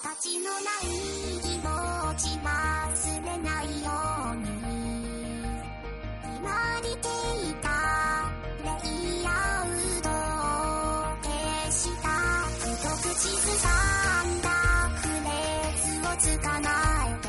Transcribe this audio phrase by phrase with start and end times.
[0.00, 0.88] 形のない
[1.42, 1.68] 気持
[2.16, 2.50] ち忘
[3.24, 3.90] れないよ
[4.32, 4.44] うに
[6.22, 6.50] 決ま
[6.82, 7.06] りて
[7.48, 7.66] いた
[8.64, 9.28] レイア
[9.62, 10.12] ウトを
[11.22, 11.30] 消
[11.70, 12.06] した
[12.58, 13.68] 一口ずさ
[14.24, 14.48] んだ
[14.96, 16.68] フレーズをつかな
[17.06, 17.28] いで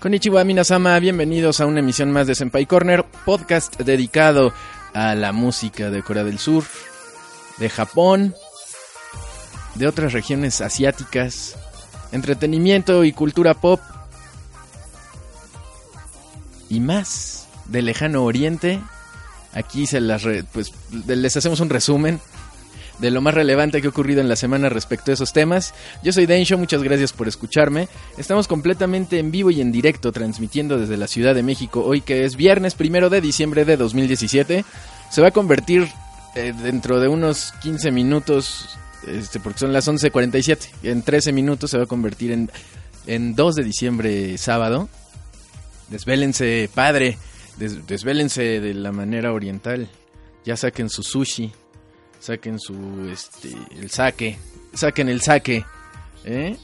[0.00, 4.52] Konnichiwa Minasama, bienvenidos a una emisión más de Senpai Corner, podcast dedicado
[4.94, 6.64] a la música de Corea del Sur,
[7.58, 8.34] de Japón,
[9.81, 11.57] de otras regiones asiáticas,
[12.11, 13.79] entretenimiento y cultura pop
[16.69, 18.79] y más del lejano oriente.
[19.53, 20.21] Aquí se las
[20.53, 20.71] pues
[21.07, 22.19] les hacemos un resumen
[22.99, 25.73] de lo más relevante que ha ocurrido en la semana respecto a esos temas.
[26.03, 27.87] Yo soy Densho, muchas gracias por escucharme.
[28.19, 32.23] Estamos completamente en vivo y en directo transmitiendo desde la Ciudad de México hoy que
[32.23, 34.63] es viernes primero de diciembre de 2017.
[35.09, 35.87] Se va a convertir
[36.35, 41.77] eh, dentro de unos 15 minutos, este, porque son las 11.47, en 13 minutos se
[41.77, 42.51] va a convertir en,
[43.07, 44.89] en 2 de diciembre sábado.
[45.89, 47.17] Desvélense, padre,
[47.57, 49.89] des- desvélense de la manera oriental.
[50.45, 51.51] Ya saquen su sushi,
[52.19, 54.37] saquen su este el saque,
[54.73, 55.65] saquen el saque,
[56.25, 56.55] ¿eh?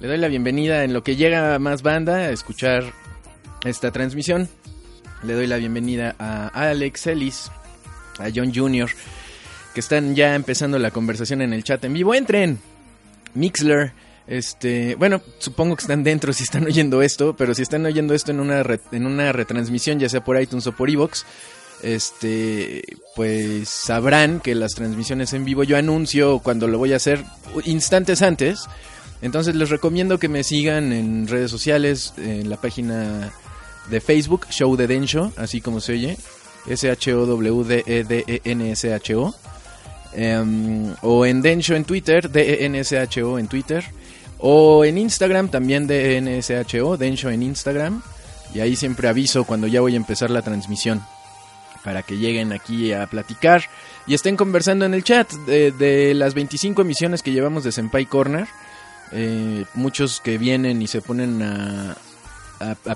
[0.00, 2.92] Le doy la bienvenida en lo que llega más banda a escuchar
[3.64, 4.48] esta transmisión.
[5.22, 7.50] Le doy la bienvenida a Alex Ellis,
[8.18, 8.90] a John Jr.,
[9.74, 12.14] que están ya empezando la conversación en el chat en vivo.
[12.14, 12.58] Entren,
[13.34, 13.92] Mixler,
[14.26, 18.30] este, bueno, supongo que están dentro si están oyendo esto, pero si están oyendo esto
[18.30, 21.24] en una re- en una retransmisión, ya sea por iTunes o por Evox,
[21.82, 22.82] este,
[23.16, 27.24] pues sabrán que las transmisiones en vivo yo anuncio cuando lo voy a hacer
[27.64, 28.66] instantes antes.
[29.20, 33.32] Entonces les recomiendo que me sigan en redes sociales, en la página
[33.90, 36.16] de Facebook, Show de Densho, así como se oye,
[36.66, 39.26] E S-H-O-W-D-E-D-E-N-S-H-O.
[39.26, 39.51] Em, o
[40.14, 43.84] en Densho en Twitter, D-E-N-S-H-O en Twitter.
[44.38, 48.02] O en Instagram también D-E-N-S-H-O, Densho en Instagram.
[48.54, 51.02] Y ahí siempre aviso cuando ya voy a empezar la transmisión.
[51.84, 53.64] Para que lleguen aquí a platicar
[54.06, 58.46] y estén conversando en el chat de, las 25 emisiones que llevamos de Senpai Corner.
[59.12, 61.96] Eh, muchos que vienen y se ponen a,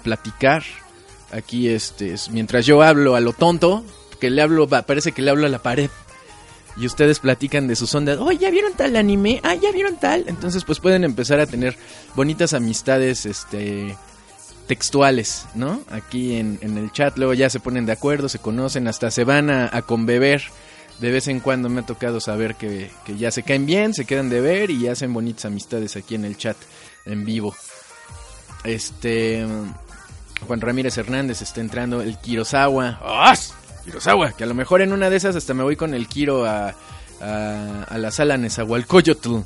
[0.02, 0.62] platicar
[1.32, 3.84] aquí este es- mientras yo hablo a lo tonto
[4.20, 5.90] que le hablo parece que le hablo a la pared
[6.76, 10.24] y ustedes platican de sus ondas oh ya vieron tal anime ah ya vieron tal
[10.26, 11.76] entonces pues pueden empezar a tener
[12.14, 13.96] bonitas amistades este
[14.66, 19.10] textuales no aquí en, el chat luego ya se ponen de acuerdo se conocen hasta
[19.10, 20.42] se van a, a conbeber
[21.00, 24.06] de vez en cuando me ha tocado saber que, que ya se caen bien, se
[24.06, 26.56] quedan de ver y hacen bonitas amistades aquí en el chat
[27.04, 27.54] en vivo.
[28.64, 29.46] Este
[30.46, 32.98] Juan Ramírez Hernández está entrando, el Kirosawa.
[33.02, 33.34] ¡Ah!
[33.86, 36.44] Kirosawa, que a lo mejor en una de esas hasta me voy con el Kiro
[36.44, 36.74] a,
[37.20, 39.36] a, a la sala Nezahualcóyotl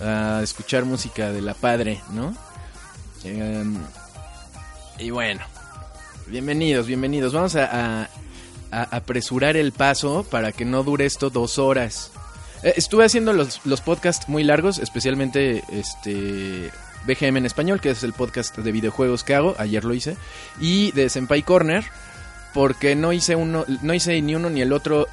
[0.00, 2.34] a escuchar música de la padre, ¿no?
[3.22, 3.76] Em,
[4.98, 5.42] y bueno,
[6.26, 7.32] bienvenidos, bienvenidos.
[7.32, 8.08] Vamos a
[8.70, 12.10] apresurar el paso para que no dure esto dos horas.
[12.62, 16.70] Eh, estuve haciendo los, los podcasts muy largos, especialmente este
[17.06, 20.16] BGM en español, que es el podcast de videojuegos que hago, ayer lo hice,
[20.60, 21.84] y de Senpai Corner,
[22.54, 25.06] porque no hice uno, no hice ni uno ni el otro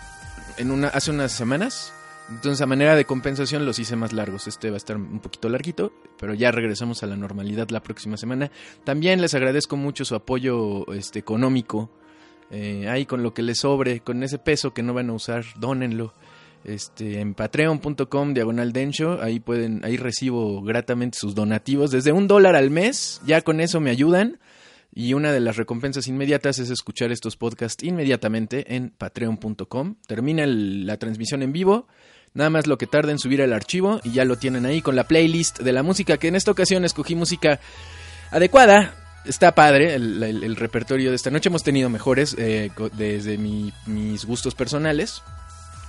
[0.57, 1.93] en una, hace unas semanas.
[2.29, 4.47] Entonces, a manera de compensación, los hice más largos.
[4.47, 8.17] Este va a estar un poquito larguito, pero ya regresamos a la normalidad la próxima
[8.17, 8.51] semana.
[8.83, 11.89] También les agradezco mucho su apoyo este, económico.
[12.51, 15.43] Eh, ahí con lo que les sobre, con ese peso que no van a usar,
[15.57, 16.13] dónenlo.
[16.63, 22.55] Este, en patreon.com diagonal densho, ahí pueden, ahí recibo gratamente sus donativos desde un dólar
[22.55, 24.39] al mes, ya con eso me ayudan.
[24.91, 29.95] Y una de las recompensas inmediatas es escuchar estos podcasts inmediatamente en patreon.com.
[30.07, 31.87] Termina el- la transmisión en vivo,
[32.33, 34.95] nada más lo que tarda en subir el archivo y ya lo tienen ahí con
[34.95, 37.59] la playlist de la música, que en esta ocasión escogí música
[38.31, 38.95] adecuada.
[39.25, 41.49] Está padre el, el- repertorio de esta noche.
[41.49, 45.21] Hemos tenido mejores eh, desde mi- mis gustos personales.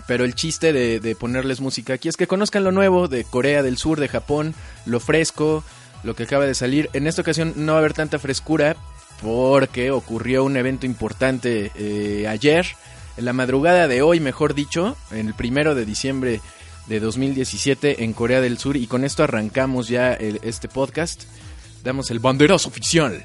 [0.06, 3.78] Pero el chiste de ponerles música aquí es que conozcan lo nuevo de Corea del
[3.78, 4.54] Sur, de Japón,
[4.84, 5.62] lo fresco,
[6.02, 6.88] lo que acaba de salir.
[6.92, 8.76] En esta ocasión no va a haber tanta frescura
[9.22, 12.66] porque ocurrió un evento importante eh, ayer,
[13.16, 16.40] en la madrugada de hoy, mejor dicho, en el primero de diciembre
[16.86, 21.24] de 2017 en Corea del Sur y con esto arrancamos ya el- este podcast.
[21.84, 23.24] Damos el banderazo oficial.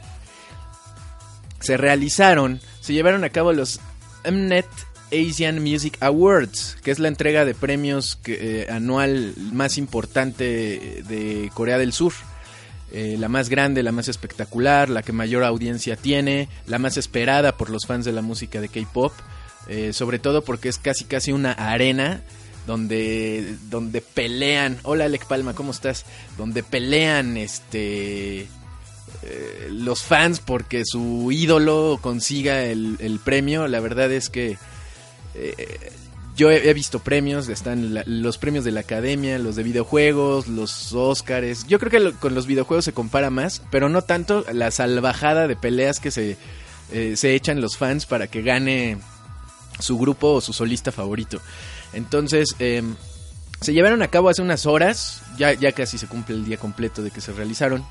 [1.59, 3.79] Se realizaron, se llevaron a cabo los
[4.29, 4.67] Mnet
[5.11, 11.77] Asian Music Awards, que es la entrega de premios eh, anual más importante de Corea
[11.77, 12.13] del Sur.
[12.97, 17.57] Eh, la más grande, la más espectacular, la que mayor audiencia tiene, la más esperada
[17.57, 19.11] por los fans de la música de K-pop,
[19.67, 22.21] eh, sobre todo porque es casi casi una arena
[22.65, 24.77] donde donde pelean.
[24.83, 26.05] Hola Alec Palma, ¿cómo estás?
[26.37, 28.43] Donde pelean este
[29.23, 33.67] eh, los fans porque su ídolo consiga el, premio.
[33.67, 34.57] La verdad es que
[36.35, 41.65] yo he, visto premios, están los premios de la academia, los de videojuegos, los Óscares.
[41.67, 45.55] Yo creo que con los videojuegos se compara más, pero no tanto la salvajada de
[45.55, 46.37] peleas que se,
[46.91, 48.97] eh, se echan los fans para que gane
[49.79, 51.39] su grupo o su solista favorito.
[51.93, 52.83] Entonces, eh,
[53.61, 57.01] se llevaron a cabo hace unas horas, ya, ya casi se cumple el día completo
[57.01, 57.85] de que se realizaron.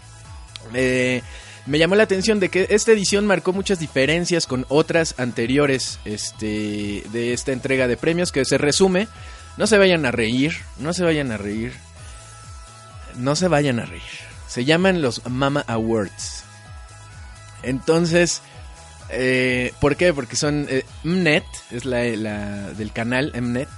[0.75, 1.23] Eh,
[1.67, 7.03] me llamó la atención de que esta edición marcó muchas diferencias con otras anteriores este,
[7.11, 9.09] de esta entrega de premios que se resume.
[9.57, 11.73] No se vayan a reír, no se vayan a reír,
[13.17, 14.03] no se vayan a reír.
[14.49, 16.43] Se llaman los Mama Awards.
[17.63, 18.43] Entonces,
[19.11, 20.13] eh, ¿por qué?
[20.13, 23.69] Porque son eh, Mnet, es la, del canal Mnet,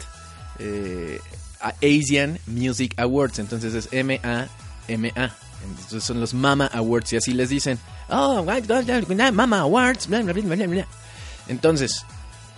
[0.58, 1.20] eh,
[1.60, 5.36] a- Asian Music Awards, entonces es M-A-M-A.
[5.68, 7.78] Entonces son los Mama Awards y así les dicen,
[8.08, 8.44] oh,
[9.32, 10.86] Mama Awards, bla, bla, bla, bla, bla".
[11.48, 12.04] Entonces,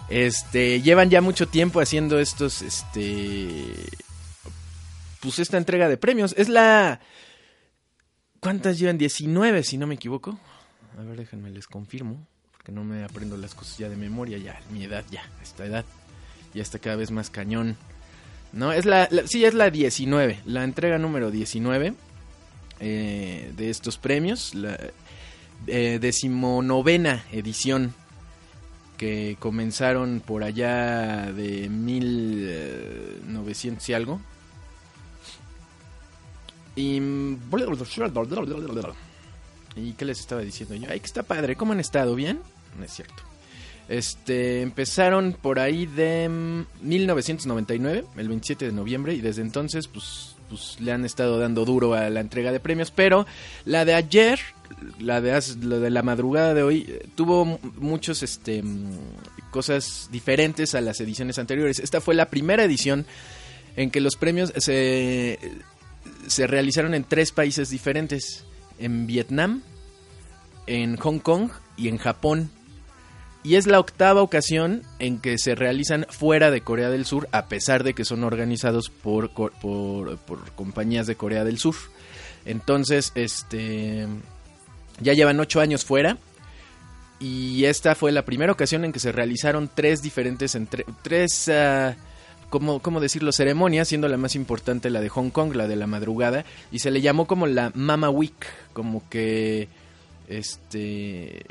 [0.09, 3.65] este, llevan ya mucho tiempo haciendo estos, este,
[5.21, 6.35] pues esta entrega de premios.
[6.39, 7.01] Es la,
[8.41, 8.99] ¿cuántas llevan?
[8.99, 10.39] 19, si no me equivoco.
[10.99, 14.61] A ver, déjenme, les confirmo, porque no me aprendo las cosas ya de memoria, ya,
[14.71, 15.85] mi edad, ya, esta edad,
[16.55, 17.77] ya está cada vez más cañón.
[18.53, 21.95] No, es la- sí, es la 19, la entrega número 19
[22.81, 24.79] eh, de estos premios, la
[25.67, 27.93] eh, decimonovena edición
[28.97, 34.21] que comenzaron por allá de 1900 y algo.
[36.77, 37.01] Y...
[39.77, 40.89] ¿Y qué les estaba diciendo yo?
[40.91, 41.57] Ay, que está padre.
[41.57, 42.15] ¿Cómo han estado?
[42.15, 42.41] ¿Bien?
[42.79, 43.23] No es cierto.
[43.89, 50.37] Este, empezaron por ahí de mm, 1999, el 27 de noviembre, y desde entonces, pues,
[50.49, 52.91] pues le han estado dando duro a la entrega de premios.
[52.91, 53.27] Pero
[53.65, 54.41] la de ayer,
[54.99, 58.63] la de, la de la madrugada de hoy, eh, tuvo mu- muchos, este,
[59.51, 61.79] cosas diferentes a las ediciones anteriores.
[61.79, 63.07] Esta fue la primera edición
[63.77, 65.39] en que los premios se,
[66.27, 68.45] se realizaron en tres países diferentes.
[68.81, 69.63] En Vietnam,
[70.67, 72.51] en Hong Kong y en Japón.
[73.45, 77.47] Y es la octava ocasión en que se realizan fuera de Corea del Sur, a
[77.47, 80.19] pesar de que son organizados por, por,
[80.57, 81.77] compañías de Corea del Sur.
[82.45, 84.07] Entonces, este
[85.01, 86.19] ya llevan ocho años fuera.
[87.21, 91.97] Y esta fue la primera ocasión en que se realizaron tres diferentes, entre, tres, ah,
[92.49, 93.33] ¿cómo, ¿cómo decirlo?
[93.33, 96.45] Ceremonias, siendo la más importante la de Hong Kong, la de la madrugada.
[96.71, 99.69] Y se le llamó como la Mama Week, como que,
[100.29, 101.45] este,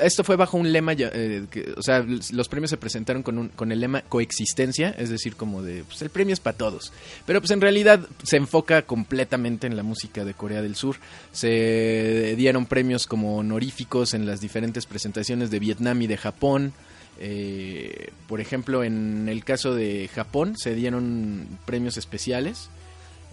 [0.00, 1.46] esto fue bajo un lema, eh,
[1.76, 5.62] o sea, los premios se presentaron con, un, con el lema coexistencia, es decir, como
[5.62, 6.92] de, pues el premio es para todos.
[7.26, 10.96] Pero pues en realidad se enfoca completamente en la música de Corea del Sur.
[11.32, 16.72] Se dieron premios como honoríficos en las diferentes presentaciones de Vietnam y de Japón.
[17.18, 22.70] Eh, por ejemplo, en el caso de Japón se dieron premios especiales.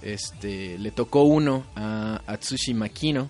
[0.01, 3.29] Este, le tocó uno a Atsushi Makino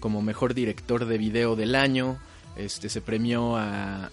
[0.00, 2.18] como mejor director de video del año.
[2.58, 4.10] Este, se premió a,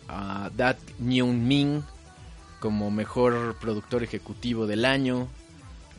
[0.55, 1.83] Dat Myung Min
[2.59, 5.27] como mejor productor ejecutivo del año.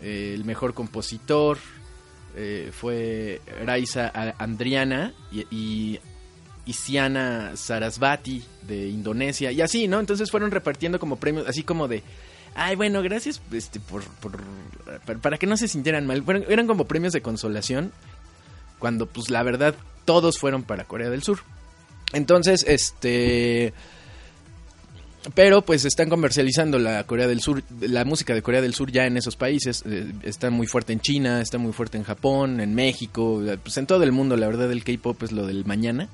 [0.01, 1.59] Eh, el mejor compositor
[2.37, 6.01] eh, fue Raisa Andriana y, y
[6.67, 9.51] Isyana Sarasvati de Indonesia.
[9.53, 9.99] Y así, ¿no?
[10.01, 12.03] Entonces fueron repartiendo como premios, así como de...
[12.55, 14.41] Ay, bueno, gracias este, por, por-
[15.21, 16.23] para que no se sintieran mal.
[16.23, 17.93] Fueron- eran como premios de consolación
[18.79, 19.75] cuando pues la verdad
[20.05, 21.41] todos fueron para Corea del Sur.
[22.13, 23.73] Entonces, este
[25.35, 29.07] pero pues están comercializando la Corea del Sur, la música de Corea del Sur ya
[29.07, 32.75] en esos países, eh, está muy fuerte en China, está muy fuerte en Japón, en
[32.75, 36.09] México, eh, pues en todo el mundo, la verdad el K-pop es lo del mañana,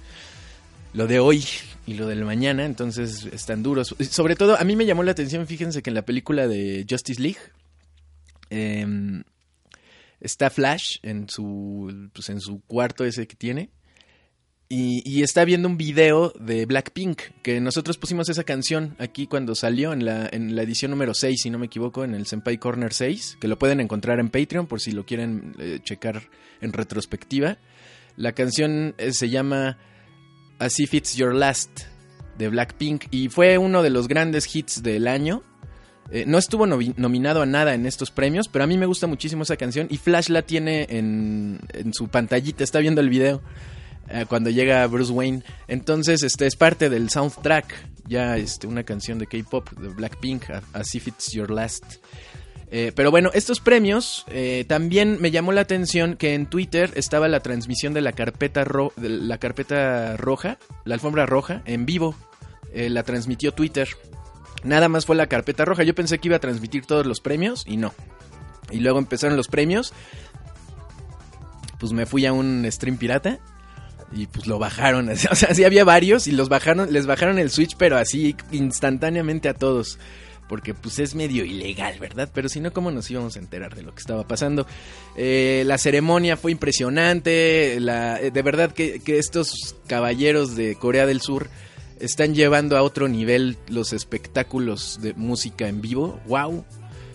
[0.95, 1.45] lo de hoy
[1.87, 3.95] y lo del mañana, entonces están duros.
[4.11, 7.21] Sobre todo a mí me llamó la atención, fíjense que en la película de Justice
[7.21, 7.41] League
[8.49, 9.25] em,
[10.21, 13.71] está Flash en su pues en su cuarto ese que tiene
[14.73, 19.55] y, y está viendo un video de Blackpink, que nosotros pusimos esa canción aquí cuando
[19.55, 22.57] salió en la, en la edición número 6, si no me equivoco, en el Senpai
[22.57, 26.23] Corner 6, que lo pueden encontrar en Patreon por si lo quieren eh, checar
[26.62, 27.59] en retrospectiva.
[28.17, 29.76] La canción eh, se llama
[30.59, 31.83] As If It's Your Last
[32.38, 35.43] de Blackpink y fue uno de los grandes hits del año.
[36.11, 39.43] Eh, no estuvo nominado a nada en estos premios, pero a mí me gusta muchísimo
[39.43, 43.43] esa canción y Flash la tiene en, en su pantallita, está viendo el video
[44.12, 45.42] eh, cuando llega Bruce Wayne.
[45.66, 47.75] Entonces, este es parte del soundtrack,
[48.07, 51.97] ya este, una canción de K-pop de Blackpink, As If It's Your Last.
[52.75, 57.28] Eh, pero bueno, estos premios eh, también me llamó la atención que en Twitter estaba
[57.28, 62.14] la transmisión de la carpeta, ro- de la carpeta roja, la alfombra roja, en vivo.
[62.75, 63.87] La transmitió Twitter.
[64.64, 65.83] Nada más fue la carpeta roja.
[65.83, 67.92] Yo pensé que iba a transmitir todos los premios y no.
[68.71, 69.92] Y luego empezaron los premios.
[71.78, 73.40] Pues me fui a un stream pirata
[74.14, 75.09] y pues lo bajaron.
[75.31, 79.49] O sea, sí había varios y los bajaron, les bajaron el Switch, pero así instantáneamente
[79.49, 79.99] a todos.
[80.49, 82.31] Porque pues es medio ilegal, ¿verdad?
[82.35, 84.66] Pero si no, ¿cómo nos íbamos a enterar de lo que estaba pasando?
[85.16, 87.78] Eh, la ceremonia fue impresionante.
[87.81, 91.49] La, eh, de verdad que, estos caballeros de Corea del Sur
[92.00, 96.21] están llevando a otro nivel los espectáculos de música en vivo.
[96.26, 96.66] ¡Wow!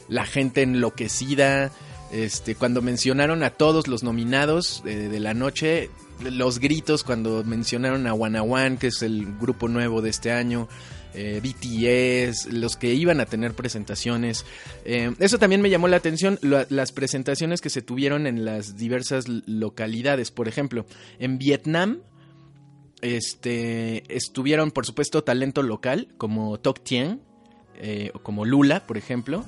[0.08, 1.72] La gente enloquecida.
[2.12, 8.08] Este, cuando mencionaron a todos los nominados eh, de la noche, los gritos cuando mencionaron
[8.08, 10.68] a One, que es el grupo nuevo de este año,
[11.14, 14.46] eh, BTS, los que iban a tener presentaciones.
[14.86, 18.78] Eh, eso también me llamó la atención, la- las presentaciones que se tuvieron en las
[18.78, 20.32] diversas localidades.
[20.32, 20.86] Por ejemplo,
[21.20, 22.00] en Vietnam,
[23.02, 27.22] este, estuvieron, por supuesto, talento local, como Tok Tien,
[27.80, 29.46] eh, o como Lula, por ejemplo.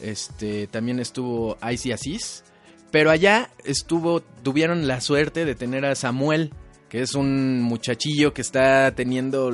[0.00, 2.44] Este, también estuvo Icy Aziz.
[2.90, 6.52] Pero allá estuvo, tuvieron la suerte de tener a Samuel,
[6.88, 9.52] que es un muchachillo que está teniendo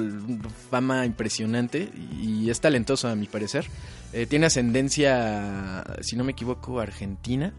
[0.70, 1.88] fama impresionante
[2.20, 3.66] y es talentoso a mi parecer.
[4.12, 7.54] Eh, tiene ascendencia, si no me equivoco, argentina.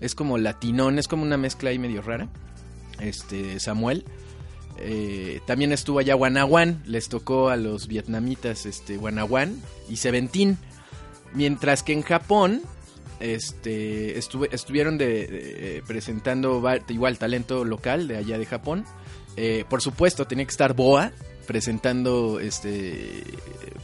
[0.00, 2.28] Es como latinón, es como una mezcla ahí medio rara.
[3.00, 4.04] Este, Samuel.
[4.80, 10.58] Eh, también estuvo allá Guanaguán, les tocó a los vietnamitas este, Guanaguán y Seventeen.
[11.34, 12.62] Mientras que en Japón
[13.20, 18.84] este, estuve, estuvieron de- presentando igual talento local de allá de Japón.
[19.36, 21.12] Eh, por supuesto, tenía que estar Boa
[21.46, 23.24] presentando este,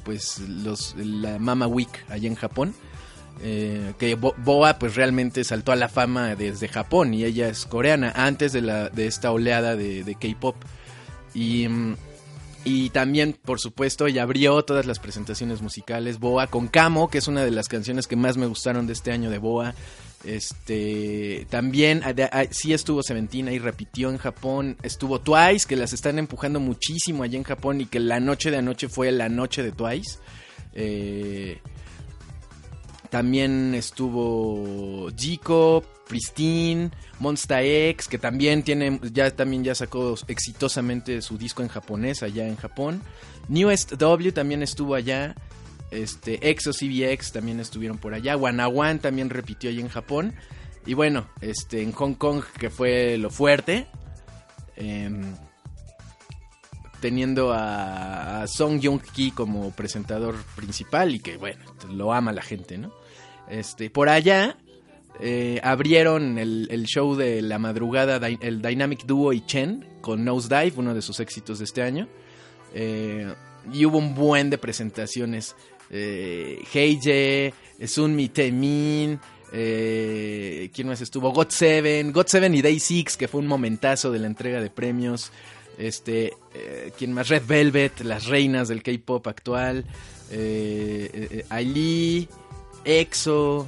[0.04, 0.40] pues
[0.96, 2.74] la Mama Week allá en Japón.
[3.42, 7.66] Eh, que Bo- Boa pues realmente saltó a la fama desde Japón y ella es
[7.66, 10.56] coreana antes de esta oleada de, de K-pop.
[11.34, 11.96] Y, mm,
[12.64, 16.18] y también, por supuesto, ella abrió todas las presentaciones musicales.
[16.18, 19.12] Boa con Camo, que es una de las canciones que más me gustaron de este
[19.12, 19.74] año de Boa.
[20.24, 24.78] Este también ah, ah, sí estuvo Seventeen y repitió en Japón.
[24.82, 28.56] Estuvo Twice, que las están empujando muchísimo allá en Japón y que la noche de
[28.56, 30.18] anoche fue la noche de Twice.
[30.72, 31.60] Eh,
[33.10, 41.38] también estuvo Jico, Pristine, Monsta X, que también tiene, ya también ya sacó exitosamente su
[41.38, 43.02] disco en japonés allá en Japón.
[43.48, 45.34] Newest W también estuvo allá.
[45.90, 48.36] Este, EXO CBX también estuvieron por allá.
[48.36, 50.34] Wanawan también repitió allá en Japón.
[50.86, 53.86] Y bueno, este, en Hong Kong, que fue lo fuerte.
[54.76, 55.34] em,
[57.00, 62.78] teniendo a, Song Joong Ki como presentador principal y que bueno, lo ama la gente,
[62.78, 62.94] ¿no?
[63.46, 64.56] Este, por allá
[65.20, 70.74] eh, abrieron el, el show de la madrugada, el Dynamic Duo y Chen con Nosedive,
[70.76, 72.08] uno de sus éxitos de este año.
[72.74, 73.32] Eh,
[73.72, 75.56] y hubo un buen de presentaciones.
[75.90, 77.54] Eh, Heije,
[77.86, 79.18] Sunmi Temin,
[79.52, 81.32] eh, ¿quién más estuvo?
[81.32, 84.70] God Seven, God Seven y Day Six, que fue un momentazo de la entrega de
[84.70, 85.30] premios.
[85.78, 87.28] Este, eh, ¿quién más?
[87.28, 89.84] Red Velvet, las reinas del K-pop actual.
[90.30, 92.28] Eh, Ailee,
[92.84, 93.66] EXO,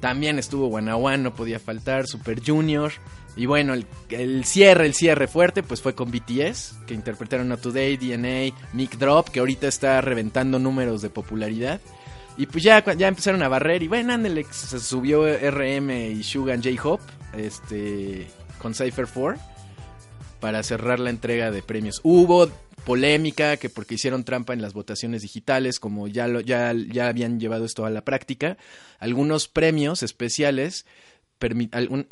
[0.00, 2.92] también estuvo One, no podía faltar, Super Junior.
[3.36, 7.96] Y bueno, el, cierre, el cierre fuerte, pues fue con BTS, que interpretaron a Today,
[7.96, 11.80] DNA, Mic Drop, que ahorita está reventando números de popularidad.
[12.36, 13.82] Y pues ya, ya empezaron a barrer.
[13.82, 17.00] Y bueno, ándale, se subió RM y Sugan J-Hop
[17.36, 18.28] este,
[18.60, 19.40] con Cypher 4
[20.40, 22.00] para cerrar la entrega de premios.
[22.04, 22.48] Hubo
[22.88, 27.38] polémica que porque hicieron trampa en las votaciones digitales, como ya lo, ya, ya habían
[27.38, 28.56] llevado esto a la práctica,
[28.98, 30.86] algunos premios especiales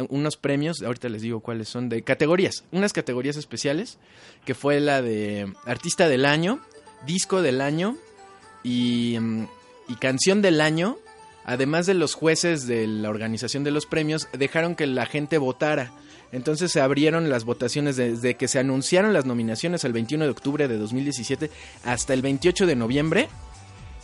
[0.09, 3.99] unos premios, ahorita les digo cuáles son, de categorías, unas categorías especiales,
[4.45, 6.61] que fue la de artista del año,
[7.07, 7.97] disco del año
[8.63, 9.49] y, mm,
[9.89, 10.97] y canción del año
[11.47, 15.93] además de los jueces de la organización de los premios, dejaron que la gente votara.
[16.37, 20.69] Entonces se abrieron las votaciones desde que se anunciaron las nominaciones el 21 de octubre
[20.69, 21.51] de 2017
[21.83, 23.29] hasta el 28 de noviembre.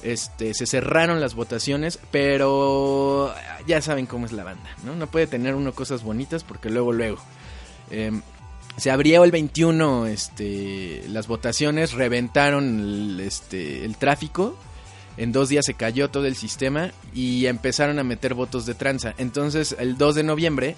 [0.03, 3.35] Este, se cerraron las votaciones, pero
[3.67, 4.97] ya saben cómo es la banda, ¿no?
[4.97, 7.19] No puede tener uno cosas bonitas porque luego, luego.
[7.91, 8.23] Em,
[8.79, 14.57] se abrió el 21 este, las votaciones, reventaron el, este, el tráfico.
[15.19, 19.15] En dos días se cayó todo el sistema y empezaron a meter votos de tranza.
[19.19, 20.77] Entonces, el 2 de noviembre,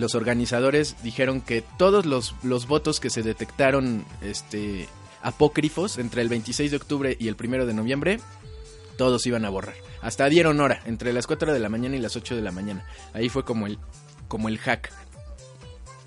[0.00, 4.88] los organizadores dijeron que todos los, los votos que se detectaron este,
[5.22, 8.20] apócrifos entre el 26 de octubre y el 1 de noviembre,
[8.96, 9.74] todos iban a borrar.
[10.02, 12.84] Hasta dieron hora, entre las 4 de la mañana y las 8 de la mañana.
[13.14, 13.78] Ahí fue como el,
[14.28, 14.92] como el hack.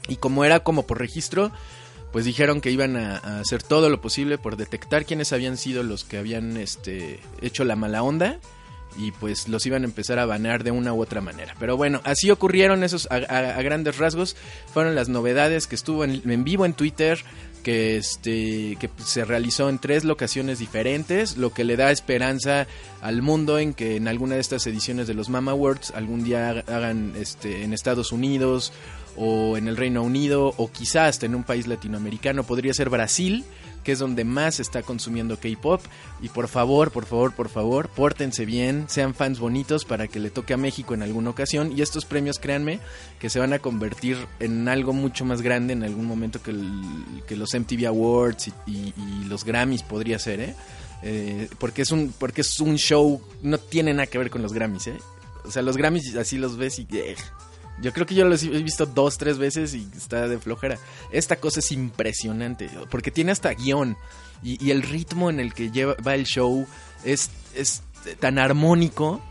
[0.08, 1.52] Y como era como por registro,
[2.12, 6.04] pues dijeron que iban a, hacer todo lo posible por detectar quiénes habían sido los
[6.04, 8.40] que habían este, hecho la mala onda
[8.98, 11.56] y pues los iban a empezar a banear de una u otra manera.
[11.60, 13.20] Pero bueno, así ocurrieron esos a,
[13.62, 14.36] grandes rasgos.
[14.74, 17.24] Fueron las novedades que estuvo en, vivo en Twitter.
[17.64, 22.66] Que, este, que se realizó en tres locaciones diferentes, lo que le da esperanza
[23.04, 26.50] al mundo en que en alguna de estas ediciones de los Mama Awards algún día
[26.50, 28.74] hagan este, en Estados Unidos
[29.16, 33.46] o en el Reino Unido o quizás hasta en un país latinoamericano, podría ser Brasil,
[33.84, 35.82] que es donde más se está consumiendo K-pop.
[36.22, 40.30] Y por favor, por favor, por favor, pórtense bien, sean fans bonitos para que le
[40.30, 41.72] toque a México en alguna ocasión.
[41.76, 42.80] Y estos premios, créanme,
[43.20, 46.54] que se van a convertir en algo mucho más grande en algún momento que,
[47.28, 48.94] que los MTV Awards y,
[49.28, 50.56] los Grammys podría ser, ¿eh?
[51.04, 51.50] ¿eh?
[51.58, 54.88] porque es un porque es un show no tiene nada que ver con los Grammys
[54.88, 54.98] eh
[55.46, 57.16] o sea los Grammys así los ves y eh,
[57.82, 60.78] yo creo que yo lo he visto dos, tres veces y está de flojera.
[61.12, 63.98] Esta cosa es impresionante, porque tiene hasta guion.
[64.44, 66.66] Y, el ritmo en el que lleva, va el show
[67.04, 67.84] es, es
[68.20, 69.22] tan armónico.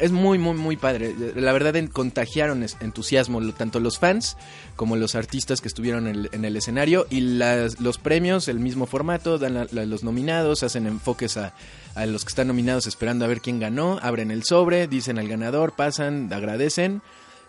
[0.00, 1.14] Es muy, muy, muy padre.
[1.36, 4.36] La verdad, contagiaron entusiasmo tanto los fans
[4.74, 7.06] como los artistas que estuvieron en el, escenario.
[7.10, 11.54] Y los premios, el mismo formato, dan a los nominados, hacen enfoques a,
[11.94, 15.28] a los que están nominados esperando a ver quién ganó, abren el sobre, dicen al
[15.28, 17.02] ganador, pasan, agradecen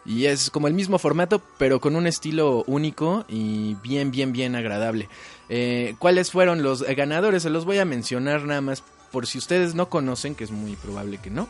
[0.05, 4.55] y es como el mismo formato, pero con un estilo único y bien, bien, bien
[4.55, 5.09] agradable.
[5.49, 7.43] Eh, ¿Cuáles fueron los ganadores?
[7.43, 10.75] Se los voy a mencionar nada más por si ustedes no conocen, que es muy
[10.75, 11.47] probable que no.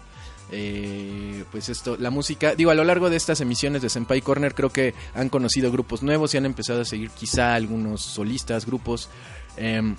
[0.52, 4.54] Eh, pues esto, la música, digo, a lo largo de estas emisiones de Senpai Corner
[4.54, 9.10] creo que han conocido grupos nuevos y han empezado a seguir quizá algunos solistas, grupos.
[9.58, 9.96] Eh,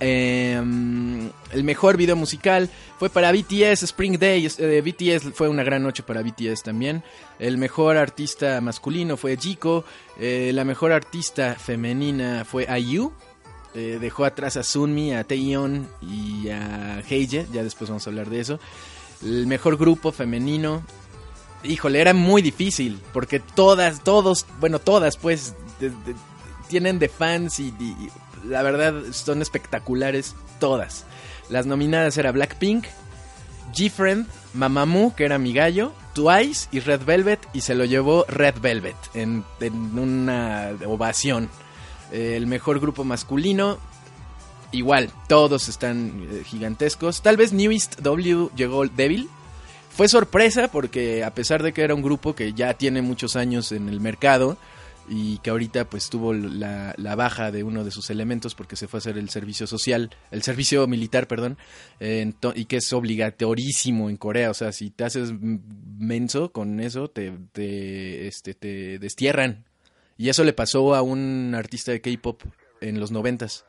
[0.00, 4.48] Em, el mejor video musical fue para BTS, Spring Day.
[4.58, 7.02] Eh, BTS fue una gran noche para BTS también.
[7.38, 9.84] El mejor artista masculino fue Jiko.
[10.18, 13.12] Eh, la mejor artista femenina fue IU.
[13.74, 17.46] Eh, dejó atrás a Sunmi, a Taeyeon y a Heije.
[17.52, 18.58] Ya después vamos a hablar de eso.
[19.22, 20.82] El mejor grupo femenino.
[21.62, 23.00] Híjole, era muy difícil.
[23.12, 25.54] Porque todas, todos, bueno, todas pues.
[26.68, 27.72] tienen de fans y
[28.46, 31.04] la verdad son espectaculares todas.
[31.48, 32.86] Las nominadas era Blackpink,
[33.74, 38.60] G-Friend, Mamamoo, que era mi gallo, Twice y Red Velvet, y se lo llevó Red
[38.60, 39.44] Velvet en,
[39.96, 41.50] una ovación.
[42.12, 43.78] el mejor grupo masculino,
[44.70, 47.22] igual, todos están eh, gigantescos.
[47.22, 49.28] Tal vez Newest W llegó débil.
[49.90, 53.70] Fue sorpresa porque a pesar de que era un grupo que ya tiene muchos años
[53.70, 54.56] en el mercado,
[55.08, 58.98] y que ahorita pues tuvo la, baja de uno de sus elementos porque se fue
[58.98, 61.58] a hacer el servicio social, el servicio militar, perdón,
[62.00, 67.32] y que es obligatorísimo en Corea, o sea, si te haces menso con eso, te,
[67.52, 69.64] te, este, te destierran.
[70.16, 72.42] Y eso le pasó a un artista de K-pop
[72.80, 73.64] en los noventas.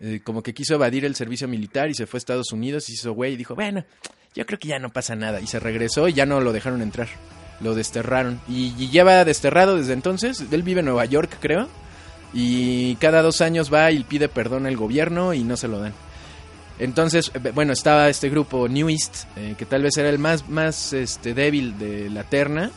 [0.00, 2.94] Eh, como que quiso evadir el servicio militar y se fue a Estados Unidos y
[2.94, 3.84] hizo güey y dijo, bueno,
[4.34, 5.40] yo creo que ya no pasa nada.
[5.40, 7.08] Y se regresó y ya no lo dejaron entrar
[7.60, 8.40] lo desterraron.
[8.48, 10.44] Y, lleva desterrado desde entonces.
[10.50, 11.68] Él vive en Nueva York, creo.
[12.32, 15.94] Y cada dos años va y pide perdón al gobierno y no se lo dan.
[16.78, 20.48] Entonces, eh, bueno, estaba este grupo New East, eh, que tal vez era el más,
[20.48, 22.70] más este, débil de la terna.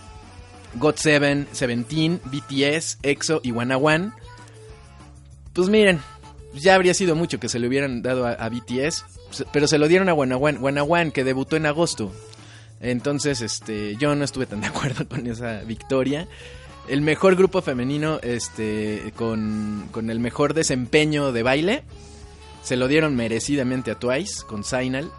[0.76, 4.12] God Seven, Seventeen, BTS, EXO y One.
[5.54, 6.00] Pues miren,
[6.54, 9.04] ya habría sido mucho que se le hubieran dado a, BTS,
[9.52, 12.14] pero se lo dieron a One One que debutó en agosto.
[12.82, 16.28] Entonces, este, yo no estuve tan de acuerdo con esa victoria.
[16.88, 21.84] El mejor grupo femenino, este, con, con el mejor desempeño de baile,
[22.64, 25.12] se lo dieron merecidamente a Twice con Signal.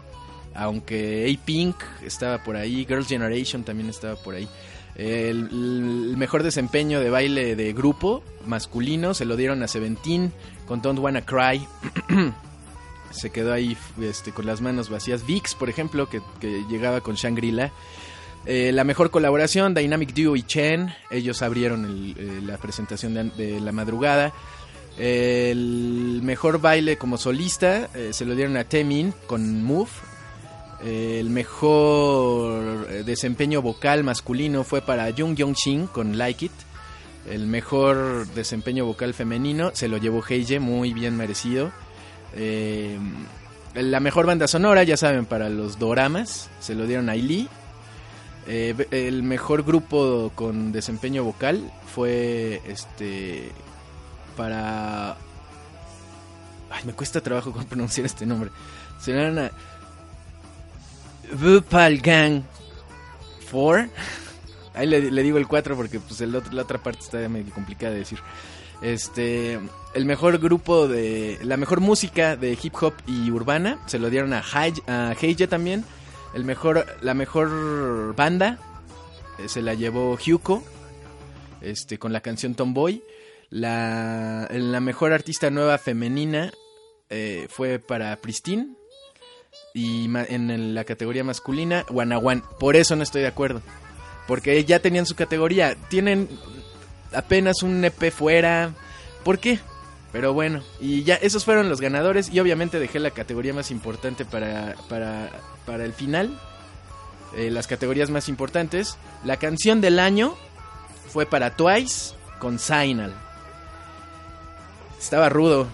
[0.53, 4.49] Aunque A-Pink estaba por ahí, Girls' Generation también estaba por ahí.
[4.95, 10.33] El, el, mejor desempeño de baile de grupo masculino se lo dieron a Seventeen
[10.67, 11.65] con Don't Wanna Cry.
[13.11, 15.25] se quedó ahí este, con las manos vacías.
[15.25, 17.71] VIX, por ejemplo, que, que llegaba con Shangri-La.
[18.45, 20.93] Eh, la mejor colaboración, Dynamic Duo y Chen.
[21.11, 24.33] Ellos abrieron eh, la presentación de, la madrugada.
[24.97, 29.89] El mejor baile como solista eh, se lo dieron a Temin con Move.
[30.83, 36.51] El mejor desempeño vocal masculino fue para Jung Yong Shin con Like It.
[37.29, 41.71] El mejor desempeño vocal femenino se lo llevó Heije, muy bien merecido.
[42.35, 42.97] Eh,
[43.73, 47.47] la mejor banda sonora, ya saben, para los doramas, se lo dieron a Lee.
[48.47, 53.51] Eh, el mejor grupo con desempeño vocal fue este
[54.35, 55.11] para
[56.71, 58.49] ay me cuesta trabajo con pronunciar este nombre.
[58.99, 59.51] Se dieron a
[61.33, 62.41] Bupal Gang
[63.51, 63.89] 4
[64.73, 67.99] ahí le, digo el 4 porque pues el la otra parte está medio complicada de
[67.99, 68.19] decir
[68.81, 69.59] este
[69.93, 74.33] el mejor grupo de la mejor música de hip hop y urbana se lo dieron
[74.33, 75.83] a, Hai- a Heije también.
[76.33, 78.57] El mejor la mejor banda
[79.37, 80.63] eh, se la llevó Hyuko
[81.61, 83.03] este con la canción Tomboy.
[83.49, 86.51] La la mejor artista nueva femenina
[87.09, 88.67] eh, fue para Pristine
[89.73, 92.43] y en la categoría masculina Wanawan.
[92.59, 93.61] Por eso no estoy de acuerdo.
[94.27, 95.75] Porque ya tenían su categoría.
[95.89, 96.29] Tienen
[97.13, 98.73] apenas un EP fuera
[99.23, 99.59] ¿por qué?
[100.11, 104.25] Pero bueno, y ya esos fueron los ganadores y obviamente dejé la categoría más importante
[104.25, 105.29] para, para,
[105.65, 106.37] para el final.
[107.37, 108.97] Eh, las categorías más importantes.
[109.23, 110.35] La canción del año
[111.07, 113.13] fue para Twice con Signal.
[114.99, 115.67] Estaba rudo.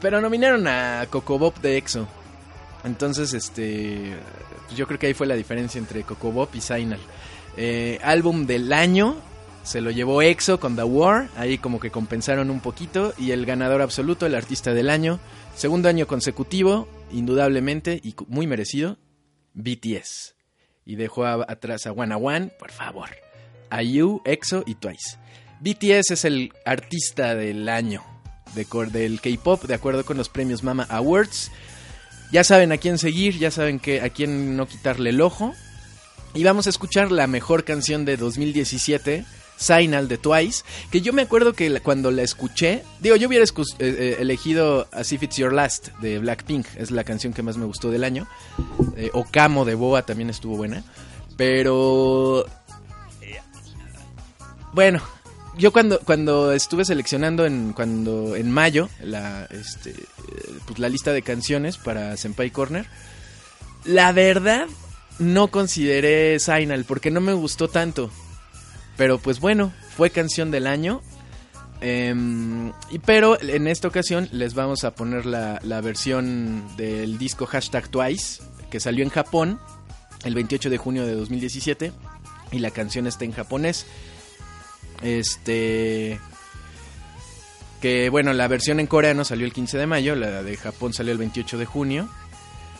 [0.00, 2.08] Pero nominaron a Coco Bob de EXO.
[2.82, 4.16] Entonces, este.
[4.74, 7.00] yo creo que ahí fue la diferencia entre Coco Bob y Signal.
[7.56, 9.16] Eh, álbum del año
[9.66, 11.28] se lo llevó EXO con The War.
[11.36, 13.12] Ahí como que compensaron un poquito.
[13.18, 15.18] Y el ganador absoluto, el artista del año.
[15.56, 18.96] Segundo año consecutivo, indudablemente y muy merecido,
[19.54, 20.34] BTS.
[20.84, 23.08] Y dejó a- atrás a One One, por favor.
[23.82, 25.18] IU, EXO y Twice.
[25.60, 28.04] BTS es el artista del año
[28.54, 31.50] de, del K-pop, de acuerdo con los premios Mama Awards.
[32.30, 35.54] Ya saben a quién seguir, ya saben que a quién no quitarle el ojo.
[36.34, 39.24] Y vamos a escuchar la mejor canción de 2017,
[39.56, 43.64] Signal de Twice, que yo me acuerdo que cuando la escuché, digo, yo hubiera escu-
[43.78, 47.56] eh, eh, elegido As If It's Your Last de Blackpink, es la canción que más
[47.56, 48.26] me gustó del año.
[48.96, 50.84] Eh, Okamo de Boa también estuvo buena,
[51.36, 52.46] pero
[53.22, 53.40] eh,
[54.72, 55.00] bueno,
[55.58, 59.96] yo cuando cuando estuve seleccionando en cuando en mayo la este eh,
[60.66, 62.86] pues la lista de canciones para Senpai Corner,
[63.84, 64.66] la verdad
[65.18, 68.10] no consideré Signal porque no me gustó tanto.
[68.96, 71.02] Pero pues bueno, fue canción del año.
[71.80, 72.72] Em,
[73.04, 78.42] pero en esta ocasión les vamos a poner la, la versión del disco hashtag Twice,
[78.70, 79.60] que salió en Japón
[80.24, 81.92] el 28 de junio de 2017.
[82.52, 83.86] Y la canción está en japonés.
[85.02, 86.18] Este.
[87.80, 91.12] Que bueno, la versión en coreano salió el 15 de mayo, la de Japón salió
[91.12, 92.08] el 28 de junio.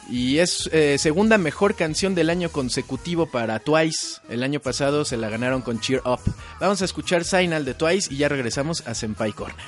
[0.09, 4.21] Y es eh, segunda mejor canción del año consecutivo para Twice.
[4.29, 6.21] El año pasado se la ganaron con Cheer Up.
[6.61, 9.64] Vamos a escuchar Signal de Twice y ya regresamos a Senpai Corner.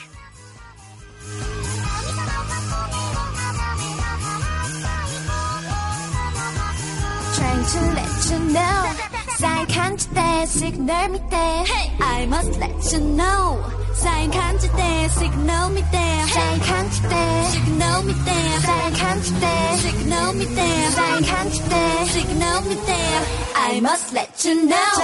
[12.00, 13.77] I must let you know.
[13.98, 19.76] sign can't there, signal me there, sign can't there, signal me there, sign can't there,
[19.76, 23.20] signal me there, sign can't there, signal me there.
[23.56, 24.94] I must let you know.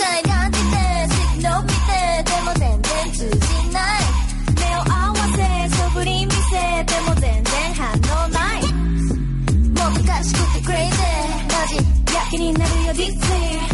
[0.00, 0.49] Sign can't
[12.30, 13.10] 괜히 나를 여기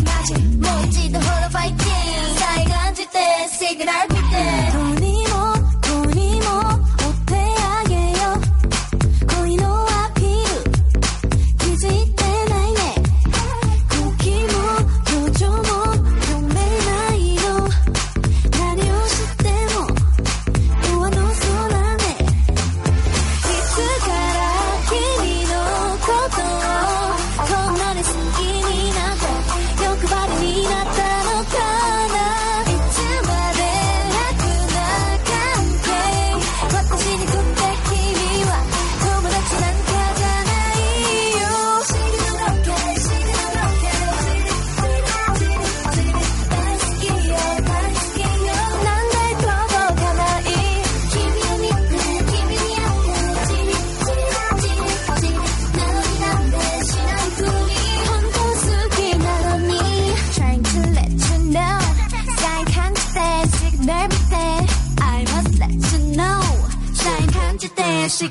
[0.02, 1.76] 마주 못지도 horrified
[2.38, 4.08] 사이가 안질때 signal
[4.72, 5.15] 돈이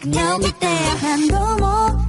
[0.05, 2.04] No, but there, and no more.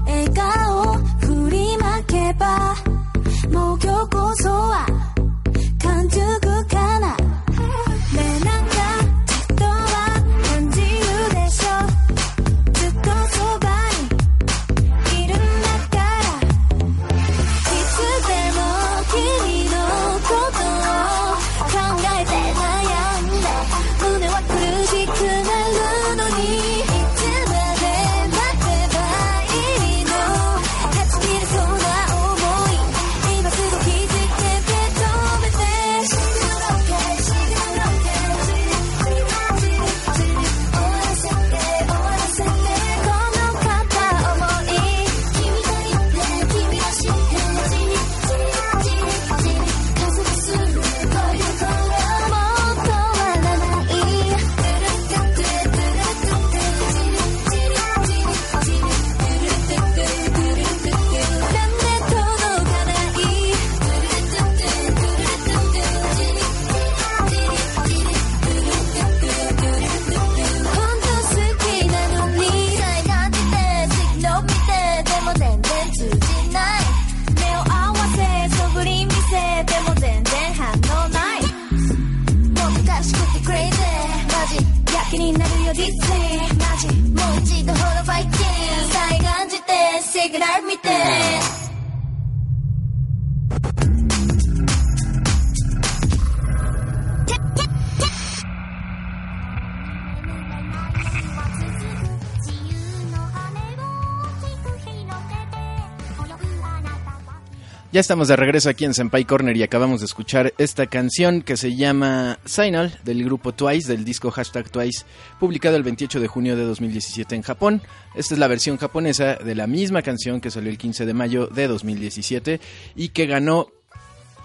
[108.07, 111.75] Estamos de regreso aquí en Senpai Corner y acabamos de escuchar esta canción que se
[111.75, 115.05] llama Signal del grupo Twice, del disco hashtag Twice,
[115.41, 117.83] publicado el 28 de junio de 2017 en Japón.
[118.15, 121.49] Esta es la versión japonesa de la misma canción que salió el 15 de mayo
[121.49, 122.61] de 2017
[122.95, 123.73] y que ganó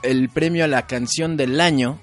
[0.02, 2.00] el premio a la canción del año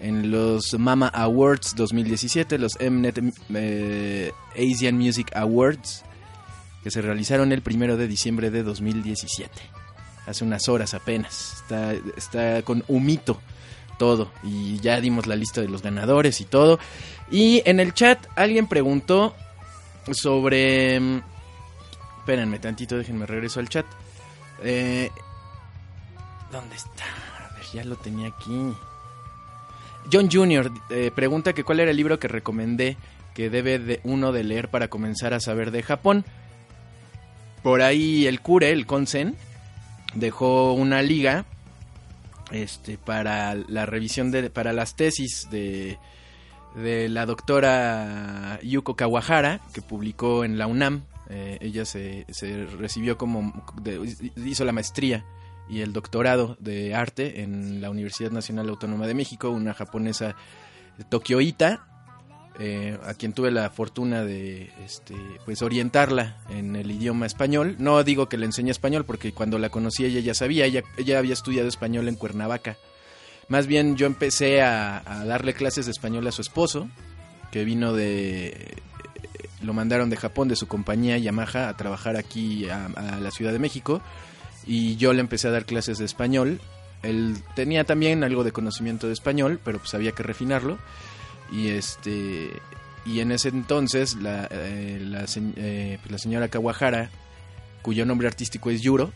[0.00, 6.06] en los Mama Awards 2017, los Mnet eh, Asian Music Awards,
[6.82, 9.75] que se realizaron el primero de diciembre de 2017
[10.26, 11.54] hace unas horas apenas.
[11.62, 13.40] Está, está con humito
[13.98, 14.30] todo.
[14.42, 16.78] Y ya dimos la lista de los ganadores y todo.
[17.30, 19.34] Y en el chat alguien preguntó
[20.12, 21.00] sobre...
[21.00, 21.22] mm,
[22.18, 23.86] Espérenme tantito, déjenme regreso al chat.
[24.62, 25.10] Eh,
[26.50, 27.04] ¿Dónde está?
[27.48, 28.72] A ver, ya lo tenía aquí.
[30.12, 30.72] John Jr.
[30.90, 32.96] eh, pregunta que cuál era el libro que recomendé
[33.34, 36.24] que debe de uno de leer para comenzar a saber de Japón.
[37.62, 39.36] Por ahí el Cure, el Konsen,
[40.16, 41.44] dejó una liga
[42.50, 45.98] este para la revisión de para las tesis de
[46.74, 51.04] de la doctora Yuko Kawahara que publicó en la UNAM.
[51.28, 53.64] Eh, ella se, se recibió como
[54.36, 55.24] hizo la maestría
[55.68, 60.36] y el doctorado de arte en la Universidad Nacional Autónoma de México una japonesa
[61.08, 61.95] tokioita
[62.58, 65.14] eh, a quien tuve la fortuna de este,
[65.44, 67.76] pues orientarla en el idioma español.
[67.78, 70.82] No digo que le enseñe español porque cuando la conocí ella ya sabía, ella,
[71.18, 72.78] había estudiado español en Cuernavaca.
[73.48, 76.88] Más bien yo empecé a, a darle clases de español a su esposo,
[77.50, 78.76] que vino de...
[79.62, 83.52] Lo mandaron de Japón, de su compañía Yamaha, a trabajar aquí a, a la Ciudad
[83.52, 84.00] de México.
[84.66, 86.60] Y yo le empecé a dar clases de español.
[87.02, 90.78] Él tenía también algo de conocimiento de español, pero pues había que refinarlo
[91.50, 92.60] y este
[93.04, 97.10] y en ese entonces la, eh, eh, pues, la señora Kawahara
[97.82, 99.12] cuyo nombre artístico es Yuro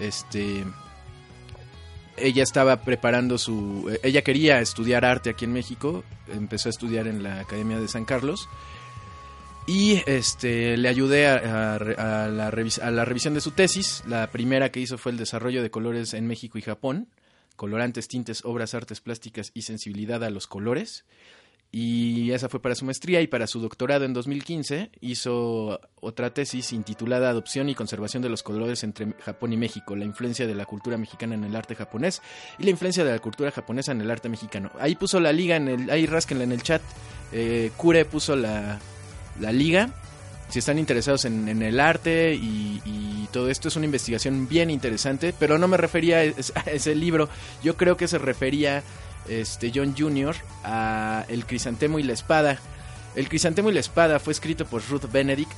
[0.00, 0.64] este
[2.16, 7.06] ella estaba preparando su eh, ella quería estudiar arte aquí en México empezó a estudiar
[7.06, 8.48] en la Academia de San Carlos
[9.66, 14.02] y este le ayudé a, a la revisión de su tesis.
[14.06, 17.08] La primera que hizo fue el desarrollo de colores en México y Japón
[17.58, 21.04] colorantes tintes obras artes plásticas y sensibilidad a los colores
[21.70, 26.72] y esa fue para su maestría y para su doctorado en 2015 hizo otra tesis
[26.72, 30.64] intitulada Adopción y conservación de los colores entre Japón y México, la influencia de la
[30.64, 32.22] cultura mexicana en el arte japonés
[32.58, 34.70] y la influencia de la cultura japonesa en el arte mexicano.
[34.80, 36.80] Ahí puso la liga, en el, ahí rásquenla en el chat,
[37.32, 38.78] eh, Kure puso la,
[39.38, 39.90] la liga.
[40.48, 44.70] Si están interesados en, en el arte y, y todo esto es una investigación bien
[44.70, 47.28] interesante, pero no me refería a es- a ese libro,
[47.62, 48.82] yo creo que se refería
[49.28, 50.34] este John Jr.
[50.64, 52.58] a El crisantemo y la espada.
[53.14, 55.52] El crisantemo y la espada fue escrito por Ruth Benedict.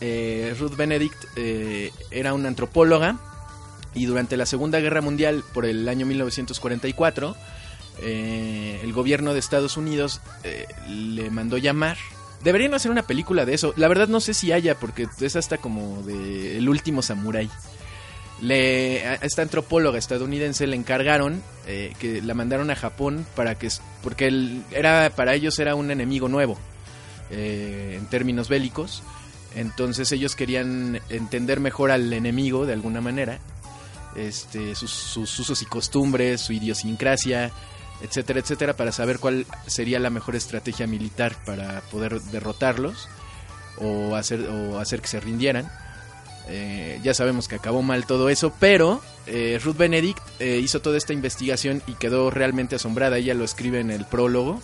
[0.00, 3.18] Eh, Ruth Benedict eh, era una antropóloga
[3.94, 7.36] y durante la Segunda Guerra Mundial, por el año 1944,
[8.02, 10.20] eh, el gobierno de Estados Unidos
[10.88, 11.96] le mandó llamar
[12.44, 13.72] Deberían hacer una película de eso.
[13.76, 17.48] La verdad no sé si haya, porque es hasta como de El último samurái.
[18.40, 23.68] Le, a esta antropóloga estadounidense le encargaron eh, que la mandaron a Japón para que
[24.02, 26.58] porque él, era para ellos era un enemigo nuevo
[27.30, 29.02] eh, en términos bélicos.
[29.54, 33.38] Entonces ellos querían entender mejor al enemigo de alguna manera
[34.16, 37.50] este sus, sus usos y costumbres su idiosincrasia
[38.00, 43.08] etcétera etcétera para saber cuál sería la mejor estrategia militar para poder derrotarlos
[43.78, 45.70] o hacer o hacer que se rindieran
[46.48, 50.98] eh, ya sabemos que acabó mal todo eso, pero eh, Ruth Benedict eh, hizo toda
[50.98, 53.18] esta investigación y quedó realmente asombrada.
[53.18, 54.60] Ella lo escribe en el prólogo,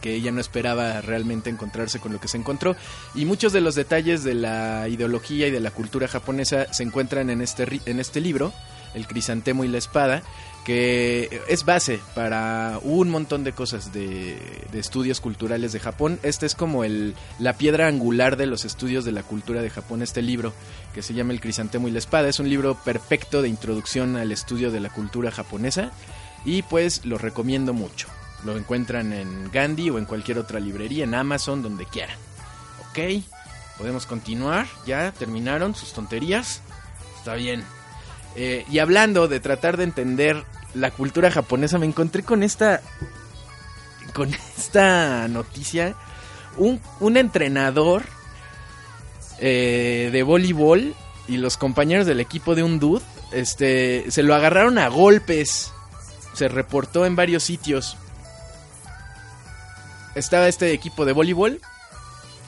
[0.00, 2.74] que ella no esperaba realmente encontrarse con lo que se encontró.
[3.14, 7.28] Y muchos de los detalles de la ideología y de la cultura japonesa se encuentran
[7.30, 8.52] en este, en este libro,
[8.94, 10.22] El Crisantemo y la Espada
[10.64, 16.20] que es base para un montón de cosas de, estudios culturales de Japón.
[16.22, 20.02] Este es como el, la piedra angular de los estudios de la cultura de Japón,
[20.02, 20.52] este libro
[20.94, 22.28] que se llama El Crisantemo y la Espada.
[22.28, 25.90] Es un libro perfecto de introducción al estudio de la cultura japonesa
[26.44, 28.08] y pues lo recomiendo mucho.
[28.44, 32.16] Lo encuentran en Gandhi o en cualquier otra librería, en Amazon, donde quieran.
[32.90, 33.24] Ok,
[33.78, 34.66] podemos continuar.
[34.86, 36.60] Ya terminaron sus tonterías.
[37.18, 37.64] Está bien.
[38.36, 42.80] Eh, y hablando de tratar de entender la cultura japonesa, me encontré con esta.
[44.14, 45.94] Con esta noticia.
[46.56, 48.02] Un, un entrenador
[49.38, 50.94] eh, de voleibol
[51.26, 55.72] y los compañeros del equipo de un dude este, se lo agarraron a golpes.
[56.34, 57.96] Se reportó en varios sitios.
[60.14, 61.60] Estaba este equipo de voleibol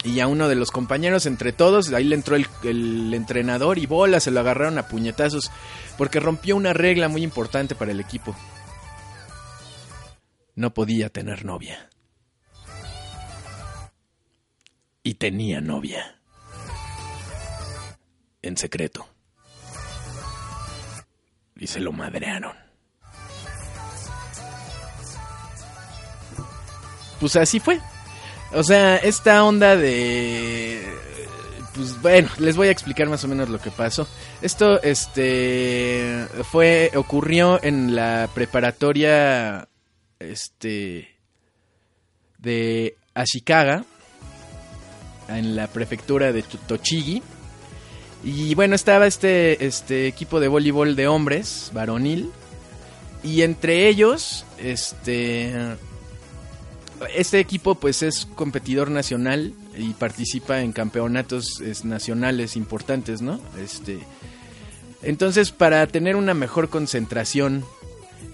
[0.05, 4.21] y a uno de los compañeros, entre todos, ahí le entró el, entrenador y bola,
[4.21, 5.51] se lo agarraron a puñetazos,
[5.97, 8.37] porque rompió una regla muy importante para el equipo.
[10.55, 11.89] No podía tener novia.
[15.03, 16.21] Y tenía novia.
[18.43, 19.09] En secreto.
[21.57, 22.55] Y se lo madrearon.
[27.21, 27.81] Pues así fue.
[28.55, 30.81] O sea, esta onda de
[31.75, 34.07] pues bueno, les voy a explicar más o menos lo que pasó.
[34.43, 39.69] Esto este fue ocurrió en la preparatoria
[40.21, 41.09] este
[42.39, 43.85] de Ashikaga
[45.29, 47.23] en la prefectura de Tochigi.
[48.23, 52.31] Y bueno, estaba este este equipo de voleibol de hombres, varonil,
[53.25, 55.77] y entre ellos este
[57.07, 63.41] este equipo pues es competidor nacional y participa en campeonatos nacionales importantes, ¿no?
[63.59, 63.99] Este,
[65.03, 67.65] entonces para tener una mejor concentración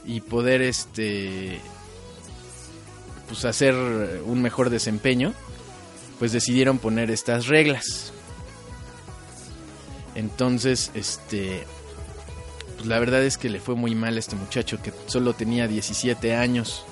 [0.05, 1.61] y poder este
[3.29, 3.75] pues hacer
[4.25, 5.33] un mejor desempeño,
[6.19, 8.13] pues decidieron poner estas reglas.
[10.17, 11.65] Entonces, este
[12.77, 15.69] pues la verdad es que le fue muy mal a este muchacho que solo tenía
[15.69, 16.85] 17 años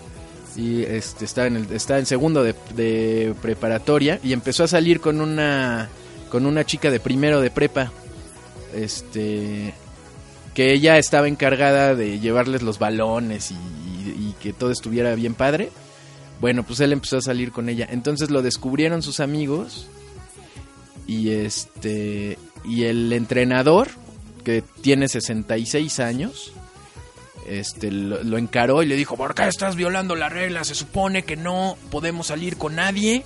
[0.59, 5.21] y este, está, en el, está en segundo de, preparatoria y empezó a salir con
[5.21, 5.89] una,
[6.31, 7.93] con una chica de primero de prepa.
[8.75, 9.73] Este,
[10.55, 15.71] que ella estaba encargada de llevarles los balones y, y, que todo estuviera bien padre.
[16.41, 17.87] Bueno, pues él empezó a salir con ella.
[17.89, 19.87] Entonces lo descubrieron sus amigos
[21.07, 23.89] y este y el entrenador
[24.43, 26.53] que tiene 66 años
[27.49, 30.65] este, lo, encaró y le dijo, ¿por qué estás violando la regla?
[30.65, 33.25] Se supone que no podemos salir con nadie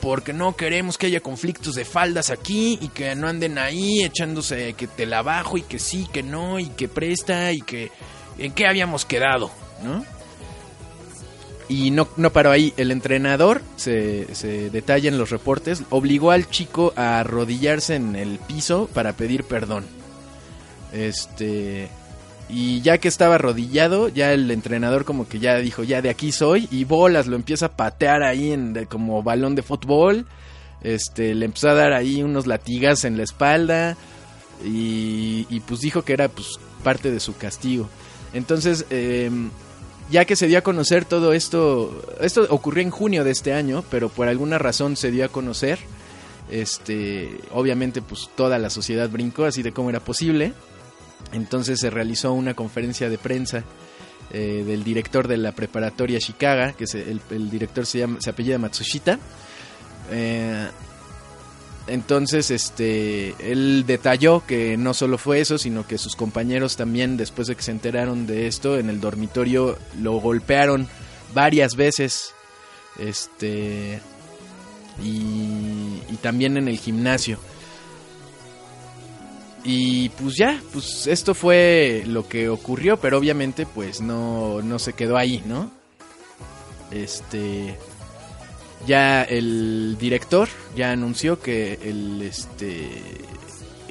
[0.00, 4.74] porque no queremos que haya conflictos de faldas aquí y que no anden ahí echándose
[4.74, 7.90] que te la bajo y que sí, que no y que presta y que
[8.38, 9.50] en qué habíamos quedado,
[9.82, 10.04] ¿no?
[11.68, 16.50] Y no, no paró ahí, el entrenador, se, se detalla en los reportes, obligó al
[16.50, 19.86] chico a arrodillarse en el piso para pedir perdón.
[20.92, 21.88] Este,
[22.54, 26.32] y ya que estaba arrodillado, ya el entrenador como que ya dijo, ya de aquí
[26.32, 26.68] soy.
[26.70, 30.26] Y bolas, lo empieza a patear ahí en, como balón de fútbol.
[30.82, 33.96] Este, le empezó a dar ahí unos latigas en la espalda.
[34.62, 37.88] Y, pues dijo que era pues parte de su castigo.
[38.34, 39.48] Entonces, em,
[40.10, 43.82] ya que se dio a conocer todo esto, esto ocurrió en junio de este año,
[43.90, 45.78] pero por alguna razón se dio a conocer.
[46.50, 50.52] Este, obviamente pues toda la sociedad brincó así de cómo era posible.
[51.32, 53.64] Entonces se realizó una conferencia de prensa
[54.34, 56.84] eh, del director de la preparatoria Chicago, que
[57.30, 59.18] el, director se, llama, apellida Matsushita.
[60.10, 60.68] Eh,
[61.86, 67.48] entonces, este, él detalló que no solo fue eso, sino que sus compañeros también, después
[67.48, 70.88] de que se enteraron de esto, en el dormitorio lo golpearon
[71.34, 72.34] varias veces.
[72.98, 74.00] Este,
[75.02, 77.38] y también en el gimnasio.
[79.64, 84.92] Y pues ya, pues esto fue lo que ocurrió, pero obviamente pues no, no se
[84.92, 85.70] quedó ahí, ¿no?
[86.90, 87.78] Este
[88.86, 92.88] ya el director ya anunció que el este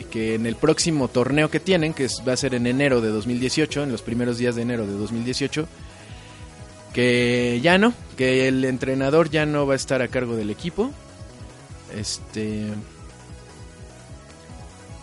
[0.09, 3.83] que en el próximo torneo que tienen, que va a ser en enero de 2018,
[3.83, 5.67] en los primeros días de enero de 2018,
[6.93, 10.91] que ya no, que el entrenador ya no va a estar a cargo del equipo.
[11.95, 12.67] Este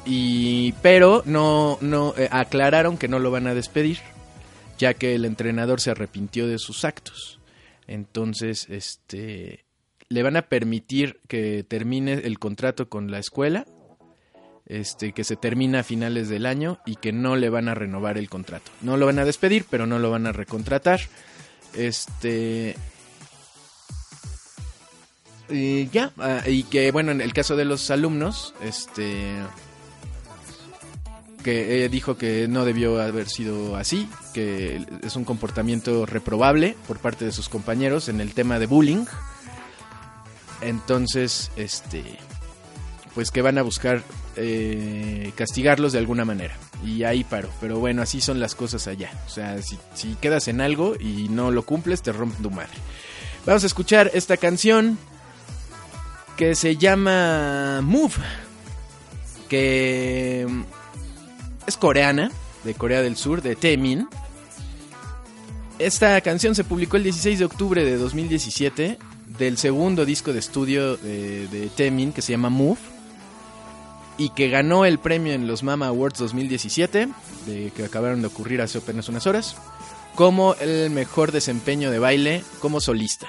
[0.05, 3.99] y pero no no eh, aclararon que no lo van a despedir,
[4.79, 7.41] ya que el entrenador se arrepintió de sus actos.
[7.87, 9.65] Entonces, este
[10.09, 13.67] le van a permitir que termine el contrato con la escuela,
[14.67, 18.19] este que se termina a finales del año y que no le van a renovar
[18.19, 18.71] el contrato.
[18.81, 21.01] No lo van a despedir, pero no lo van a recontratar.
[21.75, 22.77] Este
[25.51, 29.37] y ya, ah, y que bueno, en el caso de los alumnos, este
[31.43, 37.25] que dijo que no debió haber sido así, que es un comportamiento reprobable por parte
[37.25, 39.05] de sus compañeros en el tema de bullying.
[40.61, 42.03] Entonces, este,
[43.15, 44.03] pues que van a buscar
[44.37, 46.57] eh, castigarlos de alguna manera.
[46.85, 47.49] Y ahí paro.
[47.61, 49.11] Pero bueno, así son las cosas allá.
[49.27, 52.71] O sea, si, si quedas en algo y no lo cumples, te rompe tu madre.
[53.47, 54.99] Vamos a escuchar esta canción
[56.37, 58.15] que se llama Move.
[59.49, 60.47] Que
[61.69, 62.33] es coreana,
[62.65, 64.09] de Corea del Sur, de Taemin.
[65.79, 68.99] Esta canción se publicó el 16 de octubre de 2017
[69.39, 72.81] del segundo disco de estudio de, de Taemin que se llama Move
[74.17, 77.09] y que ganó el premio en los Mama Awards 2017,
[77.47, 79.57] de, que acabaron de ocurrir hace apenas unas horas,
[80.17, 83.29] como el mejor desempeño de baile como solista.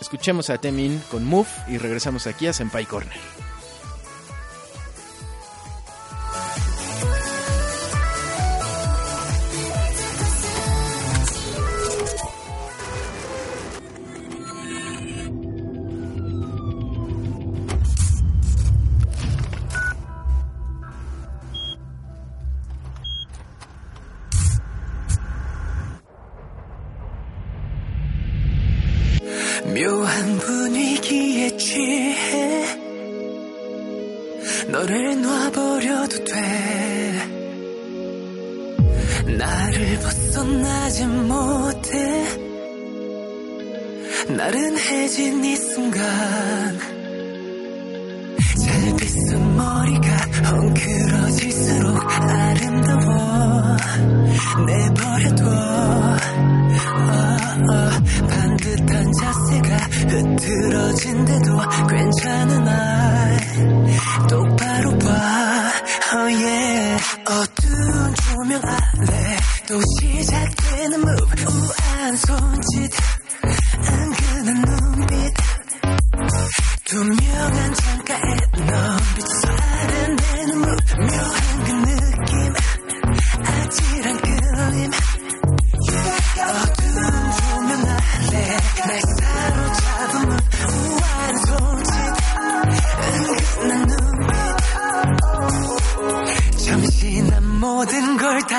[0.00, 3.45] Escuchemos a Temin con Move y regresamos aquí a Senpai Corner.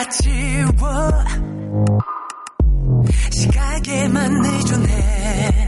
[0.10, 1.12] 지워
[3.32, 5.67] 시각에만 의존해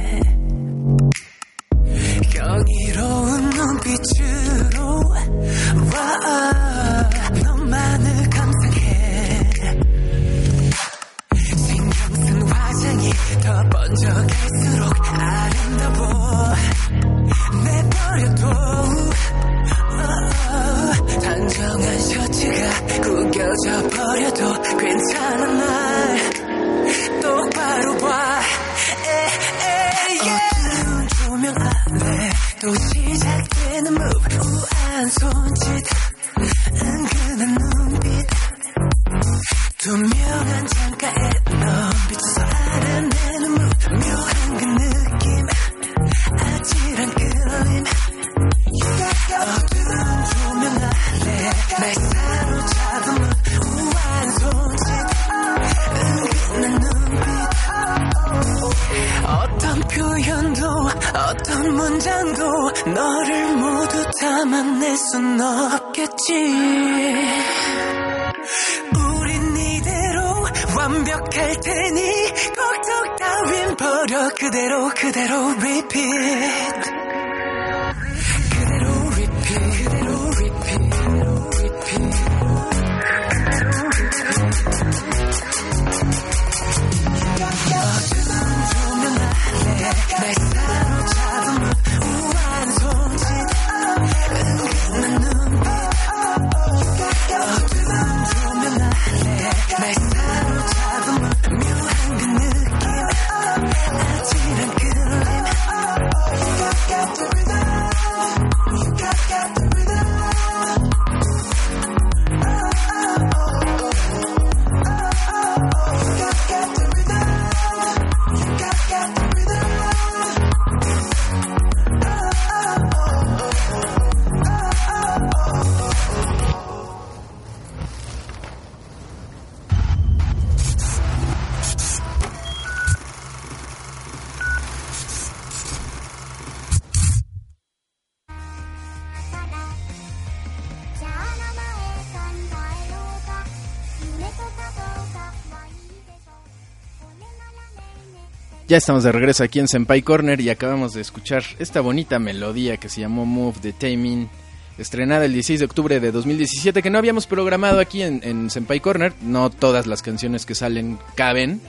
[148.70, 152.78] Ya estamos de regreso aquí en Senpai Corner y acabamos de escuchar esta bonita melodía
[152.78, 154.30] que se llamó Move the Taming,
[154.78, 158.80] estrenada el 16 de octubre de 2017, que no habíamos programado aquí en, en Senpai
[158.80, 159.11] Corner.
[159.24, 161.61] No todas las canciones que salen caben.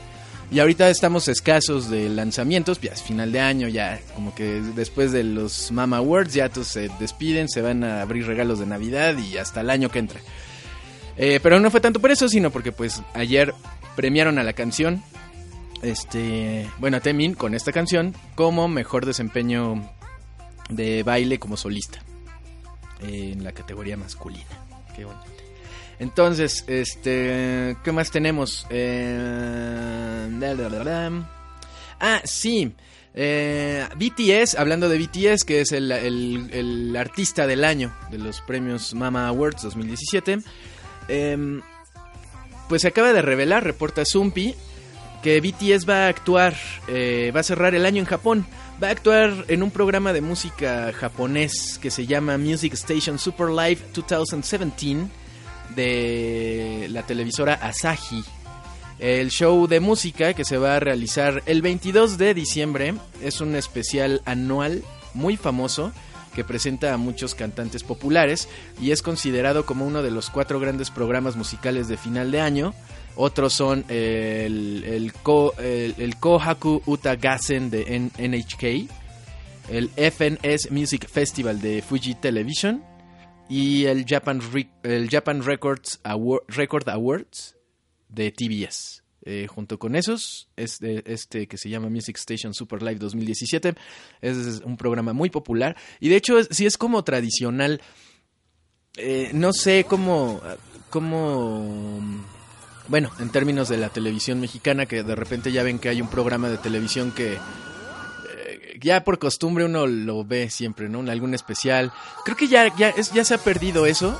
[0.52, 5.10] Y ahorita estamos escasos de lanzamientos, ya es final de año, ya como que después
[5.10, 9.16] de los Mama Awards ya todos se despiden, se van a abrir regalos de Navidad
[9.16, 10.20] y hasta el año que entra.
[11.16, 13.54] Eh, pero no fue tanto por eso, sino porque pues ayer
[13.96, 15.02] premiaron a la canción
[15.82, 19.90] este, bueno, Temin con esta canción como mejor desempeño
[20.68, 22.00] de baile como solista
[23.00, 24.44] en la categoría masculina.
[24.94, 25.24] Qué bonito.
[25.98, 28.66] Entonces, este, ¿qué más tenemos?
[28.70, 31.30] Eh, la, la, la, la.
[32.00, 32.74] Ah, sí.
[33.12, 38.40] Eh, BTS, hablando de BTS, que es el, el- el artista del año de los
[38.42, 40.38] premios Mama Awards 2017,
[41.08, 41.60] em,
[42.68, 44.54] pues se acaba de revelar, reporta Zumpi,
[45.22, 46.54] que BTS va a actuar,
[46.88, 48.46] eh, va a cerrar el año en Japón.
[48.82, 53.48] Va a actuar en un programa de música japonés que se llama Music Station Super
[53.48, 55.06] Live 2017
[55.74, 58.24] de la televisora Asahi.
[58.98, 63.56] El show de música que se va a realizar el 22 de diciembre es un
[63.56, 64.82] especial anual
[65.14, 65.92] muy famoso
[66.34, 68.48] que presenta a muchos cantantes populares
[68.80, 72.74] y es considerado como uno de los cuatro grandes programas musicales de final de año.
[73.16, 78.88] Otros son el, el, Ko- el- el Kohaku Uta Gassen de NHK,
[79.70, 82.82] el FNS Music Festival de Fuji Television
[83.48, 84.40] y el Japan,
[84.84, 87.56] el Japan Records Award- Record Awards
[88.08, 89.02] de TBS.
[89.22, 93.74] Eh, junto con esos, este, que se llama Music Station Super Live 2017
[94.22, 97.82] es un programa muy popular y de hecho sí es como tradicional.
[98.96, 100.40] Eh, no sé cómo,
[100.88, 102.00] cómo,
[102.88, 106.08] bueno, en términos de la televisión mexicana, que de repente ya ven que hay un
[106.08, 111.00] programa de televisión que eh, ya por costumbre uno lo ve siempre, ¿no?
[111.00, 111.92] En algún especial.
[112.24, 114.18] Creo que ya, ya, ya se ha perdido eso.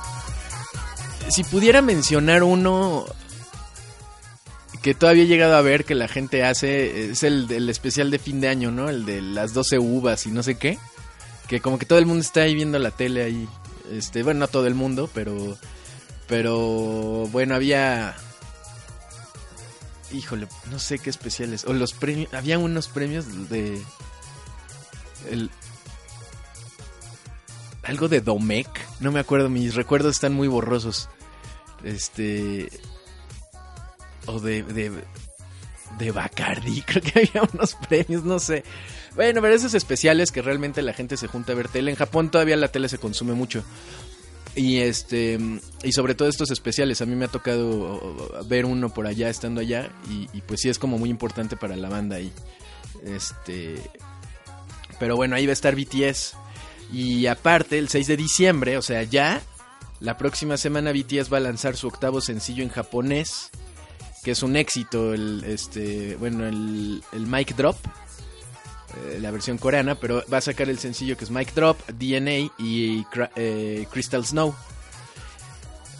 [1.31, 3.07] Si pudiera mencionar uno
[4.83, 8.41] que todavía he llegado a ver que la gente hace, es el, especial de fin
[8.41, 8.89] de año, ¿no?
[8.89, 10.79] El de las 12 uvas y no sé qué.
[11.49, 13.49] Que como que todo el mundo está ahí viendo la tele ahí.
[13.93, 15.59] Este, bueno, no todo el mundo, pero
[16.29, 18.15] pero bueno, había
[20.13, 23.83] híjole, no sé qué especiales o los premios, había unos premios de
[25.31, 25.51] el
[27.83, 28.69] algo de Domec,
[29.01, 31.09] no me acuerdo, mis recuerdos están muy borrosos.
[31.83, 32.69] Este
[34.35, 34.93] o de de
[35.99, 38.65] de Bacardi, creo que había unos premios, no sé.
[39.17, 41.91] Bueno, pero esos especiales que realmente la gente se junta a ver tele.
[41.91, 43.65] En Japón todavía la tele se consume mucho.
[44.55, 45.39] Y este
[45.83, 49.61] y sobre todo estos especiales, a mí me ha tocado ver uno por allá estando
[49.61, 52.33] allá y, y pues sí es como muy importante para la banda ahí.
[53.05, 53.81] Este
[54.99, 56.37] pero bueno, ahí va a estar BTS
[56.93, 59.41] y aparte el 6 de diciembre, o sea, ya
[60.01, 63.51] la próxima semana BTS va a lanzar su octavo sencillo en japonés,
[64.23, 67.77] que es un éxito el este, bueno, el el Mic Drop
[68.97, 72.53] eh, la versión coreana, pero va a sacar el sencillo que es Mic Drop, DNA
[72.59, 73.07] y
[73.37, 74.55] eh, Crystal Snow.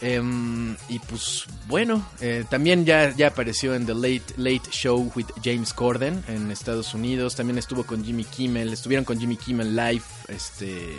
[0.01, 5.27] Em, y pues bueno, eh, también ya, ya apareció en The Late Late Show with
[5.45, 7.37] James Corden en Estados Unidos.
[7.37, 10.97] También estuvo con Jimmy Kimmel, estuvieron con Jimmy Kimmel live, este,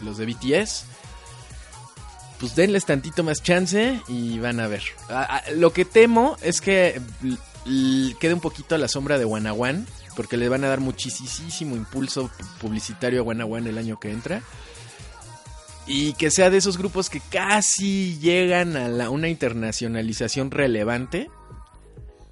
[0.00, 0.86] los de BTS.
[2.42, 4.82] Pues denles tantito más chance y van a ver.
[5.54, 7.00] Lo que temo es que
[8.18, 9.84] quede un poquito a la sombra de One,
[10.16, 14.42] porque le van a dar muchísimo impulso publicitario a One el año que entra.
[15.86, 21.30] Y que sea de esos grupos que casi llegan a una internacionalización relevante,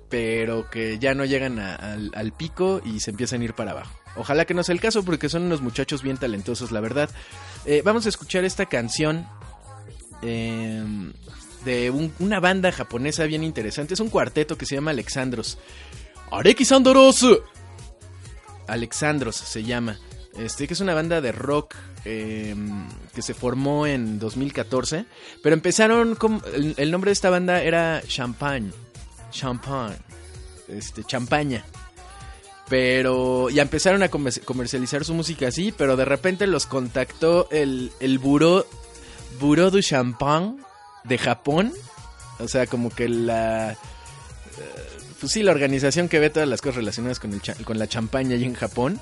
[0.09, 3.95] pero que ya no llegan al pico y se empiezan a ir para abajo.
[4.17, 7.11] Ojalá que no sea el caso, porque son unos muchachos bien talentosos, la verdad.
[7.65, 9.25] Eh, vamos a escuchar esta canción
[10.23, 10.85] eh,
[11.65, 13.95] de un- una banda japonesa bien interesante.
[13.95, 15.59] Es un cuarteto que se llama Alexandros.
[16.31, 17.27] Arekisandros.
[18.67, 19.99] Alexandros se llama.
[20.39, 22.55] Este, que es una banda de rock eh,
[23.15, 25.05] que se formó en 2014.
[25.43, 26.43] Pero empezaron con.
[26.77, 28.71] El, nombre de esta banda era Champagne.
[29.31, 29.97] Champagne.
[30.69, 31.65] Este, champaña.
[32.69, 35.73] Pero ya empezaron a comer- comercializar su música así.
[35.77, 38.67] Pero de repente los contactó el, el buró.
[39.39, 40.57] Bureau du Champagne
[41.05, 41.73] de Japón.
[42.39, 43.73] O sea, como que la.
[43.73, 43.77] eh,
[45.21, 47.87] Pues sí, la organización que ve todas las cosas relacionadas con, el cha- con la
[47.87, 48.99] champaña ahí en Japón.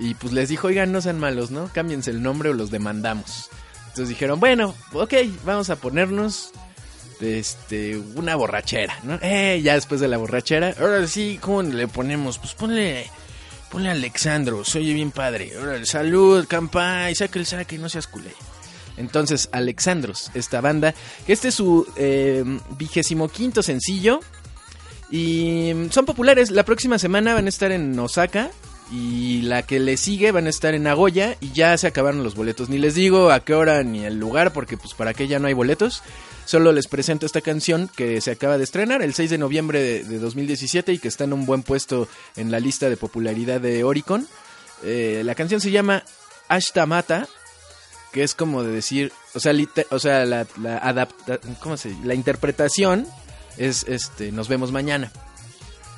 [0.00, 1.68] Y pues les dijo, oigan, no sean malos, ¿no?
[1.72, 3.50] Cámbiense el nombre o los demandamos.
[3.88, 5.12] Entonces dijeron, bueno, ok,
[5.44, 6.52] vamos a ponernos
[7.20, 9.18] este, una borrachera, ¿no?
[9.22, 12.38] Eh, ya después de la borrachera, ahora sí, ¿cómo le ponemos?
[12.38, 13.10] Pues ponle,
[13.72, 15.50] ponle Alexandro, se oye bien padre.
[15.58, 18.30] Ahora, salud, campa, y saque el saque, no seas culé.
[18.98, 20.94] Entonces, Alexandros, esta banda,
[21.26, 22.44] este es su eh,
[22.76, 24.20] vigésimo quinto sencillo.
[25.10, 26.50] Y son populares.
[26.50, 28.50] La próxima semana van a estar en Osaka.
[28.90, 31.36] Y la que le sigue van a estar en Nagoya.
[31.40, 32.68] Y ya se acabaron los boletos.
[32.68, 34.52] Ni les digo a qué hora ni el lugar.
[34.52, 36.02] Porque pues para qué ya no hay boletos.
[36.44, 40.04] Solo les presento esta canción que se acaba de estrenar el 6 de noviembre de,
[40.04, 40.92] de 2017.
[40.92, 44.26] Y que está en un buen puesto en la lista de popularidad de Oricon.
[44.82, 46.04] Eh, la canción se llama
[46.48, 47.28] Ashta Mata
[48.12, 49.52] que es como de decir, o sea,
[49.90, 50.46] o sea, la,
[50.82, 51.94] adapta, ¿cómo se?
[52.04, 53.06] La interpretación
[53.56, 55.12] es, este, nos vemos mañana.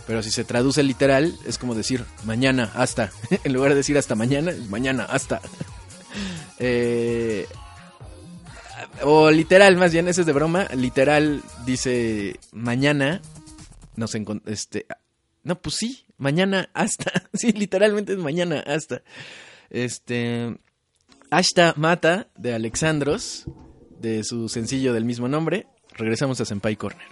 [0.06, 3.12] Pero si se traduce literal, es como decir mañana, hasta.
[3.44, 5.40] en lugar de decir hasta mañana, mañana, hasta.
[6.62, 7.46] Eh,
[9.02, 10.66] o literal, más bien, ese es de broma.
[10.74, 13.22] Literal dice mañana,
[13.96, 14.86] nos encon- este,
[15.42, 17.12] no, pues sí, mañana hasta.
[17.32, 19.02] sí, literalmente es mañana hasta.
[19.70, 20.58] Este,
[21.30, 23.46] Ashta Mata de Alexandros,
[24.00, 25.68] de su sencillo del mismo nombre.
[25.96, 27.06] Regresamos a Senpai Corner.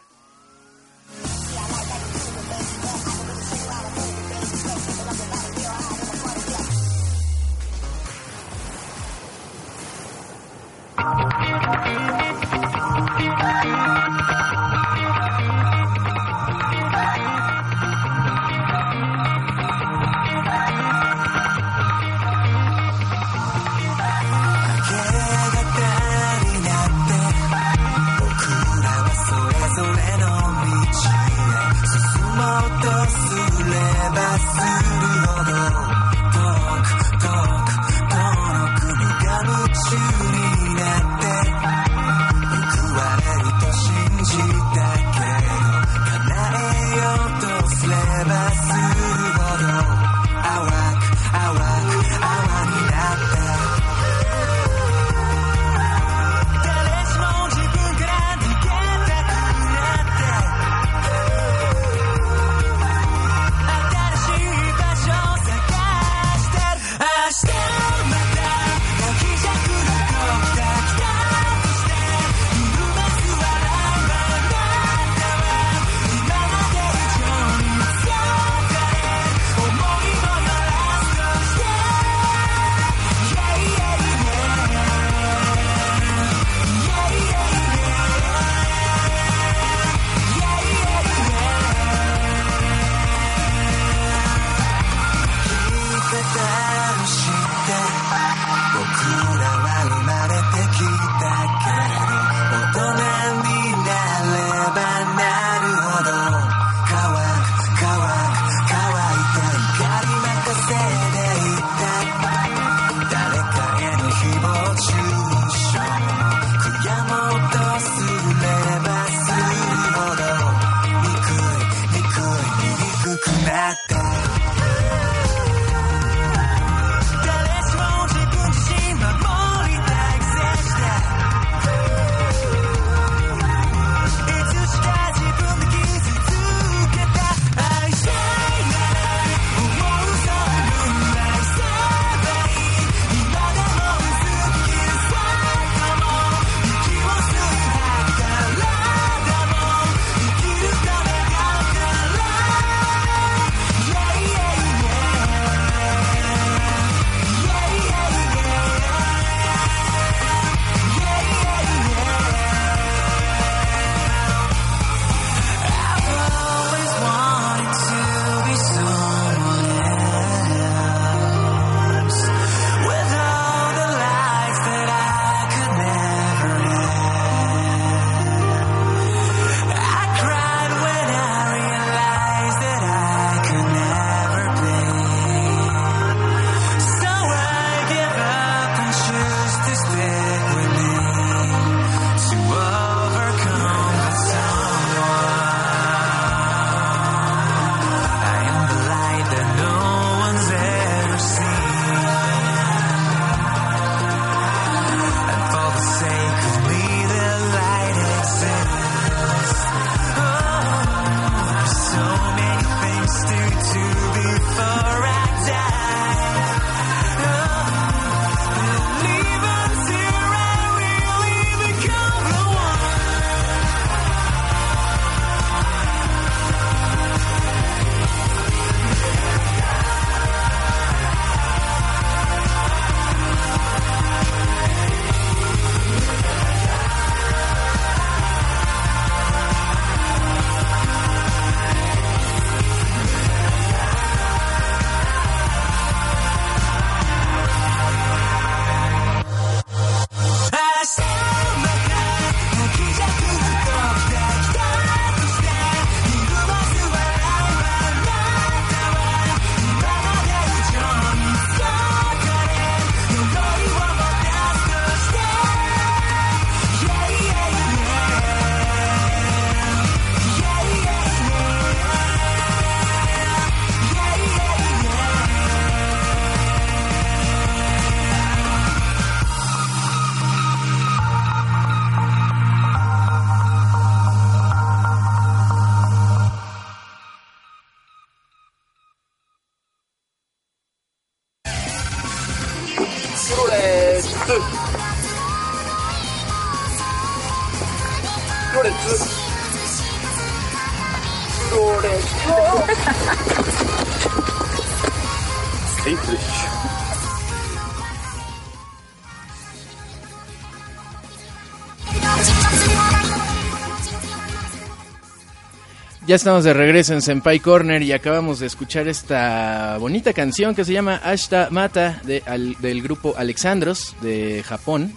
[316.08, 320.64] Ya estamos de regreso en Senpai Corner y acabamos de escuchar esta bonita canción que
[320.64, 324.94] se llama Ashta Mata del grupo Alexandros de Japón.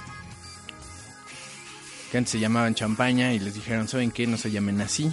[2.10, 4.26] Que antes se llamaban Champaña y les dijeron, ¿saben qué?
[4.26, 5.12] No se llamen así.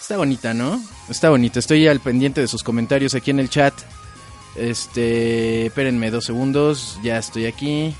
[0.00, 0.82] Está bonita, ¿no?
[1.08, 1.60] Está bonita.
[1.60, 3.74] Estoy al pendiente de sus comentarios aquí en el chat.
[4.56, 6.98] Este, espérenme dos segundos.
[7.04, 7.94] Ya estoy aquí.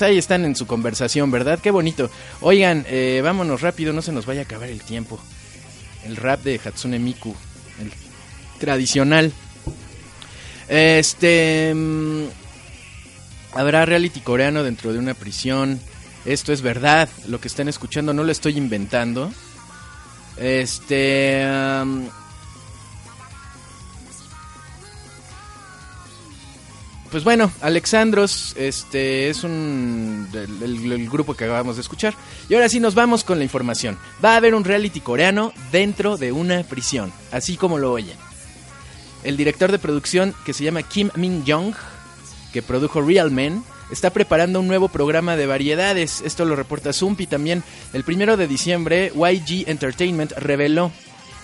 [0.00, 1.58] Pues ahí están en su conversación, ¿verdad?
[1.58, 2.10] Qué bonito.
[2.40, 5.20] Oigan, eh, vámonos rápido, no se nos vaya a acabar el tiempo.
[6.06, 7.36] El rap de Hatsune Miku,
[7.78, 7.92] el
[8.58, 9.30] tradicional.
[10.68, 11.74] Este...
[11.74, 12.24] mm,
[13.52, 15.78] Habrá reality coreano dentro de una prisión.
[16.24, 17.06] Esto es verdad.
[17.28, 19.30] Lo que están escuchando no lo estoy inventando.
[20.38, 21.44] Este...
[21.44, 22.08] am,
[27.10, 32.14] Pues bueno, Alexandros, este es un el, grupo que acabamos de escuchar.
[32.48, 33.98] Y ahora sí nos vamos con la información.
[34.24, 38.16] Va a haber un reality coreano dentro de una prisión, así como lo oyen.
[39.24, 41.74] El director de producción que se llama Kim Min Jong,
[42.52, 46.22] que produjo Real Men, está preparando un nuevo programa de variedades.
[46.24, 47.64] Esto lo reporta Zumpi también.
[47.92, 50.92] El primero de diciembre, YG Entertainment reveló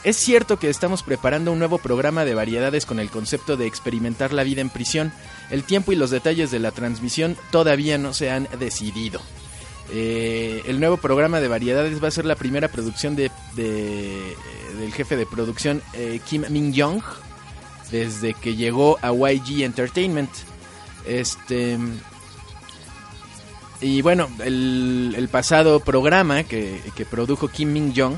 [0.06, 4.32] es cierto que estamos preparando un nuevo programa de variedades con el concepto de experimentar
[4.32, 5.12] la vida en prisión.
[5.50, 9.20] El tiempo y los detalles de la transmisión todavía no se han decidido.
[9.92, 14.36] Eh, el nuevo programa de variedades va a ser la primera producción de, de-
[14.80, 17.00] del jefe de producción eh, Kim Min Young
[17.92, 20.30] desde que llegó a YG Entertainment.
[21.06, 21.78] Este
[23.80, 26.80] y bueno, el, pasado programa que,
[27.10, 28.14] produjo Kim Min Jong,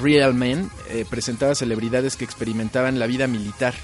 [0.00, 3.74] Real Men, eh, presentaba celebridades que experimentaban la vida militar.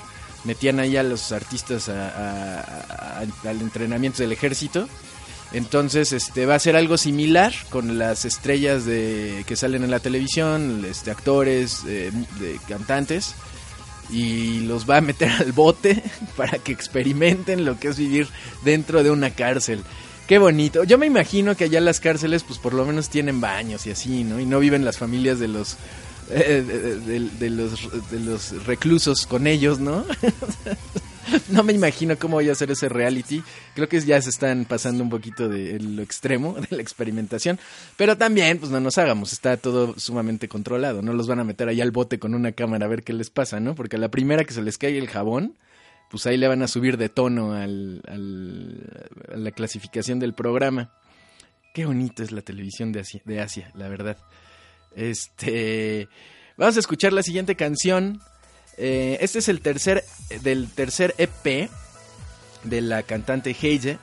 [0.45, 4.89] Metían ahí a los artistas a- al entrenamiento del ejército.
[5.53, 9.99] Entonces, este va a ser algo similar con las estrellas de que salen en la
[10.01, 13.35] televisión, este actores, eh, de cantantes
[14.11, 16.03] y los va a meter al bote
[16.37, 18.29] para que experimenten lo que es vivir
[18.65, 19.83] dentro de una cárcel.
[20.27, 20.85] Qué bonito.
[20.85, 24.25] Yo me imagino que allá las cárceles, pues por lo menos tienen baños y así,
[24.25, 24.39] ¿no?
[24.39, 25.77] Y no viven las familias de los
[26.31, 26.63] eh,
[27.07, 30.05] de, de- los de los reclusos con ellos, ¿no?
[31.51, 33.43] no me imagino cómo voy a hacer ese reality.
[33.75, 37.59] Creo que ya se están pasando un poquito de lo extremo de la experimentación.
[37.97, 41.03] Pero también, pues no nos hagamos, está todo sumamente controlado.
[41.03, 43.31] No los van a meter ahí al bote con una cámara a ver qué les
[43.31, 43.75] pasa, ¿no?
[43.75, 45.55] Porque a la primera que se les caiga el jabón,
[46.11, 50.91] pues ahí le van a subir de tono al, al- a la clasificación del programa.
[51.75, 54.17] Qué bonito es la televisión de Asia, la verdad.
[54.95, 56.09] Este,
[56.57, 58.21] vamos a escuchar la siguiente canción.
[58.77, 60.05] Eh, este es el tercer
[60.43, 61.69] del tercer EP
[62.65, 63.99] de la cantante Heije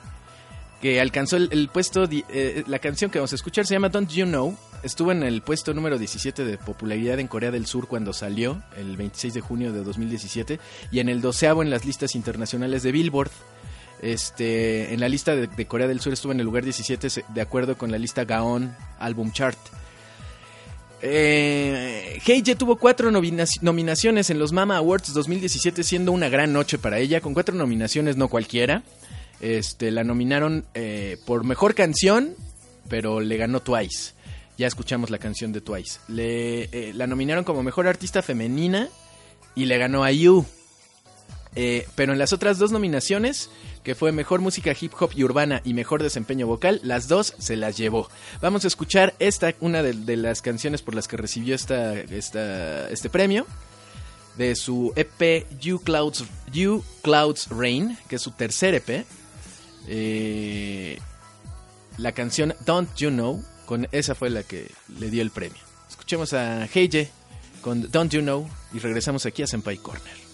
[0.80, 2.06] que alcanzó el, puesto.
[2.10, 4.56] eh, la canción que vamos a escuchar se llama Don't You Know.
[4.82, 8.96] Estuvo en el puesto número 17 de popularidad en Corea del Sur cuando salió, el
[8.96, 10.60] 26 de junio de 2017,
[10.92, 13.30] y en el doceavo en las listas internacionales de Billboard.
[14.02, 17.24] Este, en la lista de, de Corea del Sur estuvo en el lugar 17 se-
[17.28, 19.58] de acuerdo con la lista Gaon Album Chart.
[21.08, 26.78] Eh, Heije tuvo cuatro nominaci- nominaciones en los Mama Awards 2017, siendo una gran noche
[26.78, 28.82] para ella, con cuatro nominaciones, no cualquiera.
[29.40, 32.34] Este, la nominaron eh, por mejor canción,
[32.88, 34.14] pero le ganó Twice.
[34.58, 36.00] Ya escuchamos la canción de Twice.
[36.08, 38.88] Le, eh, la nominaron como mejor artista femenina
[39.54, 40.44] y le ganó a You.
[41.54, 43.48] Eh, pero en las otras dos nominaciones,
[43.86, 47.54] que fue Mejor Música Hip Hop y Urbana y Mejor Desempeño Vocal, las dos se
[47.54, 48.10] las llevó.
[48.40, 53.08] Vamos a escuchar esta, una de, las canciones por las que recibió esta, esta, este
[53.10, 53.46] premio,
[54.36, 59.06] de su EP You Clouds, you Clouds Rain, que es su tercer EP.
[59.86, 60.98] Eh,
[61.96, 64.68] la canción Don't You Know, con esa fue la que
[64.98, 65.62] le dio el premio.
[65.88, 67.08] Escuchemos a Heije
[67.60, 70.26] con Don't You Know y regresamos aquí a Senpai Corner.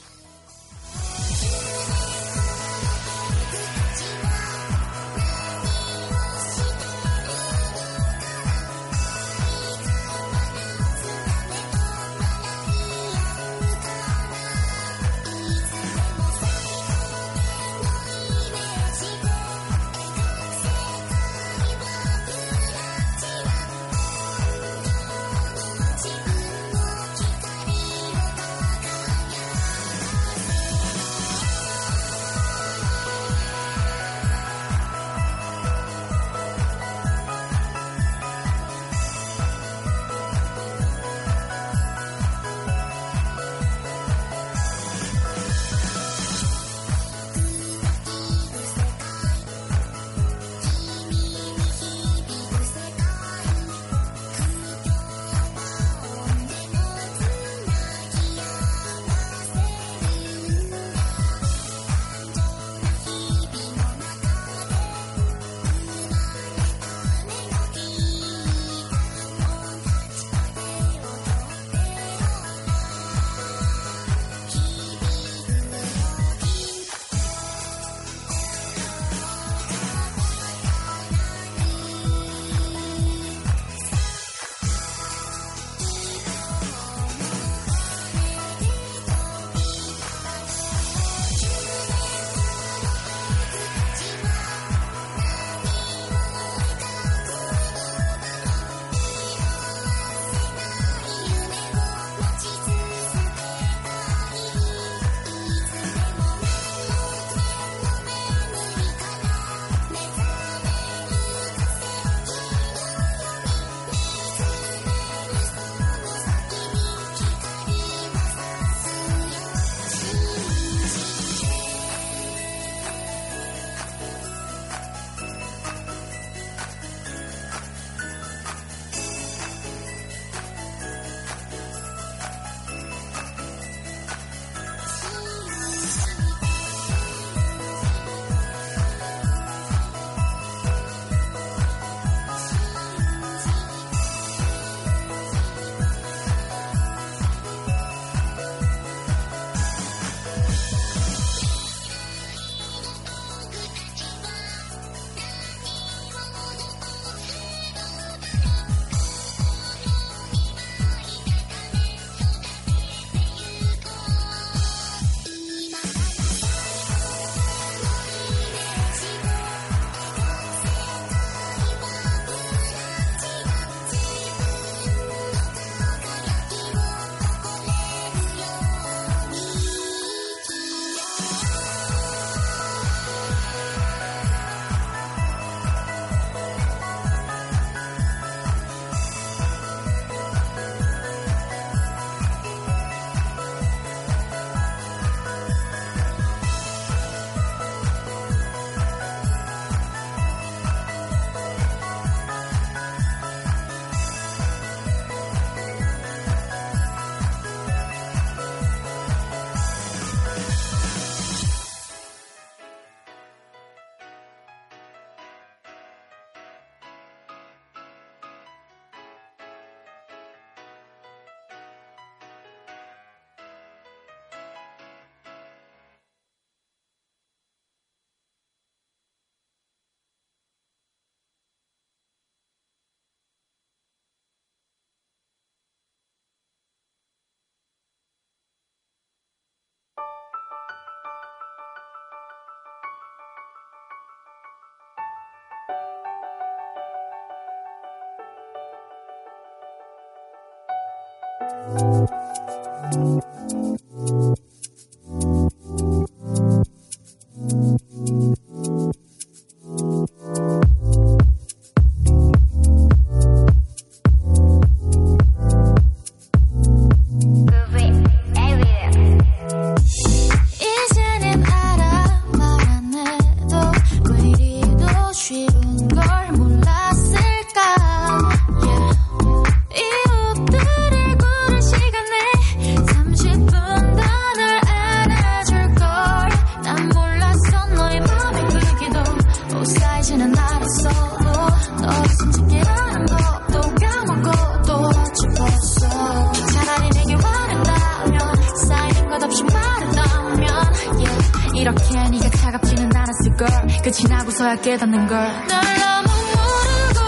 [304.63, 305.19] 깨닫는 걸.
[305.49, 307.01] 널 너무 모르고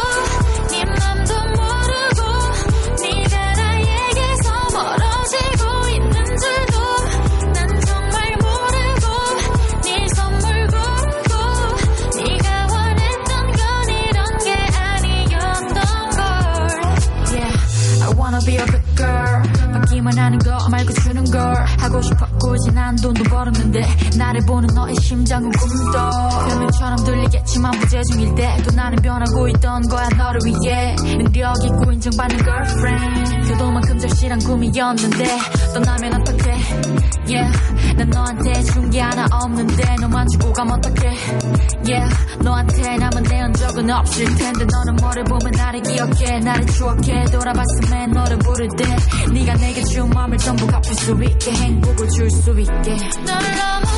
[0.71, 2.21] 네 맘도 모르고
[3.03, 6.75] 네가 나에게서 멀어지고 있는 줄도
[7.53, 9.07] 난 정말 모르고
[9.83, 11.33] 네 선물 고르고
[12.17, 16.23] 네가 원했던 건 이런 게 아니었던 걸.
[17.33, 19.43] Yeah, I wanna be a good girl.
[19.75, 21.55] 받기만 하는 거 말고 주는 걸.
[21.79, 23.83] 하고 싶어 굳이 난 돈도 벌었는데
[24.19, 25.93] 나를 보는 너의 심장은 꿈도.
[26.49, 30.97] 변명처럼 들리겠 지만 부재 중일 때도 나는 변하고 있던 거야 너를 위해.
[30.97, 33.49] 능력 있고 인정받는 girlfriend.
[33.49, 35.25] 교도만큼 절실한 꿈이었는데
[35.73, 36.53] 떠나면 어떡해?
[37.29, 37.53] Yeah
[37.97, 41.15] 난 너한테 준 게 하나 없는데 너만 주고 가면 어떡해?
[41.87, 46.41] Yeah 너한테 남은 내 흔적은 없을 텐데 너는 뭐를 보면 나를 기억해.
[46.41, 47.25] 나를 추억해.
[47.27, 48.85] 돌아봤음에 너를 부를 때
[49.33, 52.73] 네가 내게 준 마음을 전부 갚을 수 있게 행복을 줄 수 있게.
[53.25, 53.94] 널 너무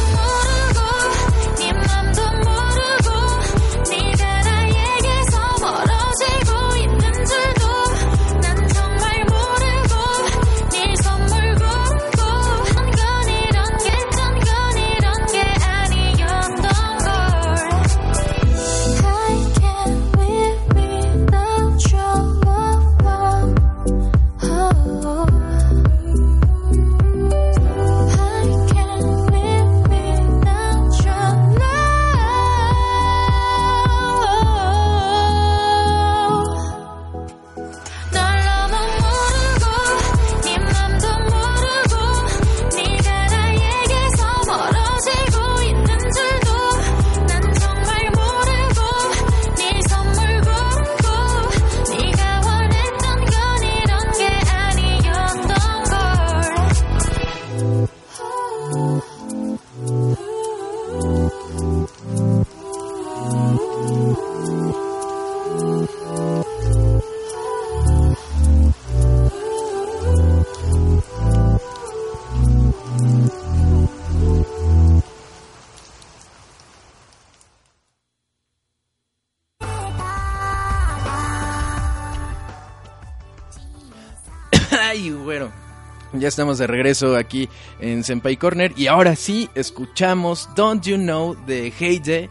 [86.27, 87.49] Ya estamos de regreso aquí
[87.79, 92.29] en Senpai Corner y ahora sí escuchamos Don't You Know de Heide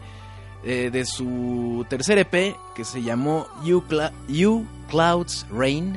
[0.66, 5.96] eh, de su tercer EP que se llamó You, Clouds Rain,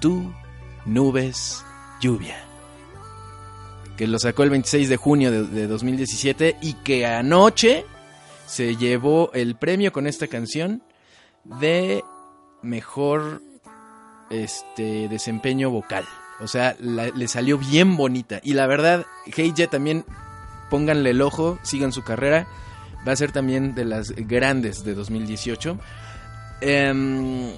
[0.00, 0.32] Tú
[0.86, 1.64] Nubes
[2.00, 2.36] Lluvia.
[3.96, 7.84] Que lo sacó el 26 de junio de, de 2017 y que anoche
[8.46, 10.80] se llevó el premio con esta canción
[11.42, 12.04] de
[12.62, 13.42] mejor
[14.30, 16.04] este desempeño vocal.
[16.42, 18.40] O sea, le salió bien bonita.
[18.42, 20.04] Y la verdad, Heije también,
[20.70, 22.46] pónganle el ojo, sigan su carrera.
[23.06, 25.78] Va a ser también de las grandes de 2018.
[26.60, 27.52] Em,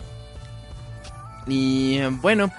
[1.47, 2.53] y bueno.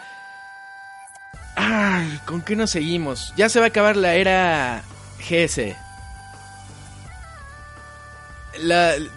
[1.55, 3.33] Ay, ¿Con qué nos seguimos?
[3.37, 4.83] Ya se va a acabar la era
[5.19, 5.75] GS.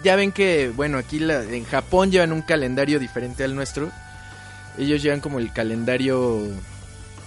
[0.03, 3.91] Ya ven que, bueno, aquí en Japón llevan un calendario diferente al nuestro.
[4.77, 6.41] Ellos llevan como el calendario.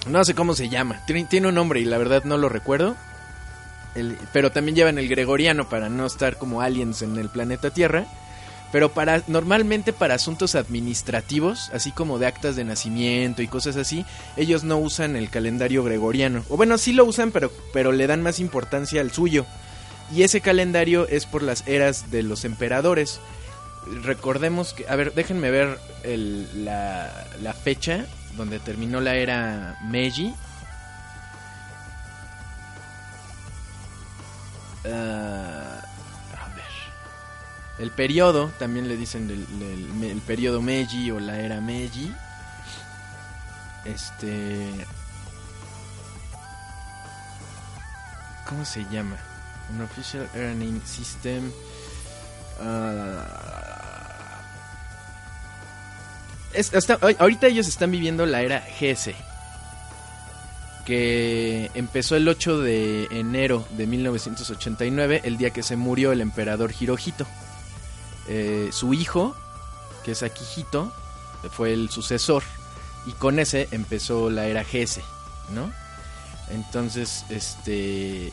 [0.06, 1.00] No sé cómo se llama.
[1.06, 2.96] Tiene, un nombre y la verdad no lo recuerdo.
[4.32, 8.06] Pero también llevan el gregoriano para no estar como aliens en el planeta Tierra.
[8.72, 14.06] Pero para normalmente para asuntos administrativos, así como de actas de nacimiento y cosas así,
[14.38, 16.42] ellos no usan el calendario gregoriano.
[16.48, 19.44] O bueno, sí lo usan, pero, pero le dan más importancia al suyo.
[20.10, 23.20] Y ese calendario es por las eras de los emperadores.
[24.04, 30.34] Recordemos que, a ver, déjenme ver el- la fecha donde terminó la era Meiji.
[34.84, 35.80] Ah,
[36.38, 36.64] a ver.
[37.78, 42.12] El periodo, también le dicen el, periodo Meiji o la era Meiji.
[43.84, 44.86] este...
[48.48, 49.16] ¿Cómo se llama?
[49.72, 51.50] Un Official Earning System.
[52.60, 53.61] ah,
[57.18, 59.10] ahorita ellos están viviendo la era GS.
[60.84, 66.72] Que empezó el 8 de enero de 1989, el día que se murió el emperador
[66.78, 67.26] Hirohito.
[68.28, 69.36] Eh, su hijo,
[70.04, 70.92] que es Akihito,
[71.50, 72.42] fue el sucesor.
[73.06, 75.00] Y con ese empezó la era GS,
[75.50, 75.72] ¿no?
[76.50, 78.32] Entonces, este.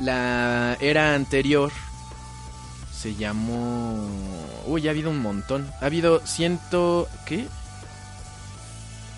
[0.00, 1.72] La era anterior
[3.04, 4.08] se llamó.
[4.66, 5.70] Uy, ha habido un montón.
[5.82, 7.06] Ha habido ciento.
[7.26, 7.46] ¿Qué?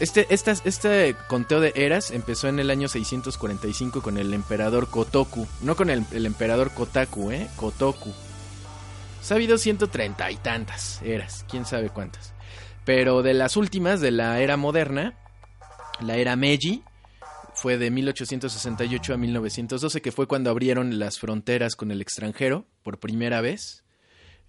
[0.00, 5.46] Este, estas- este conteo de eras empezó en el año 645 con el emperador Kotoku.
[5.60, 7.48] No con el, el emperador Kotaku, ¿eh?
[7.54, 8.12] Kotoku.
[9.30, 12.32] Ha habido 130 y tantas eras, quién sabe cuántas.
[12.84, 15.14] Pero de las últimas, de la era moderna,
[16.00, 16.82] la era Meiji,
[17.56, 23.00] fue de 1868 a 1912, que fue cuando abrieron las fronteras con el extranjero por
[23.00, 23.82] primera vez.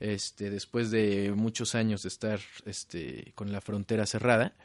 [0.01, 4.55] Este, después de muchos años de estar este, con la frontera cerrada.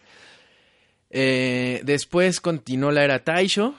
[1.10, 3.76] Eh, después continuó la era Taisho,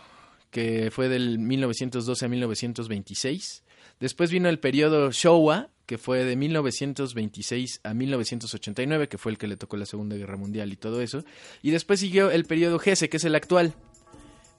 [0.49, 3.63] que fue del 1912 a 1926.
[3.99, 9.47] Después vino el periodo Showa, que fue de 1926 a 1989, que fue el que
[9.47, 11.25] le tocó la Segunda Guerra Mundial y todo eso.
[11.61, 13.75] Y después siguió el periodo Gese, que es el actual,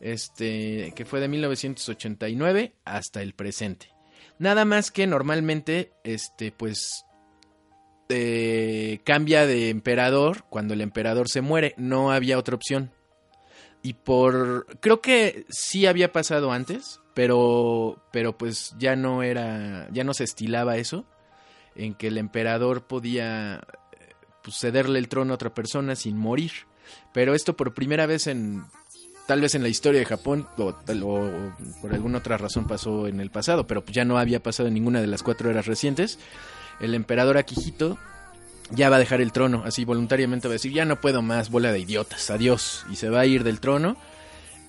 [0.05, 3.89] este, que fue de 1989 hasta el presente.
[4.39, 7.07] Nada más que normalmente, este, pues,
[8.11, 11.75] eh, cambia de emperador cuando el emperador se muere.
[11.79, 12.93] No había otra opción.
[13.83, 20.05] Y por, creo que sí había pasado antes, pero, pero pues ya no era, ya
[20.05, 21.07] no se estilaba eso,
[21.77, 26.53] en que el emperador podía eh, pues, cederle el trono a otra persona sin morir.
[27.15, 28.65] Pero esto por primera vez en
[29.27, 33.21] tal vez en la historia de Japón o, o por alguna otra razón pasó en
[33.21, 36.19] el pasado, pero ya no había pasado en ninguna de las cuatro eras recientes.
[36.81, 37.99] El emperador Akihito
[38.71, 41.51] ya va a dejar el trono, así voluntariamente va a decir, ya no puedo más,
[41.51, 43.97] bola de idiotas, adiós, y se va a ir del trono.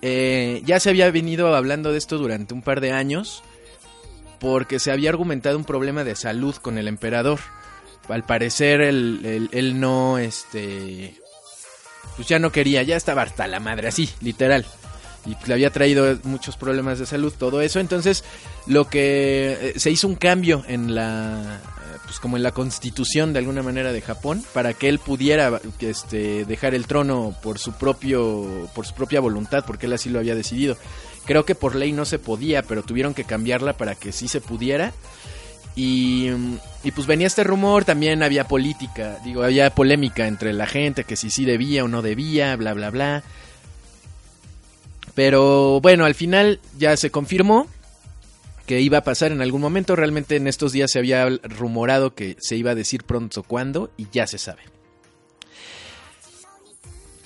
[0.01, 3.41] Eh, ya se había venido hablando de esto durante un par de años,
[4.39, 7.39] porque se había argumentado un problema de salud con el emperador.
[8.09, 11.15] Al parecer él, él- él no, este,
[12.15, 14.65] pues ya no quería, ya estaba hasta la madre, así, literal.
[15.25, 17.79] Y le había traído muchos problemas de salud, todo eso.
[17.79, 18.23] Entonces,
[18.67, 23.33] lo que eh, se hizo un cambio en la, eh, pues como en la constitución
[23.33, 27.73] de alguna manera de Japón, para que él pudiera este, dejar el trono por su
[27.73, 30.77] propio, por su propia voluntad, porque él así lo había decidido.
[31.25, 34.41] Creo que por ley no se podía, pero tuvieron que cambiarla para que sí se
[34.41, 34.93] pudiera.
[35.75, 36.29] Y,
[36.95, 41.29] pues venía este rumor, también había política, digo, había polémica entre la gente, que si
[41.29, 43.23] sí debía o no debía, bla, bla, bla.
[45.15, 47.67] Pero bueno, al final ya se confirmó
[48.65, 49.95] que iba a pasar en algún momento.
[49.95, 54.07] Realmente en estos días se había rumorado que se iba a decir pronto cuándo y
[54.11, 54.61] ya se sabe.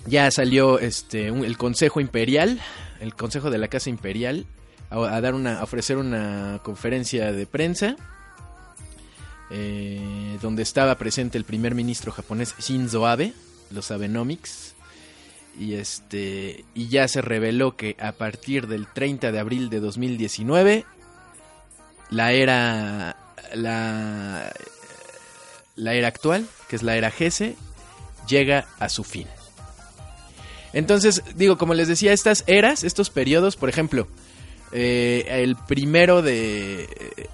[0.06, 2.60] Ya salió este el Consejo Imperial,
[3.00, 4.48] el Consejo de la Casa Imperial,
[4.90, 7.96] a, a dar una, a ofrecer una conferencia de prensa
[9.50, 13.34] eh, donde estaba presente el primer ministro japonés Shinzo Abe,
[13.72, 14.76] los Abenomics,
[15.60, 20.86] y este y ya se reveló que a partir del 30 de abril de 2019
[22.12, 23.18] la era
[23.54, 24.52] la
[25.76, 27.56] la era actual, que es la era GS,
[28.28, 29.28] llega a su fin.
[30.74, 34.08] Entonces, digo, como les decía, estas eras, estos periodos, por ejemplo,
[34.72, 36.88] eh, el primero de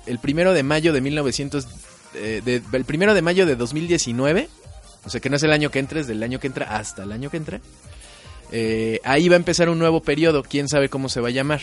[0.06, 1.68] el primero de mayo de 1900
[2.16, 4.50] eh, el primero de mayo de 2019
[5.06, 7.04] o sea que no es el año que entra es del año que entra hasta
[7.04, 7.60] el año que entra
[8.52, 11.62] eh, ahí va a empezar un nuevo periodo quién sabe cómo se va a llamar.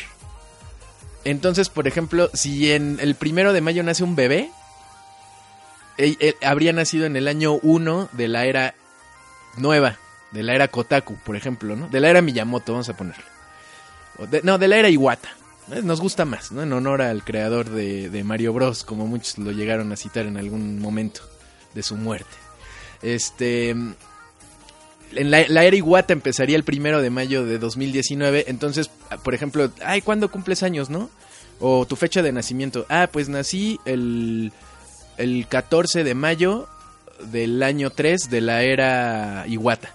[1.25, 4.51] Entonces por ejemplo si en el primero de mayo nace un bebé
[5.97, 8.75] él habría nacido en el año 1 de la era
[9.57, 9.99] nueva
[10.33, 13.25] de la era Kotaku por ejemplo no de la era Miyamoto vamos a ponerle.
[14.43, 15.31] No, de la era Iwata.
[15.71, 16.63] Eh, Nos gusta más, ¿no?
[16.63, 20.37] En honor al creador de, de Mario Bros, como muchos lo llegaron a citar en
[20.37, 21.23] algún momento
[21.75, 22.35] de su muerte.
[23.03, 23.71] Este.
[23.71, 28.47] En la, era Iwata empezaría el primero de mayo de 2019.
[28.49, 28.91] Entonces,
[29.23, 31.11] por ejemplo, ay, ¿cuándo cumples años, no?
[31.61, 32.87] O tu fecha de nacimiento.
[32.89, 34.53] Ah, pues nací el,
[35.19, 36.67] el 14 de mayo
[37.31, 39.95] del año 3 de la era Iwata.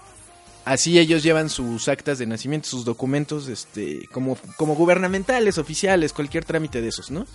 [0.72, 6.44] Así ellos llevan sus actas de nacimiento, sus documentos, este, como, como gubernamentales, oficiales, cualquier
[6.44, 7.26] trámite de esos, ¿no?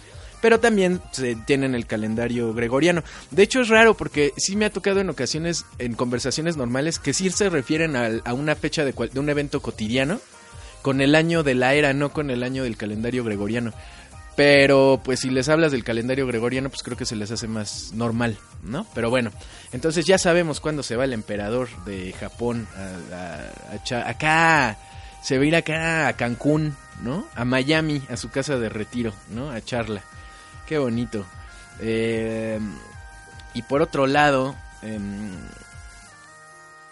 [0.41, 3.01] pero también se tienen el calendario gregoriano.
[3.31, 7.13] De hecho es raro porque sí me ha tocado en ocasiones, en conversaciones normales, que
[7.13, 10.19] sí se refieren a, a una fecha de, cual- de un evento cotidiano
[10.81, 13.71] con el año de la era, no con el año del calendario gregoriano.
[14.35, 17.91] Pero pues si les hablas del calendario gregoriano, pues creo que se les hace más
[17.93, 18.87] normal, ¿no?
[18.95, 19.31] Pero bueno,
[19.71, 24.77] entonces ya sabemos cuándo se va el emperador de Japón a, a- acá,
[25.21, 27.27] se va a ir acá a Cancún, ¿no?
[27.35, 29.51] A Miami, a su casa de retiro, ¿no?
[29.51, 30.01] A charla.
[30.65, 31.25] Qué bonito.
[31.79, 32.59] Eh,
[33.53, 35.29] y por otro lado, em,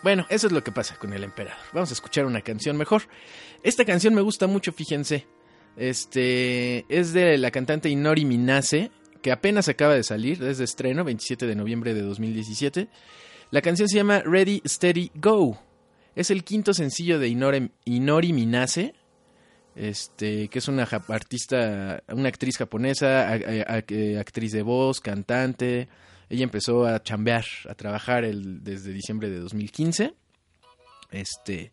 [0.03, 1.59] bueno, eso es lo que pasa con el emperador.
[1.73, 3.03] Vamos a escuchar una canción mejor.
[3.63, 5.25] Esta canción me gusta mucho, fíjense.
[5.77, 8.91] Este es de la cantante Inori Minase,
[9.21, 12.87] que apenas acaba de salir, es de estreno, 27 de noviembre de 2017.
[13.51, 15.59] La canción se llama Ready, Steady, Go.
[16.15, 18.93] Es el quinto sencillo de Inori, Minase,
[19.75, 23.31] este, que es una artista, una actriz japonesa,
[24.19, 25.87] actriz de voz, cantante.
[26.29, 30.13] Ella empezó a chambear, a trabajar el- desde diciembre de 2015.
[31.11, 31.71] Este,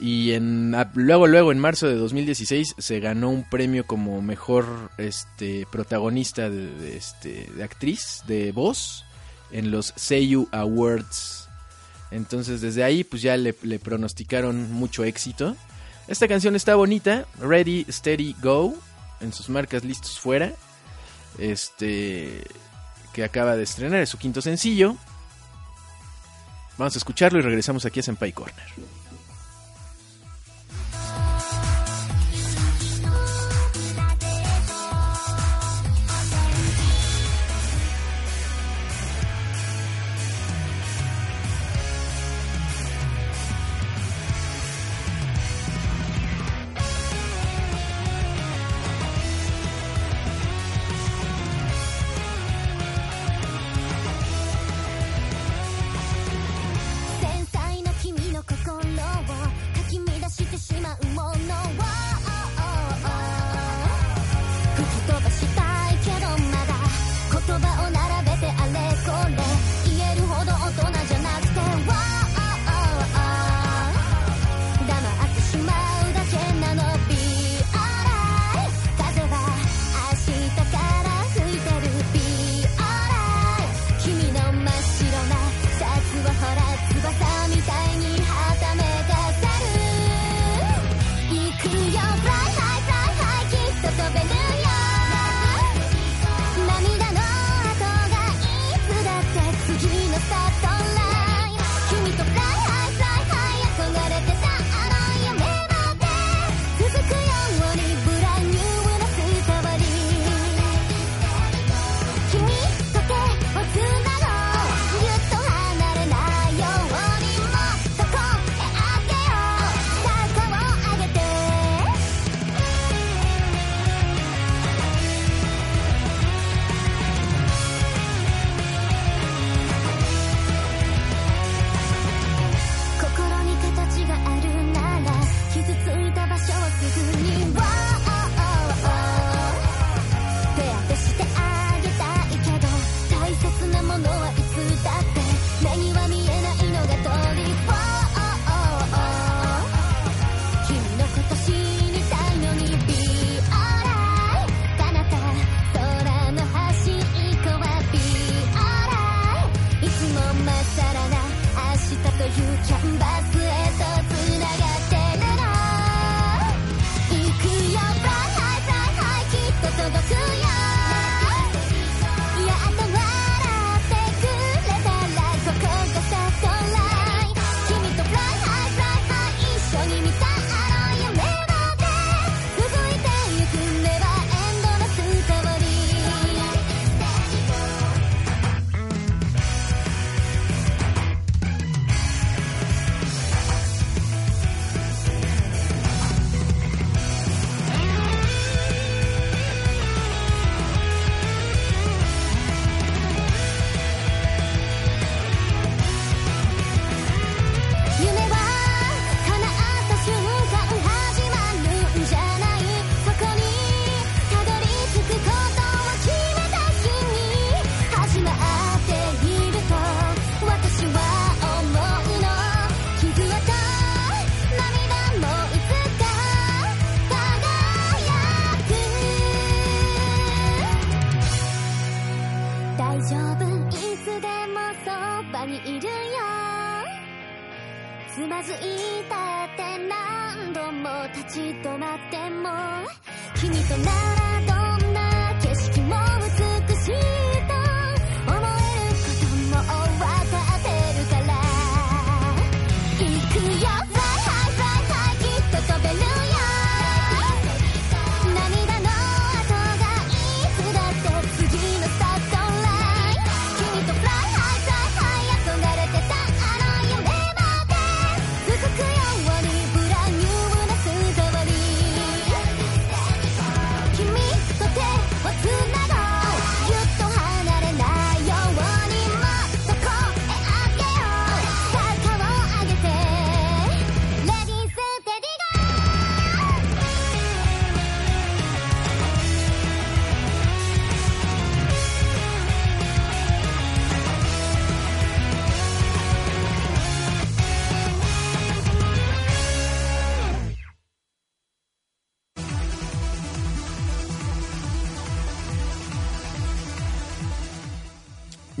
[0.00, 5.66] y en, luego, luego, en marzo de 2016, se ganó un premio como mejor este,
[5.70, 9.04] protagonista este, de actriz de voz
[9.52, 11.48] en los Seiyu Awards.
[12.10, 15.54] Entonces, desde ahí, pues ya le, le pronosticaron mucho éxito.
[16.08, 18.74] Esta canción está bonita, Ready, Steady, Go,
[19.20, 20.54] en sus marcas listos fuera.
[21.38, 22.42] Este,
[23.12, 24.96] que acaba de estrenar, es su quinto sencillo.
[26.78, 28.64] Vamos a escucharlo y regresamos aquí a Senpai Corner.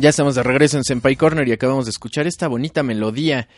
[0.00, 3.48] Ya estamos de regreso en Senpai Corner y acabamos de escuchar esta bonita melodía.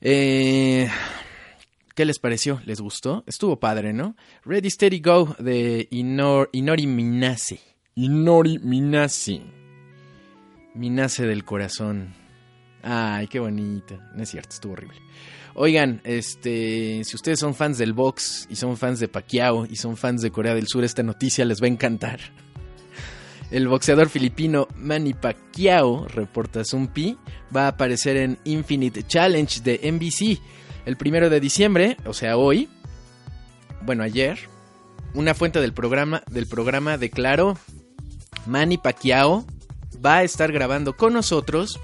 [0.00, 0.88] Eh,
[1.96, 2.60] ¿Qué les pareció?
[2.66, 3.24] ¿Les gustó?
[3.26, 4.14] Estuvo padre, ¿no?
[4.44, 7.58] Ready, Steady, Go de Inor- Inori Minase.
[7.96, 9.42] Inori Minase.
[10.74, 12.14] Minase del corazón.
[12.84, 13.98] Ay, qué bonito.
[14.14, 14.98] No es cierto, estuvo horrible.
[15.54, 19.96] Oigan, este, si ustedes son fans del box y son fans de Pacquiao y son
[19.96, 22.20] fans de Corea del Sur, esta noticia les va a encantar.
[23.50, 27.18] El boxeador filipino Manny Pacquiao, reporta Zumpi,
[27.54, 30.40] va a aparecer en Infinite Challenge de NBC
[30.86, 32.68] el primero de diciembre, o sea, hoy.
[33.82, 34.38] Bueno, ayer.
[35.14, 37.58] Una fuente del programa, del programa declaró:
[38.46, 39.44] Manny Pacquiao
[40.04, 41.80] va a estar grabando con nosotros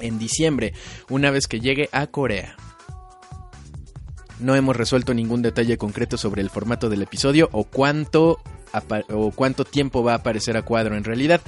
[0.00, 0.72] en diciembre,
[1.08, 2.56] una vez que llegue a Corea.
[4.40, 8.40] No hemos resuelto ningún detalle concreto sobre el formato del episodio o cuánto
[9.10, 11.40] o cuánto tiempo va a aparecer a cuadro en realidad.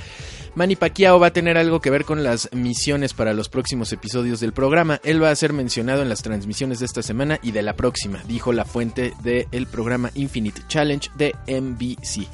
[0.54, 4.38] Manny Pacquiao va a tener algo que ver con las misiones para los próximos episodios
[4.40, 5.00] del programa.
[5.02, 8.22] Él va a ser mencionado en las transmisiones de esta semana y de la próxima,
[8.28, 12.28] dijo la fuente del programa Infinite Challenge de NBC.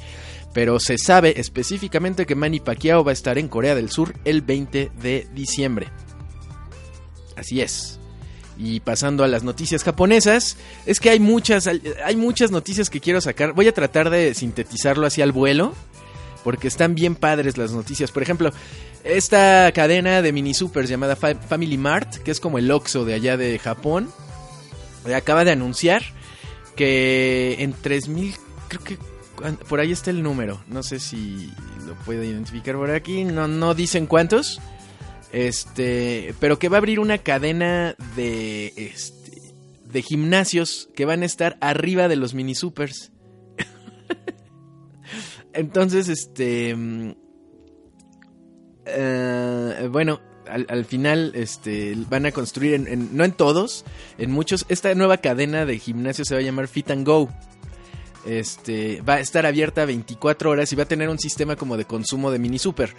[0.53, 4.41] Pero se sabe específicamente que Manny Pacquiao va a estar en Corea del Sur el
[4.41, 5.87] 20 de diciembre.
[7.37, 7.98] Así es.
[8.61, 13.21] Y pasando a las noticias japonesas, es que hay muchas, hay muchas noticias que quiero
[13.21, 13.53] sacar.
[13.53, 15.73] Voy a tratar de sintetizarlo hacia el vuelo,
[16.43, 18.11] porque están bien padres las noticias.
[18.11, 18.51] Por ejemplo,
[19.05, 23.13] esta cadena de mini supers llamada Fa- Family Mart, que es como el Oxxo de
[23.13, 24.09] allá de Japón,
[25.07, 26.03] eh, acaba de anunciar
[26.75, 28.35] que en 3000,
[28.67, 28.97] creo que
[29.69, 31.49] por ahí está el número, no sé si
[31.87, 34.59] lo puedo identificar por aquí, no, no dicen cuántos.
[35.31, 39.19] Este, pero que va a abrir una cadena de este
[39.85, 43.11] de gimnasios que van a estar arriba de los mini supers.
[45.53, 47.11] Entonces, este mm,
[48.85, 53.85] eh, bueno, al, al final este van a construir en, no en todos,
[54.17, 57.29] en muchos esta nueva cadena de gimnasios se va a llamar Fit and Go.
[58.25, 61.85] Este va a estar abierta 24 horas y va a tener un sistema como de
[61.85, 62.93] consumo de mini super.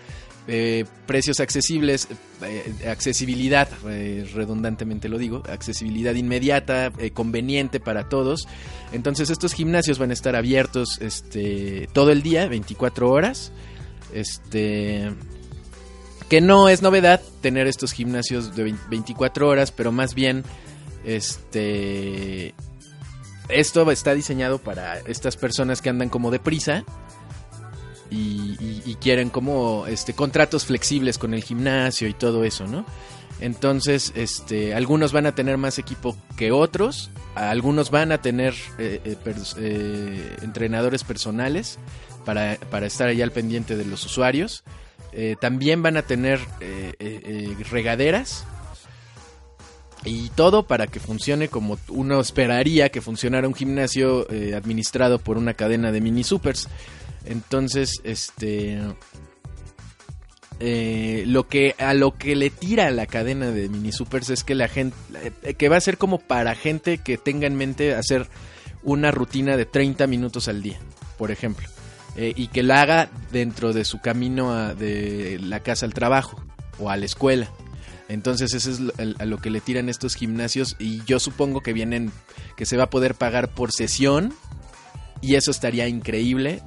[0.49, 2.09] Eh, precios accesibles,
[2.43, 8.49] eh, accesibilidad, eh, redundantemente lo digo, accesibilidad inmediata, conveniente para todos.
[8.93, 13.53] Entonces estos gimnasios van a estar abiertos este, todo el día, 24 horas.
[14.13, 15.11] Este,
[16.29, 20.43] que no es novedad tener estos gimnasios de 20 24 horas, pero más bien
[21.05, 22.55] este
[23.49, 26.85] esto está diseñado para estas personas que andan como deprisa
[28.11, 32.85] y, quieren como este contratos flexibles con el gimnasio y todo eso, ¿no?
[33.41, 39.01] Entonces, este, algunos van a tener más equipo que otros, algunos van a tener eh,
[39.05, 39.17] eh,
[39.57, 41.79] eh, entrenadores personales
[42.27, 44.63] para, para estar allá al pendiente de los usuarios.
[45.41, 46.39] También van a tener
[47.69, 48.45] regaderas
[50.05, 55.55] y todo para que funcione como uno esperaría que funcionara un gimnasio administrado por una
[55.55, 56.69] cadena de mini supers.
[57.25, 58.81] Entonces, este
[60.59, 64.55] eh, lo que a lo que le tira la cadena de mini supers es que
[64.55, 64.97] la gente
[65.43, 68.29] eh, que va a ser como para gente que tenga en mente hacer
[68.83, 70.79] una rutina de 30 minutos al día,
[71.19, 71.67] por ejemplo,
[72.17, 76.43] eh, y que la haga dentro de su camino a- de la casa al trabajo
[76.79, 77.51] o a la escuela.
[78.09, 78.81] Entonces eso es
[79.21, 82.11] a lo que le tiran estos gimnasios y yo supongo que vienen,
[82.57, 84.35] que se va a poder pagar por sesión
[85.23, 86.61] y eso estaría increíble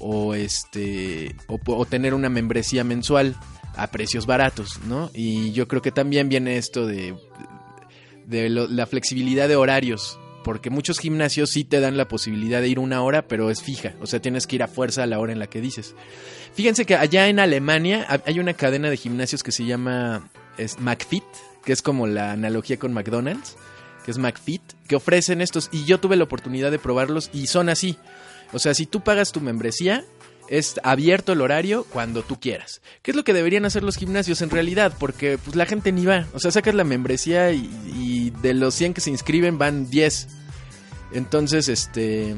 [0.00, 3.36] o este o, tener una membresía mensual
[3.76, 5.10] a precios baratos, ¿no?
[5.14, 7.14] Y yo creo que también viene esto de
[8.26, 10.18] de la flexibilidad de horarios.
[10.42, 13.92] Porque muchos gimnasios sí te dan la posibilidad de ir una hora, pero es fija.
[14.00, 15.94] O sea, tienes que ir a fuerza a la hora en la que dices.
[16.54, 20.78] Fíjense que allá en Alemania ha- hay una cadena de gimnasios que se llama es
[20.80, 21.24] McFit,
[21.62, 23.56] que es como la analogía con McDonald's,
[24.06, 25.68] que es McFit, que ofrecen estos.
[25.72, 27.98] Y yo tuve la oportunidad de probarlos y son así.
[28.52, 30.04] O sea, si tú pagas tu membresía,
[30.48, 32.82] es abierto el horario cuando tú quieras.
[33.02, 34.92] ¿Qué es lo que deberían hacer los gimnasios en realidad?
[34.98, 36.26] Porque pues la gente ni va.
[36.34, 40.28] O sea, sacas la membresía y, y de los 100 que se inscriben van 10.
[41.12, 42.36] Entonces, este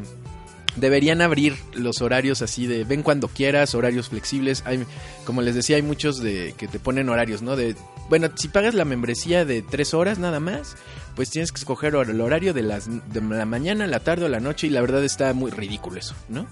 [0.77, 4.62] deberían abrir los horarios así de ven cuando quieras, horarios flexibles.
[4.66, 4.85] Hay,
[5.24, 7.57] como les decía, hay muchos de que te ponen horarios, ¿no?
[7.57, 7.77] De
[8.09, 10.77] bueno, si pagas la membresía de tres horas nada más,
[11.15, 14.40] pues tienes que escoger el horario de las de la mañana, la tarde o la
[14.40, 16.47] noche y la verdad está muy ridículo eso, ¿no?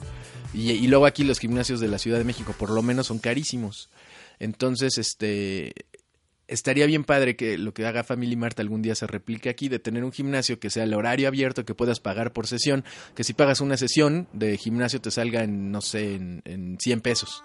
[0.53, 3.19] Y, y luego aquí los gimnasios de la Ciudad de México por lo menos son
[3.19, 3.89] carísimos.
[4.41, 5.75] Entonces, este
[6.51, 9.79] estaría bien padre que lo que haga Family Mart algún día se replique aquí, de
[9.79, 13.33] tener un gimnasio que sea el horario abierto, que puedas pagar por sesión, que si
[13.33, 17.43] pagas una sesión de gimnasio te salga en, no sé, en, en 100 pesos.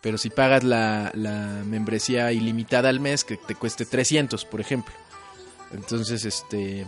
[0.00, 1.12] Pero si pagas la,
[1.64, 4.94] membresía ilimitada al mes, que te cueste 300, por ejemplo.
[5.72, 6.86] Entonces, este...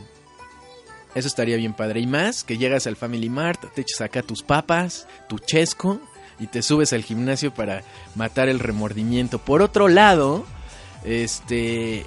[1.14, 2.00] Eso estaría bien padre.
[2.00, 6.00] Y más, que llegas al Family Mart, te echas acá tus papas, tu chesco,
[6.38, 7.82] y te subes al gimnasio para
[8.14, 9.38] matar el remordimiento.
[9.38, 10.46] Por otro lado,
[11.04, 12.06] este.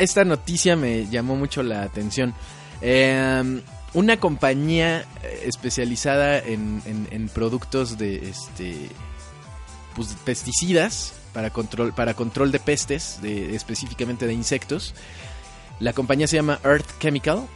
[0.00, 2.34] Esta noticia me llamó mucho la atención.
[2.80, 3.60] Eh,
[3.94, 8.88] una compañía eh, especializada en, en- productos de este.
[9.94, 14.94] Pues pesticidas para control, para control de pestes, específicamente de insectos.
[15.80, 17.46] La compañía se llama Earth Chemical.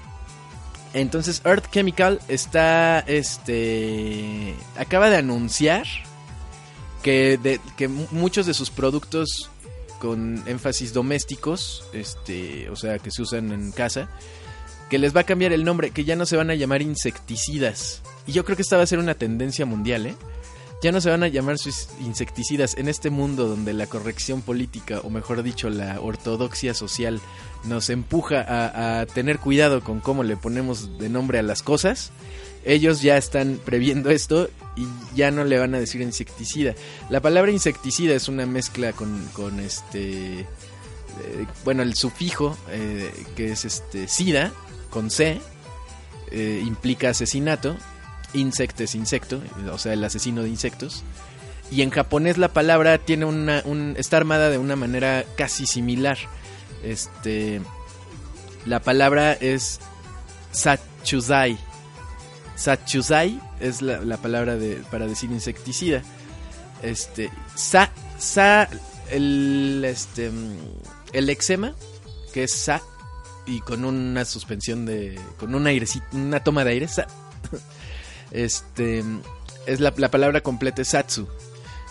[0.93, 5.87] Entonces Earth Chemical está, este, acaba de anunciar
[7.03, 9.51] que, de- que mu- muchos de sus productos
[10.01, 14.09] con énfasis domésticos, este, o sea, que se usan en casa,
[14.89, 18.03] que les va a cambiar el nombre, que ya no se van a llamar insecticidas.
[18.27, 20.17] Y yo creo que esta va a ser una tendencia mundial, ¿eh?
[20.83, 25.01] Ya no se van a llamar sus insecticidas en este mundo donde la corrección política,
[25.05, 27.21] o mejor dicho, la ortodoxia social,
[27.65, 32.13] nos empuja a, a tener cuidado con cómo le ponemos de nombre a las cosas.
[32.65, 34.49] Ellos ya están previendo esto
[34.81, 36.75] y ya no le van a decir insecticida.
[37.09, 40.41] La palabra insecticida es una mezcla con, con este.
[40.41, 40.47] eh,
[41.65, 44.53] bueno, el sufijo eh, que es este sida
[44.91, 45.41] con C
[46.31, 47.77] eh, implica asesinato.
[48.33, 49.43] Insect es insecto,
[49.73, 51.03] o sea, el asesino de insectos.
[51.73, 56.17] Y en japonés la palabra tiene una, un, está armada de una manera casi similar.
[56.85, 57.61] Este,
[58.67, 59.81] la palabra es
[60.53, 61.59] sachuzai.
[62.61, 66.03] Sachuzai es la, la palabra de, para decir insecticida.
[66.83, 68.69] Este, sa, sa,
[69.11, 70.57] el, este, mm,
[71.15, 71.75] el eczema,
[72.35, 72.83] que es sa,
[73.47, 77.07] y con una suspensión de, con un airecito, una toma de aire, sa.
[78.31, 79.03] Este,
[79.67, 81.27] es la, la palabra completa es satsu.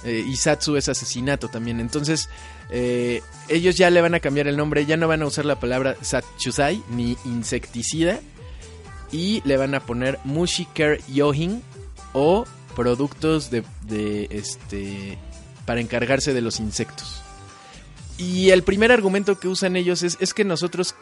[0.06, 1.82] Eh, y satsu es asesinato también.
[1.82, 2.30] Entonces,
[2.70, 5.60] eh, ellos ya le van a cambiar el nombre, ya no van a usar la
[5.60, 8.22] palabra Satchusai ni insecticida
[9.12, 11.64] y le van a poner Mushi Care Yohin
[12.14, 12.46] o
[12.76, 15.18] productos de, de, este
[15.66, 17.22] para encargarse de los insectos.
[18.18, 20.96] Y el primer argumento que usan ellos es, es que nosotros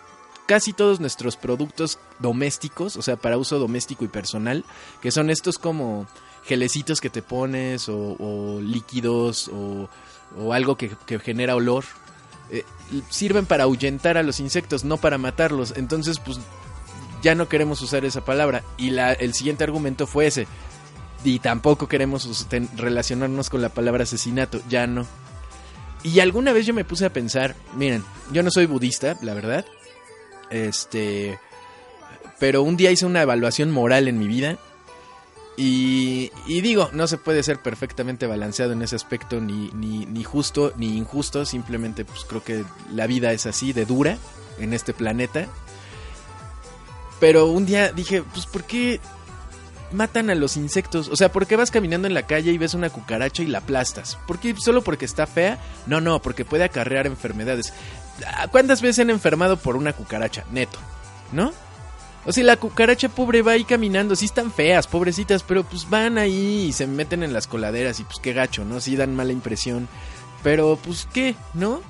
[0.45, 4.63] casi todos nuestros productos domésticos, o sea, para uso doméstico y personal,
[5.01, 6.07] que son estos como
[6.45, 9.89] gelecitos que te pones o, o líquidos o,
[10.39, 11.83] o algo que, que genera olor,
[12.49, 12.63] eh,
[13.09, 15.73] sirven para ahuyentar a los insectos, no para matarlos.
[15.75, 16.39] Entonces, pues
[17.21, 18.63] ya no queremos usar esa palabra.
[18.77, 20.47] Y la, el siguiente argumento fue ese.
[21.23, 25.05] Y tampoco queremos relacionarnos con la palabra asesinato, ya no.
[26.03, 29.65] Y alguna vez yo me puse a pensar, miren, yo no soy budista, la verdad.
[30.49, 31.39] Este,
[32.39, 34.57] pero un día hice una evaluación moral en mi vida
[35.57, 40.23] y, y digo, no se puede ser perfectamente balanceado en ese aspecto, ni, ni, ni
[40.23, 42.63] justo ni injusto, simplemente pues creo que
[42.93, 44.19] la vida es así, de dura,
[44.59, 45.47] en este planeta.
[47.19, 48.99] Pero un día dije, pues ¿por qué
[49.91, 51.09] matan a los insectos?
[51.09, 53.59] O sea, ¿por qué vas caminando en la calle y ves una cucaracha y la
[53.59, 54.17] aplastas?
[54.27, 55.59] ¿Por qué solo porque está fea?
[55.85, 57.73] No, no, porque puede acarrear enfermedades.
[58.51, 60.43] ¿Cuántas veces han enfermado por una cucaracha?
[60.51, 60.79] Neto,
[61.31, 61.53] ¿no?
[62.25, 66.17] O sea, la cucaracha pobre va ahí caminando, sí están feas, pobrecitas, pero pues van
[66.17, 68.81] ahí y se meten en las coladeras y pues qué gacho, ¿no?
[68.81, 69.87] Sí dan mala impresión.
[70.43, 71.81] Pero pues qué, ¿no?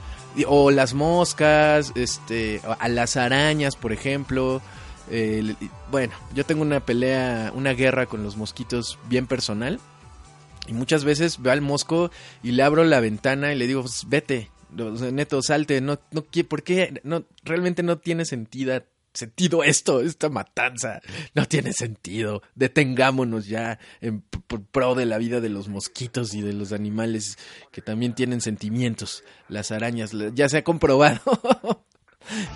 [0.45, 4.62] O las moscas, este, a las arañas, por ejemplo.
[5.10, 5.56] Eh,
[5.92, 9.80] bueno, yo tengo una pelea, una guerra con los mosquitos bien personal.
[10.68, 12.12] Y muchas veces veo al mosco
[12.44, 14.50] y le abro la ventana y le digo, pues, vete,
[15.12, 17.00] neto, salte, no, no, ¿por qué?
[17.04, 21.02] No, realmente no tiene sentido, sentido esto, esta matanza.
[21.34, 22.44] No tiene sentido.
[22.56, 24.22] Detengámonos ya en
[24.72, 27.38] pro de la vida de los mosquitos y de los animales
[27.72, 29.24] que también tienen sentimientos.
[29.50, 31.22] Las arañas, ya se ha comprobado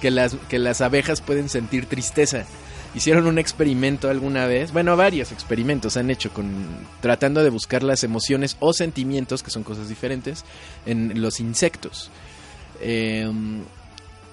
[0.01, 2.45] que las, que las abejas pueden sentir tristeza.
[2.93, 6.51] Hicieron un experimento alguna vez, bueno, varios experimentos han hecho con
[6.99, 10.43] tratando de buscar las emociones o sentimientos, que son cosas diferentes,
[10.85, 12.11] en los insectos.
[12.81, 13.31] Eh,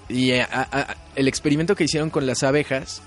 [0.09, 3.01] y a- el experimento que hicieron con las abejas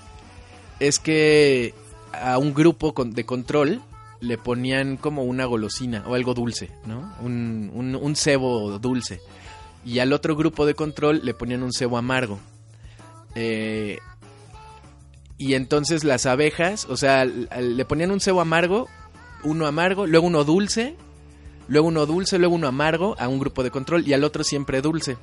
[0.80, 1.74] es que
[2.12, 3.82] a un grupo de control
[4.20, 7.12] le ponían como una golosina o algo dulce, ¿no?
[7.20, 9.20] Un, un, un cebo dulce.
[9.84, 12.38] Y al otro grupo de control le ponían un cebo amargo.
[13.34, 13.98] Eh,
[15.38, 18.88] y entonces las abejas, o sea, le ponían un cebo amargo,
[19.42, 20.94] uno amargo, luego uno dulce,
[21.66, 24.82] luego uno dulce, luego uno amargo a un grupo de control y al otro siempre
[24.82, 25.16] dulce.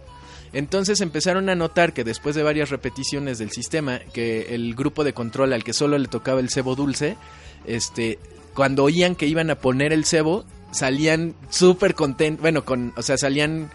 [0.51, 5.13] Entonces empezaron a notar que después de varias repeticiones del sistema, que el grupo de
[5.13, 7.17] control al que solo le tocaba el cebo dulce,
[7.65, 8.19] este,
[8.55, 12.63] cuando oían que iban a poner el cebo, salían súper contentos, bueno,
[12.95, 13.69] o sea, salían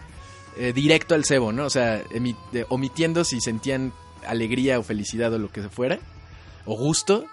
[0.56, 1.66] eh, directo al cebo, ¿no?
[1.66, 2.02] O sea,
[2.68, 3.92] omitiendo si sentían
[4.26, 5.98] alegría o felicidad o lo que fuera,
[6.64, 7.26] o gusto,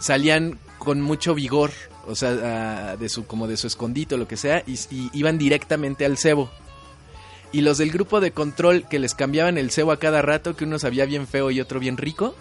[0.00, 1.70] salían con mucho vigor,
[2.06, 6.04] o sea, de su, como de su escondito, lo que sea, y, y iban directamente
[6.04, 6.50] al cebo.
[7.52, 10.64] Y los del grupo de control que les cambiaban el cebo a cada rato, que
[10.64, 12.34] uno sabía bien feo y otro bien rico,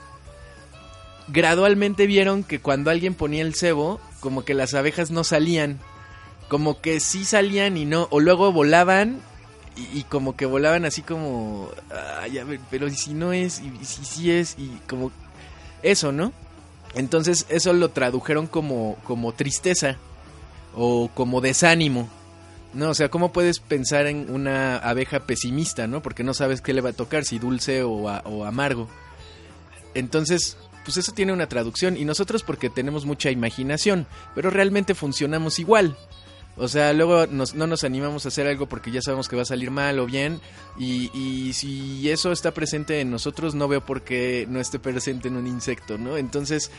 [1.28, 5.80] gradualmente vieron que cuando alguien ponía el cebo, como que las abejas no salían,
[6.48, 9.22] como que sí salían y no, o luego volaban
[9.76, 11.70] y, como que volaban así como,
[12.22, 15.12] "Ay, a ver, pero ¿y si no es, y si sí es, y como
[15.82, 16.32] eso, ¿no?
[16.96, 19.98] Entonces eso lo tradujeron como, como tristeza
[20.76, 22.08] o como desánimo.
[22.74, 26.02] No, o sea, ¿cómo puedes pensar en una abeja pesimista, no?
[26.02, 28.88] Porque no sabes qué le va a tocar, si dulce o, a- o amargo.
[29.94, 35.60] Entonces, pues eso tiene una traducción y nosotros porque tenemos mucha imaginación, pero realmente funcionamos
[35.60, 35.96] igual.
[36.56, 39.42] O sea, luego nos- no nos animamos a hacer algo porque ya sabemos que va
[39.42, 40.40] a salir mal o bien.
[40.78, 45.28] Y, y si eso está presente en nosotros, no veo por qué no esté presente
[45.30, 46.16] en un insecto, ¿no?
[46.18, 46.70] Entonces,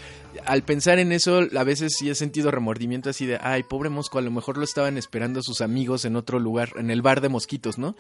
[0.46, 4.18] al pensar en eso, a veces sí he sentido remordimiento así de, ay, pobre mosco,
[4.18, 7.28] a lo mejor lo estaban esperando sus amigos en otro lugar, en el bar de
[7.28, 7.96] mosquitos, ¿no?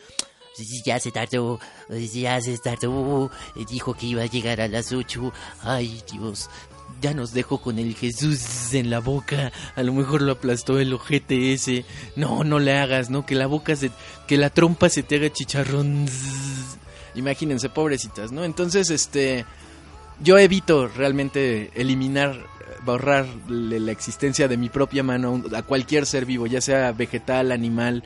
[0.84, 1.58] Ya se tardó,
[1.90, 3.28] ya se tardó,
[3.68, 5.32] dijo que iba a llegar a las ocho.
[5.62, 6.48] Ay, Dios,
[7.04, 9.52] ya nos dejó con el Jesús en la boca.
[9.76, 11.54] A lo mejor lo aplastó el ojete.
[12.16, 13.26] No, no le hagas, ¿no?
[13.26, 13.90] Que la boca se...
[14.26, 16.06] Que la trompa se te haga chicharrón.
[17.14, 18.42] Imagínense, pobrecitas, ¿no?
[18.42, 19.44] Entonces, este...
[20.20, 22.38] Yo evito realmente eliminar,
[22.86, 28.02] borrar la existencia de mi propia mano a cualquier ser vivo, ya sea vegetal, animal,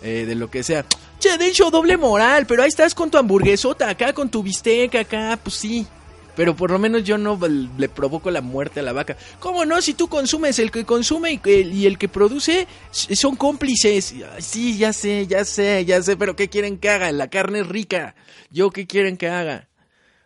[0.00, 0.86] eh, de lo que sea.
[1.18, 4.94] Che, de hecho, doble moral, pero ahí estás con tu hamburguesota, acá con tu bistec,
[4.94, 5.86] acá, pues sí.
[6.40, 7.38] Pero por lo menos yo no
[7.76, 9.14] le provoco la muerte a la vaca.
[9.40, 9.82] ¿Cómo no?
[9.82, 14.14] Si tú consumes, el que consume y, el que produce son cómplices.
[14.38, 17.12] Sí, ya sé, ya sé, ya sé, pero ¿qué quieren que haga?
[17.12, 18.14] La carne es rica.
[18.50, 19.68] ¿Yo qué quieren que haga?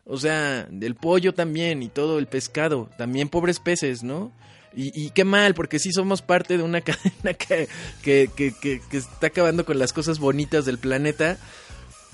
[0.04, 2.88] O sea, del pollo también y todo el pescado.
[2.96, 4.30] También pobres peces, ¿no?
[4.76, 7.68] Y, y qué mal, porque sí somos parte de una cadena que,
[8.04, 11.38] que, que- que está acabando con las cosas bonitas del planeta.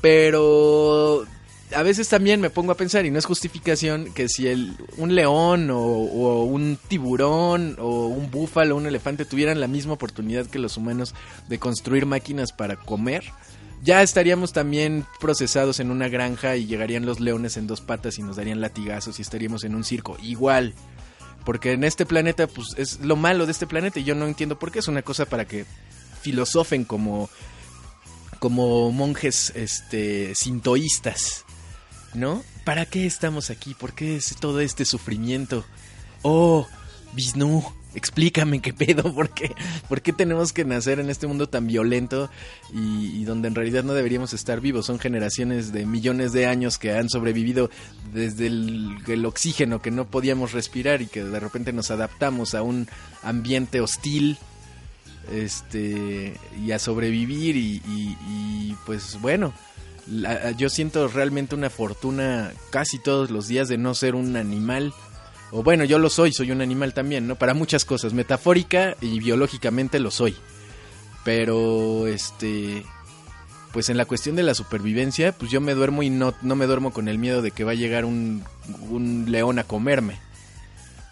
[0.00, 1.26] Pero
[1.74, 5.14] a veces también me pongo a pensar, y no es justificación, que si el, un
[5.14, 5.78] león o,
[6.44, 11.14] un tiburón o un búfalo o un elefante tuvieran la misma oportunidad que los humanos
[11.48, 13.24] de construir máquinas para comer,
[13.82, 18.22] ya estaríamos también procesados en una granja y llegarían los leones en dos patas y
[18.22, 20.18] nos darían latigazos y estaríamos en un circo.
[20.22, 20.74] Igual.
[21.46, 24.58] Porque en este planeta, pues es lo malo de este planeta y yo no entiendo
[24.58, 24.80] por qué.
[24.80, 25.64] Es una cosa para que
[26.20, 27.30] filosofen como,
[28.38, 31.46] como monjes este, sintoístas.
[32.14, 32.42] ¿No?
[32.64, 33.74] ¿Para qué estamos aquí?
[33.74, 35.64] ¿Por qué es todo este sufrimiento?
[36.22, 36.66] Oh,
[37.14, 37.64] Vishnu,
[37.94, 39.52] explícame qué pedo, ¿por qué,
[39.88, 42.30] por qué tenemos que nacer en este mundo tan violento
[42.72, 44.86] y, donde en realidad no deberíamos estar vivos?
[44.86, 47.70] Son generaciones de millones de años que han sobrevivido
[48.12, 52.88] desde el, oxígeno que no podíamos respirar y que de repente nos adaptamos a un
[53.22, 54.38] ambiente hostil
[55.32, 56.34] este
[56.64, 59.52] y a sobrevivir y- y, pues bueno
[60.56, 64.92] yo siento realmente una fortuna casi todos los días de no ser un animal.
[65.52, 69.18] O bueno yo lo soy soy un animal también no para muchas cosas metafórica y
[69.18, 70.36] biológicamente lo soy.
[71.24, 72.84] Pero este
[73.72, 76.66] pues en la cuestión de la supervivencia pues yo me duermo y no, no me
[76.66, 78.44] duermo con el miedo de que va a llegar un,
[78.90, 80.18] un león a comerme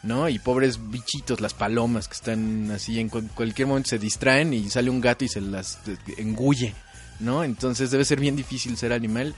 [0.04, 0.28] ¿no?
[0.28, 4.70] Y pobres bichitos, las palomas que están así, en cu- cualquier momento se distraen y
[4.70, 6.74] sale un gato y se las eh, engulle,
[7.20, 7.44] ¿no?
[7.44, 9.34] Entonces debe ser bien difícil ser animal.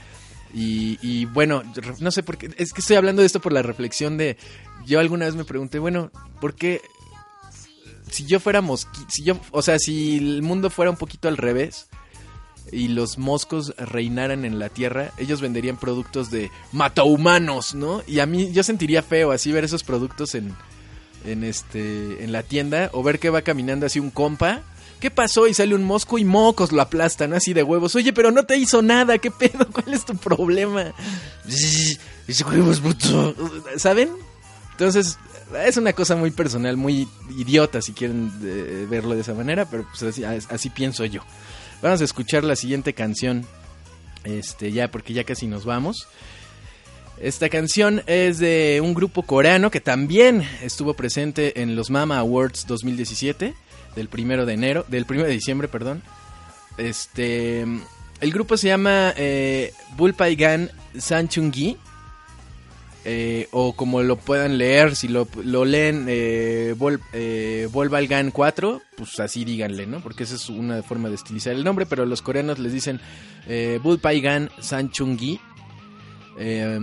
[0.53, 1.63] Y, bueno,
[1.99, 4.37] no sé por qué, es que estoy hablando de esto por la reflexión de,
[4.85, 6.81] yo alguna vez me pregunté, bueno, ¿por qué
[8.09, 11.37] si yo fuera mosqui, si yo, o sea, si el mundo fuera un poquito al
[11.37, 11.87] revés
[12.69, 18.03] y los moscos reinaran en la tierra, ellos venderían productos de matahumanos, ¿no?
[18.07, 20.53] Y a mí yo sentiría feo así ver esos productos en
[21.25, 24.61] en este en la tienda o ver que va caminando así un compa.
[25.01, 25.47] ¿Qué pasó?
[25.47, 27.95] Y sale un mosco y mocos lo aplastan así de huevos.
[27.95, 29.17] Oye, pero no te hizo nada.
[29.17, 29.67] ¿Qué pedo?
[29.73, 30.93] ¿Cuál es tu problema?
[31.47, 33.35] Ese puto.
[33.77, 34.11] ¿Saben?
[34.71, 35.17] Entonces,
[35.65, 39.87] es una cosa muy personal, muy idiota si quieren eh, verlo de esa manera, pero
[39.89, 41.23] pues así, así pienso yo.
[41.81, 43.45] Vamos a escuchar la siguiente canción.
[44.23, 46.07] Este, ya, porque ya casi nos vamos.
[47.19, 52.67] Esta canción es de un grupo coreano que también estuvo presente en los Mama Awards
[52.67, 53.55] 2017,
[53.95, 56.01] del primero de enero, del primero de diciembre, perdón.
[56.77, 61.77] Este, el grupo se llama eh, Bulpaigan Sanchungi.
[63.03, 68.79] Eh, o como lo puedan leer, si lo, lo leen eh, Vol, eh, Volvalgan 4,
[68.95, 70.01] pues así díganle, ¿no?
[70.01, 73.01] Porque esa es una forma de estilizar el nombre, pero los coreanos les dicen
[73.47, 75.39] eh, Bulpaigan Sanchungi.
[76.37, 76.79] Eh,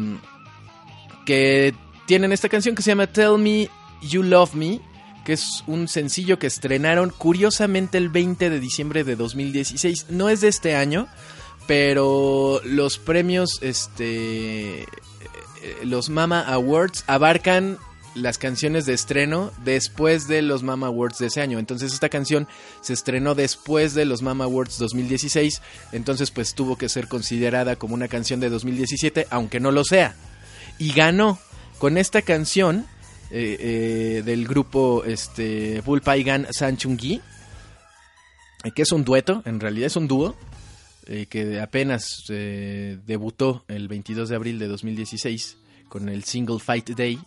[1.25, 1.75] que
[2.07, 3.69] tienen esta canción que se llama Tell Me
[4.03, 4.81] You Love Me,
[5.29, 10.07] que es un sencillo que estrenaron curiosamente el 20 de diciembre de 2016.
[10.09, 11.07] No es de este año,
[11.67, 14.87] pero los premios, este, eh,
[15.83, 17.77] los Mama Awards abarcan
[18.15, 21.59] las canciones de estreno después de los Mama Awards de ese año.
[21.59, 22.49] Entonces esta canción
[22.81, 25.61] se estrenó después de los Mama Awards 2016.
[25.93, 30.17] Entonces pues tuvo que ser considerada como una canción de 2017, aunque no lo sea.
[30.79, 31.39] Y ganó
[31.79, 32.87] con esta canción
[33.31, 37.21] eh, eh, del grupo este, Bulpaigan Sanchungi,
[38.65, 40.35] eh, que es un dueto, en realidad es un dúo,
[41.31, 45.57] que apenas debutó el 22 de abril de 2016
[45.89, 47.19] con el single Fight Day.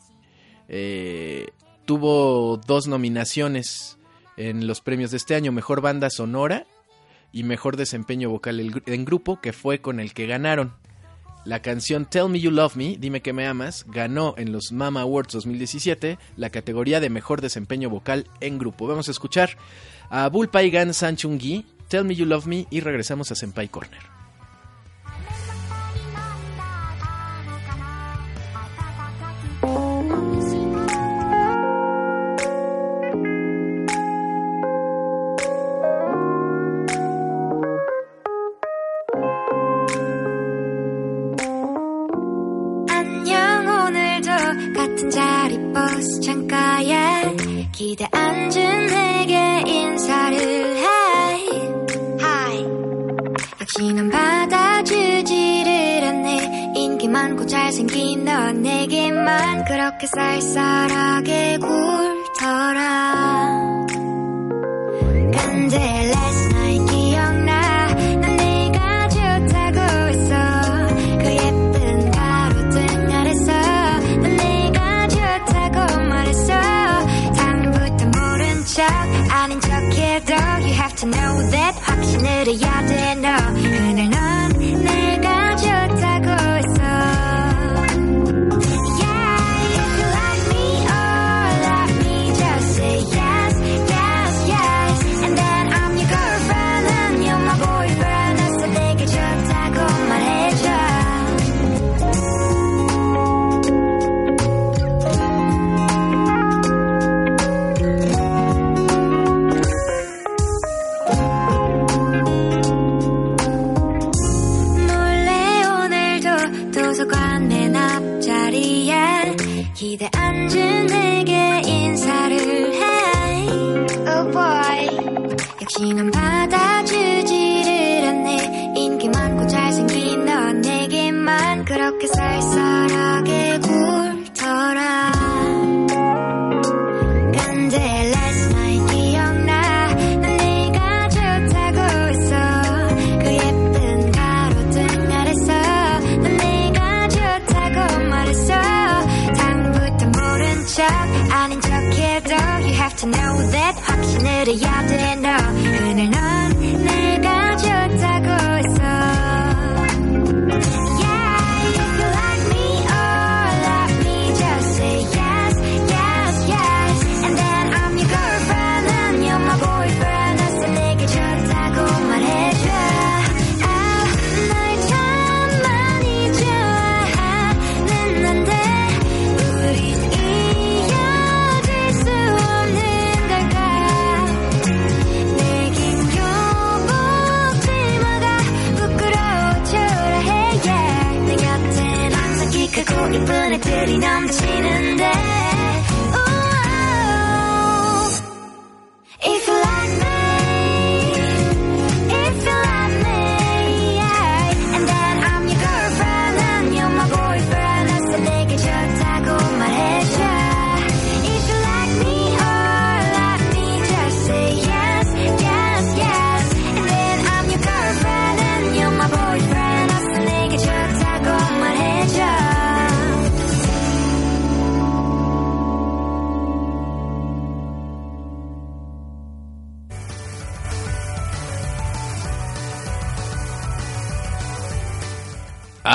[1.86, 3.98] Tuvo dos nominaciones
[4.38, 6.68] en los premios de este año, Mejor Banda Sonora
[7.32, 10.76] y Mejor Desempeño Vocal en Grupo, que fue con el que ganaron.
[11.43, 15.01] La canción Tell Me You Love Me, Dime que me amas, ganó en los Mama
[15.01, 18.85] Awards 2017 la categoría de Mejor Desempeño Vocal en Grupo.
[18.85, 19.57] Vamos a escuchar
[20.11, 24.20] a Bulpaigan Sanchungi, Tell Me You Love Me y regresamos a Senpai Corner.「
[60.02, 62.01] 만 그렇게 쌀쌀하게 굴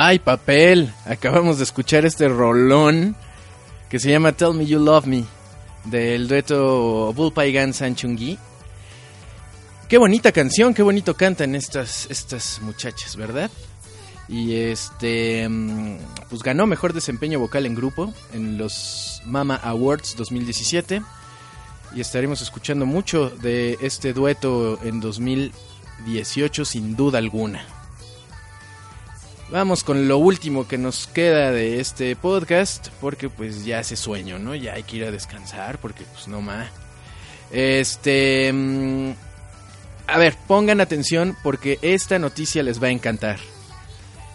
[0.09, 0.95] Ay, papel.
[1.05, 3.16] Acabamos de escuchar este rolón
[3.91, 5.24] que se llama Tell Me You Love Me
[5.83, 8.39] del dueto Bullpie Gan Sanchungi.
[9.89, 13.51] Qué bonita canción, qué bonito cantan estas, estas muchachas, ¿verdad?
[14.28, 15.97] Y este, mm,
[16.31, 21.03] pues ganó mejor desempeño vocal en grupo en los Mama Awards 2017.
[21.97, 27.76] Y estaremos escuchando mucho de este dueto en 2018 sin duda alguna.
[29.51, 34.39] Vamos con lo último que nos queda de este podcast, porque pues ya hace sueño,
[34.40, 34.55] ¿no?
[34.56, 36.68] Ya hay que ir a descansar, porque pues no más.
[37.52, 38.52] Este...
[38.52, 39.12] mm,
[40.09, 43.39] A ver, pongan atención porque esta noticia les va a encantar.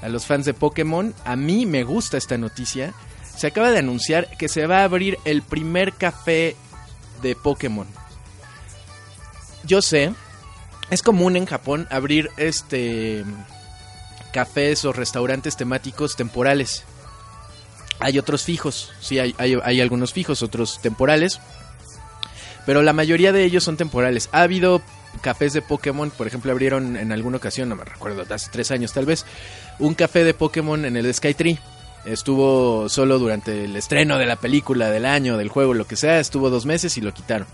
[0.02, 2.94] A los fans de Pokémon, a mí me gusta esta noticia.
[3.36, 6.56] Se acaba de anunciar que se va a abrir el primer café
[7.22, 7.88] de Pokémon.
[9.64, 10.14] Yo sé,
[10.90, 13.24] es común en Japón abrir este
[14.32, 16.84] cafés o restaurantes temáticos temporales.
[18.00, 21.40] Hay otros fijos, sí, hay, hay, algunos fijos, otros temporales.
[22.66, 24.30] Pero la mayoría de ellos son temporales.
[24.32, 24.82] Ha habido
[25.22, 28.94] cafés de Pokémon, por ejemplo, abrieron en alguna ocasión, no me recuerdo, hace tres años
[28.94, 29.26] tal vez,
[29.78, 31.60] un café de Pokémon en el Skytree.
[32.06, 36.20] Estuvo solo durante el estreno de la película, del año, del juego, lo que sea.
[36.20, 37.48] Estuvo dos meses y lo quitaron.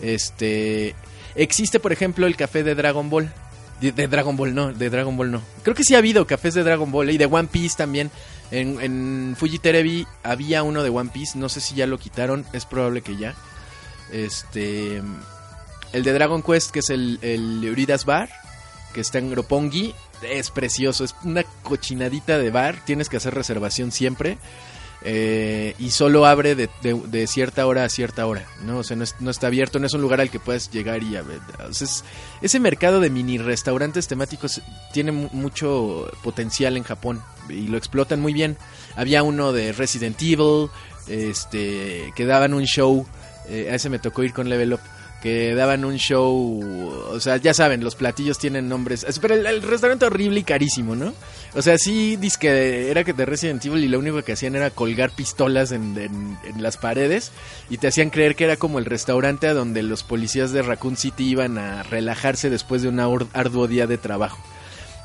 [0.00, 0.94] Este.
[1.34, 3.32] Existe, por ejemplo, el café de Dragon Ball.
[3.80, 5.42] De, de Dragon Ball no, de Dragon Ball no.
[5.62, 8.10] Creo que sí ha habido cafés de Dragon Ball y de One Piece también.
[8.50, 11.38] En, en Fuji Terebi había uno de One Piece.
[11.38, 12.46] No sé si ya lo quitaron.
[12.52, 13.34] Es probable que ya.
[14.12, 15.02] Este.
[15.92, 18.28] El de Dragon Quest, que es el, el Uridas Bar,
[18.92, 21.04] que está en Gropongi, es precioso.
[21.04, 22.84] Es una cochinadita de bar.
[22.84, 24.38] Tienes que hacer reservación siempre.
[25.06, 28.78] Eh, y solo abre de, de- de cierta hora a cierta hora, ¿no?
[28.78, 31.02] O sea, no, es- no está abierto, no es un lugar al que puedas llegar
[31.02, 31.22] y a
[32.40, 34.62] ese mercado de mini restaurantes temáticos
[34.94, 38.56] tiene mu- mucho potencial en Japón y lo explotan muy bien.
[38.96, 40.68] Había uno de Resident Evil,
[41.06, 43.06] este, que daban un show,
[43.48, 44.80] eh, a ese me tocó ir con Level Up,
[45.22, 46.62] que daban un show,
[47.10, 50.44] o sea, ya saben, los platillos tienen nombres, es- pero el, el restaurante horrible y
[50.44, 51.14] carísimo, ¿no?
[51.56, 54.56] O sea, sí, dice que era que de Resident Evil y lo único que hacían
[54.56, 57.30] era colgar pistolas en, en- las paredes
[57.70, 60.96] y te hacían creer que era como el restaurante a donde los policías de Raccoon
[60.96, 64.38] City iban a relajarse después de un ar- arduo día de trabajo.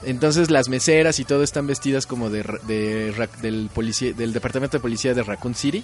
[0.03, 2.43] Entonces las meseras y todo están vestidas como de,
[3.41, 5.83] del, policía, del departamento de policía de Raccoon City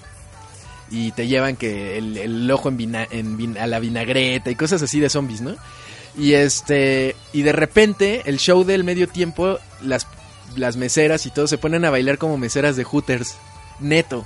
[0.89, 5.41] y te llevan que el, ojo en, a la vinagreta y cosas así de zombies,
[5.41, 5.55] ¿no?
[6.17, 10.07] Y este y de repente el show del medio tiempo las
[10.55, 13.35] las meseras y todo se ponen a bailar como meseras de Hooters,
[13.79, 14.25] neto.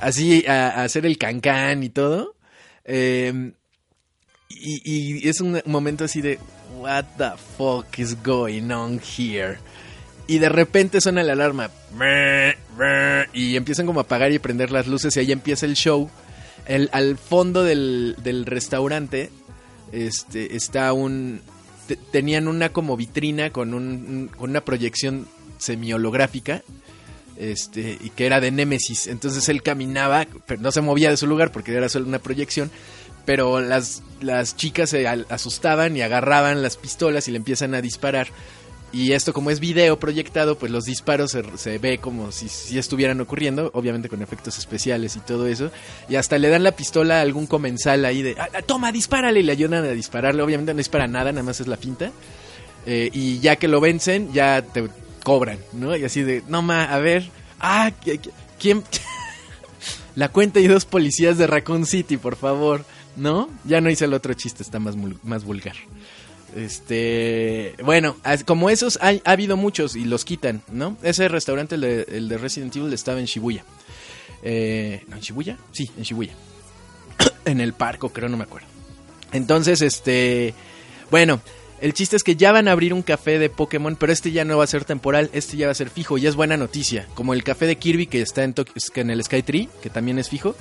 [0.00, 2.34] Así a, hacer el cancán y todo.
[2.84, 3.52] Eh,
[4.50, 6.38] y, es un momento así de
[6.78, 9.58] what the fuck is going on here.
[10.26, 11.70] Y de repente suena la alarma.
[13.32, 16.10] Y empiezan como a apagar y prender las luces y ahí empieza el show.
[16.66, 19.30] El, al fondo del, del restaurante
[19.92, 21.42] este, está un...
[21.86, 25.28] te- tenían una como vitrina con, un, con una proyección
[25.64, 26.62] semi-holográfica
[27.36, 29.06] este, y que era de Némesis.
[29.06, 32.70] Entonces él caminaba, pero no se movía de su lugar porque era solo una proyección.
[33.24, 38.28] Pero las, las chicas se asustaban y agarraban las pistolas y le empiezan a disparar.
[38.92, 42.78] Y esto como es video proyectado, pues los disparos se, se ve como si, si
[42.78, 45.72] estuvieran ocurriendo, obviamente con efectos especiales y todo eso.
[46.08, 49.40] Y hasta le dan la pistola a algún comensal ahí de, "Ah, ah, toma, dispárale,
[49.40, 50.42] y le ayudan a dispararle.
[50.42, 52.12] Obviamente no dispara nada, nada más es la finta.
[52.86, 54.88] Eh, y ya que lo vencen, ya te
[55.24, 55.96] cobran, ¿no?
[55.96, 57.28] Y así de, no ma, a ver,
[57.58, 58.30] ah, ¿qui- qui-
[58.60, 58.84] ¿quién?
[60.14, 62.84] la cuenta y dos policías de Raccoon City, por favor,
[63.16, 63.48] ¿no?
[63.64, 64.94] Ya no hice el otro chiste, está más,
[65.24, 65.74] más vulgar.
[66.54, 70.96] Este, bueno, como esos hay, ha habido muchos y los quitan, ¿no?
[71.02, 73.64] Ese restaurante, el de, Resident Evil, estaba en Shibuya.
[74.42, 75.58] Eh, ¿no, ¿En Shibuya?
[75.72, 76.32] Sí, en Shibuya.
[77.44, 78.68] en el parco, creo, no me acuerdo.
[79.32, 80.54] Entonces, este,
[81.10, 81.40] bueno,
[81.84, 84.46] el chiste es que ya van a abrir un café de Pokémon, pero este ya
[84.46, 87.06] no va a ser temporal, este ya va a ser fijo y es buena noticia.
[87.12, 88.54] Como el café de Kirby que está en,
[89.10, 90.56] el Skytree, que también es fijo.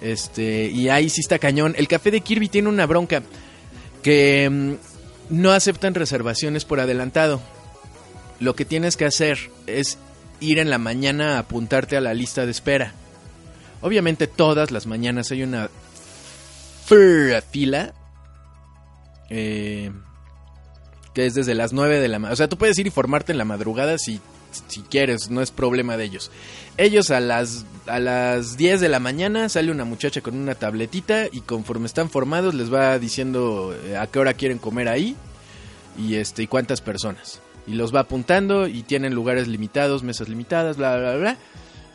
[0.00, 1.76] Este, y ahí sí está cañón.
[1.78, 3.22] El café de Kirby tiene una bronca
[4.02, 4.72] que mm,
[5.28, 7.40] no aceptan reservaciones por adelantado.
[8.40, 9.98] Lo que tienes que hacer es
[10.40, 12.92] ir en la mañana a apuntarte a la lista de espera.
[13.82, 15.70] Obviamente todas las mañanas hay una
[17.52, 17.94] fila
[19.28, 19.92] eh,
[21.14, 22.32] que es desde las 9 de la mañana.
[22.32, 24.20] O sea, tú puedes ir y formarte en la madrugada si,
[24.68, 26.30] si quieres, no es problema de ellos.
[26.76, 31.26] Ellos a las, a las 10 de la mañana sale una muchacha con una tabletita
[31.30, 35.16] y conforme están formados les va diciendo eh, a qué hora quieren comer ahí
[35.98, 37.40] y este y cuántas personas.
[37.66, 41.36] Y los va apuntando y tienen lugares limitados, mesas limitadas, bla, bla, bla.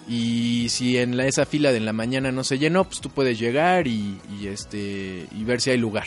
[0.07, 3.39] Y si en la, esa fila de la mañana no se llenó, pues tú puedes
[3.39, 6.05] llegar y, este y ver si hay lugar,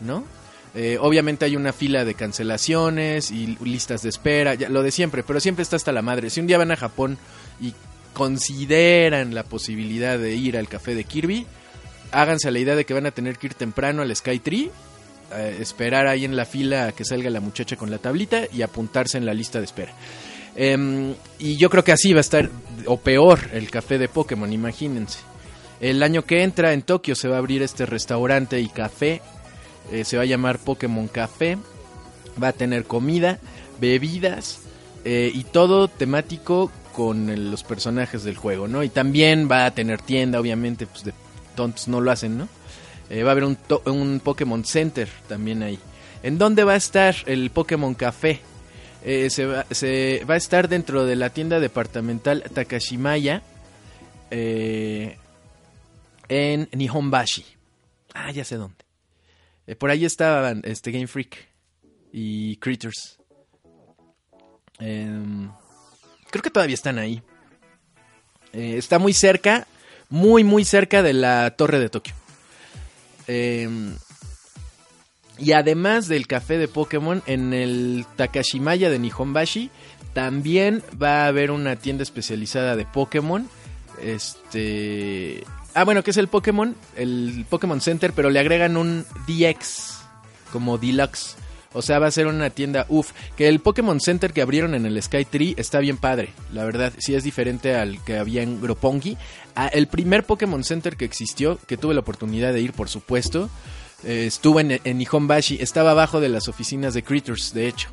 [0.00, 0.24] ¿no?
[0.74, 5.22] Eh, obviamente hay una fila de cancelaciones y listas de espera, ya, lo de siempre,
[5.22, 6.30] pero siempre está hasta la madre.
[6.30, 7.18] Si un día van a Japón
[7.60, 7.74] y
[8.12, 11.46] consideran la posibilidad de ir al café de Kirby,
[12.12, 14.70] háganse la idea de que van a tener que ir temprano al Sky Tree,
[15.32, 18.62] eh, esperar ahí en la fila a que salga la muchacha con la tablita y
[18.62, 19.92] apuntarse en la lista de espera.
[20.56, 22.50] Em, y yo creo que así va a estar,
[22.86, 25.20] o peor, el café de Pokémon, imagínense.
[25.80, 29.22] El año que entra en Tokio se va a abrir este restaurante y café,
[29.90, 31.58] eh, se va a llamar Pokémon Café,
[32.42, 33.38] va a tener comida,
[33.80, 34.60] bebidas
[35.04, 38.82] eh, y todo temático con los personajes del juego, ¿no?
[38.82, 41.12] Y también va a tener tienda, obviamente, pues de
[41.56, 42.48] tontos no lo hacen, ¿no?
[43.08, 45.78] Eh, va a haber un, Pokémon Center también ahí.
[46.22, 48.40] ¿En dónde va a estar el Pokémon Café?
[49.02, 53.42] Se, va, a estar dentro de la tienda departamental Takashimaya
[54.30, 55.16] en
[56.72, 57.46] Nihonbashi.
[58.14, 58.89] Ah, ya sé dónde.
[59.66, 61.36] Eh, por ahí estaban este Game Freak
[62.12, 63.18] y Critters.
[64.78, 65.50] Em,
[66.30, 67.22] creo que todavía están ahí.
[68.52, 69.66] Eh, está muy cerca,
[70.08, 72.14] muy, muy cerca de la torre de Tokio.
[73.26, 73.96] Em,
[75.38, 79.70] y además del café de Pokémon, en el Takashimaya de Nihonbashi
[80.12, 83.48] también va a haber una tienda especializada de Pokémon.
[84.02, 85.44] Este.
[85.74, 90.00] Ah, bueno, que es el Pokémon, el Pokémon Center, pero le agregan un DX,
[90.52, 91.36] como Deluxe.
[91.72, 94.86] O sea, va a ser una tienda, uff, que el Pokémon Center que abrieron en
[94.86, 98.60] el Sky Tree está bien padre, la verdad, sí es diferente al que había en
[98.60, 99.16] Gropongi.
[99.54, 103.48] Ah, el primer Pokémon Center que existió, que tuve la oportunidad de ir, por supuesto,
[104.02, 107.90] eh, estuvo en, Nihonbashi, estaba abajo de las oficinas de Critters, de hecho.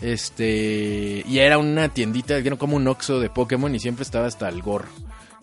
[0.00, 4.48] Este, y era una tiendita, era como un Oxxo de Pokémon y siempre estaba hasta
[4.48, 4.88] el gorro,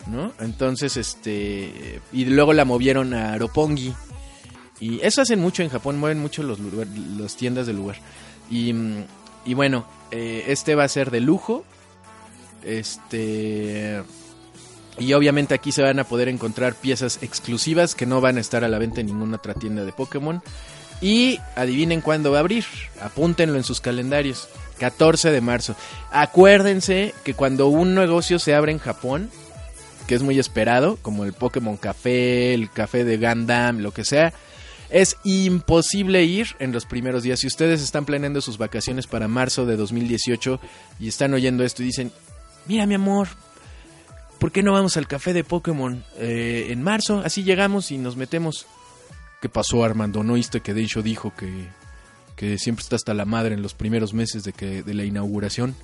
[0.06, 0.32] ¿no?
[0.40, 3.94] Entonces, este, y luego la movieron a Roppongi.
[4.80, 7.96] Y eso hacen mucho en Japón, mueven mucho los, los tiendas del lugar.
[8.50, 8.74] Y,
[9.44, 11.64] y bueno, eh, este va a ser de lujo.
[12.64, 14.02] Este.
[14.98, 18.64] Y obviamente aquí se van a poder encontrar piezas exclusivas que no van a estar
[18.64, 20.42] a la venta en ninguna otra tienda de Pokémon.
[21.00, 22.64] Y adivinen cuándo va a abrir.
[23.00, 24.48] Apúntenlo en sus calendarios.
[24.78, 25.76] 14 de marzo.
[26.10, 29.30] Acuérdense que cuando un negocio se abre en Japón,
[30.10, 34.32] que es muy esperado, como el Pokémon Café, el café de Gundam, lo que sea,
[34.90, 37.38] es imposible ir en los primeros días.
[37.38, 40.58] Si ustedes están planeando sus vacaciones para marzo de 2018
[40.98, 42.10] y están oyendo esto y dicen,
[42.66, 43.28] mira mi amor,
[44.40, 47.22] ¿por qué no vamos al café de Pokémon eh, en marzo?
[47.24, 48.66] Así llegamos y nos metemos.
[49.40, 50.24] ¿Qué pasó Armando?
[50.24, 51.68] ¿No oíste que Deisho dijo que,
[52.34, 55.76] que siempre está hasta la madre en los primeros meses de, que, de la inauguración?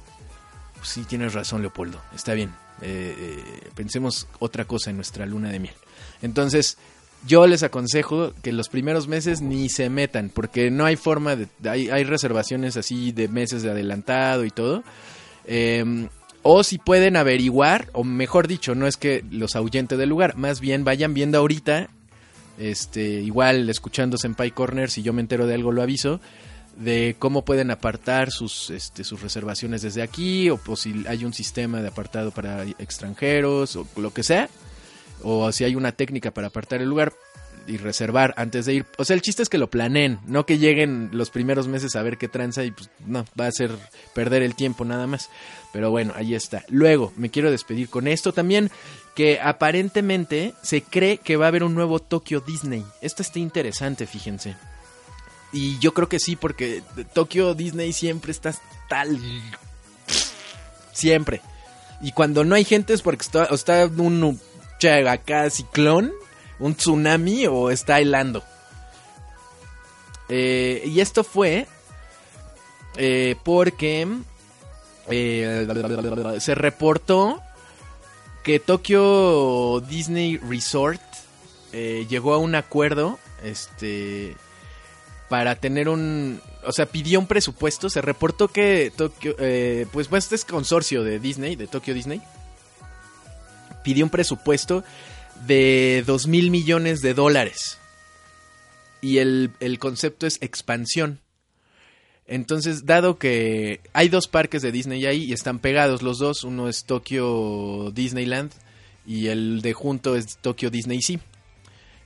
[0.78, 2.65] Pues sí, tienes razón Leopoldo, está bien.
[2.82, 5.74] Eh, eh, pensemos otra cosa en nuestra luna de miel.
[6.22, 6.78] Entonces,
[7.26, 11.48] yo les aconsejo que los primeros meses ni se metan, porque no hay forma de...
[11.68, 14.84] Hay, hay reservaciones así de meses de adelantado y todo.
[15.46, 16.08] Eh,
[16.48, 20.60] o si pueden averiguar, o mejor dicho, no es que los ahuyente del lugar, más
[20.60, 21.88] bien vayan viendo ahorita,
[22.56, 26.20] este, igual escuchando Senpai Corner, si yo me entero de algo lo aviso,
[26.76, 31.32] de cómo pueden apartar sus, este, sus reservaciones desde aquí, o pues, si hay un
[31.32, 34.48] sistema de apartado para extranjeros, o lo que sea,
[35.22, 37.12] o si hay una técnica para apartar el lugar
[37.66, 38.86] y reservar antes de ir.
[38.98, 42.02] O sea, el chiste es que lo planeen, no que lleguen los primeros meses a
[42.02, 43.72] ver qué tranza y pues no, va a ser
[44.14, 45.30] perder el tiempo nada más.
[45.72, 46.64] Pero bueno, ahí está.
[46.68, 48.70] Luego, me quiero despedir con esto también,
[49.14, 52.84] que aparentemente se cree que va a haber un nuevo Tokyo Disney.
[53.00, 54.56] Esto está interesante, fíjense.
[55.52, 56.82] Y yo creo que sí, porque
[57.12, 58.54] Tokyo Disney siempre está
[58.88, 59.18] tal...
[60.92, 61.42] Siempre.
[62.00, 64.40] Y cuando no hay gente es porque está, está un
[64.78, 65.04] che,
[65.50, 66.12] ciclón,
[66.58, 68.42] un tsunami o está helando.
[70.28, 71.66] Eh, y esto fue
[72.96, 74.08] eh, porque
[75.08, 77.40] eh, se reportó
[78.42, 81.02] que Tokyo Disney Resort
[81.72, 84.34] llegó a un acuerdo este
[85.28, 90.24] para tener un o sea pidió un presupuesto se reportó que Tokyo eh, pues pues
[90.24, 92.20] este es consorcio de Disney de Tokyo Disney.
[93.82, 94.82] Pidió un presupuesto
[95.46, 97.78] de 2 mil millones de dólares.
[99.00, 101.20] Y el, el concepto es expansión.
[102.26, 106.68] Entonces, dado que hay dos parques de Disney ahí y están pegados los dos, uno
[106.68, 108.50] es Tokyo Disneyland
[109.06, 111.20] y el de junto es Tokyo Disney Sea.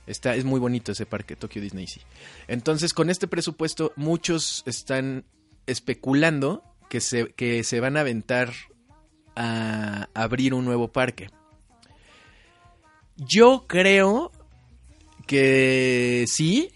[0.07, 2.03] Está, es muy bonito ese parque, Tokyo Disney Sea.
[2.47, 5.25] Entonces, con este presupuesto, muchos están
[5.67, 8.51] especulando que se, que se van a aventar
[9.35, 11.29] a abrir un nuevo parque.
[13.17, 14.31] Yo creo
[15.27, 16.71] que sí.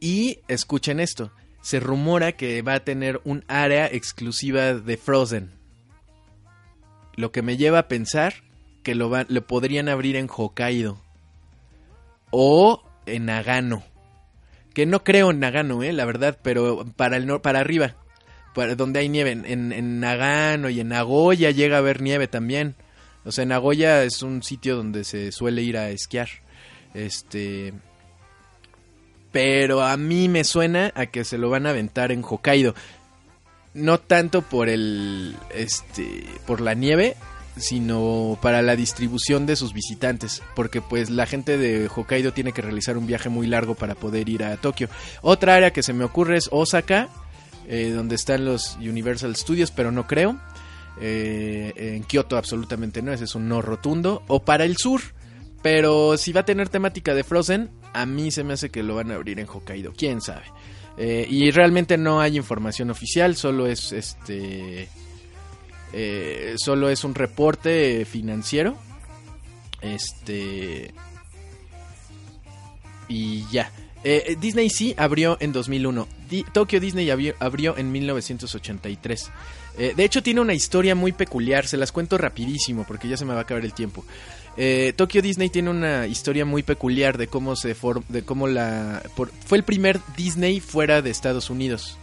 [0.00, 1.30] Y escuchen esto.
[1.62, 5.52] Se rumora que va a tener un área exclusiva de Frozen.
[7.14, 8.34] Lo que me lleva a pensar
[8.82, 11.00] que lo, va- lo podrían abrir en Hokkaido.
[12.32, 13.84] O en Nagano.
[14.74, 17.94] Que no creo en Nagano, eh, la verdad, pero para el nor- para arriba.
[18.54, 19.30] Para donde hay nieve.
[19.30, 22.74] En, en, en Nagano y en Nagoya llega a haber nieve también.
[23.24, 26.28] O sea, Nagoya es un sitio donde se suele ir a esquiar.
[26.94, 27.72] Este.
[29.30, 32.74] Pero a mí me suena a que se lo van a aventar en Hokkaido.
[33.74, 35.36] No tanto por el.
[35.54, 36.24] Este.
[36.46, 37.16] por la nieve.
[37.56, 40.42] Sino para la distribución de sus visitantes.
[40.54, 44.28] Porque pues la gente de Hokkaido tiene que realizar un viaje muy largo para poder
[44.28, 44.88] ir a Tokio.
[45.20, 47.08] Otra área que se me ocurre es Osaka.
[47.68, 50.40] eh, donde están los Universal Studios, pero no creo.
[51.00, 54.22] Eh, en Kioto absolutamente no, ese es un no rotundo.
[54.28, 55.00] O para el sur,
[55.62, 58.96] pero si va a tener temática de Frozen, a mí se me hace que lo
[58.96, 60.44] van a abrir en Hokkaido, quién sabe.
[60.98, 64.88] Eh, y realmente no hay información oficial, solo es este...
[65.92, 68.76] eh, solo es un reporte financiero.
[69.80, 70.92] Este...
[73.08, 73.70] Y ya.
[74.04, 76.08] Eh, eh, Disney sí abrió en 2001.
[76.28, 79.30] Di- Tokyo Disney abrió, abrió en 1983.
[79.78, 83.24] Eh, de hecho tiene una historia muy peculiar, se las cuento rapidísimo porque ya se
[83.24, 84.04] me va a acabar el tiempo.
[84.56, 88.02] Eh, Tokyo Disney tiene una historia muy peculiar de cómo se for-
[89.46, 91.96] fue el primer Disney fuera de Estados Unidos.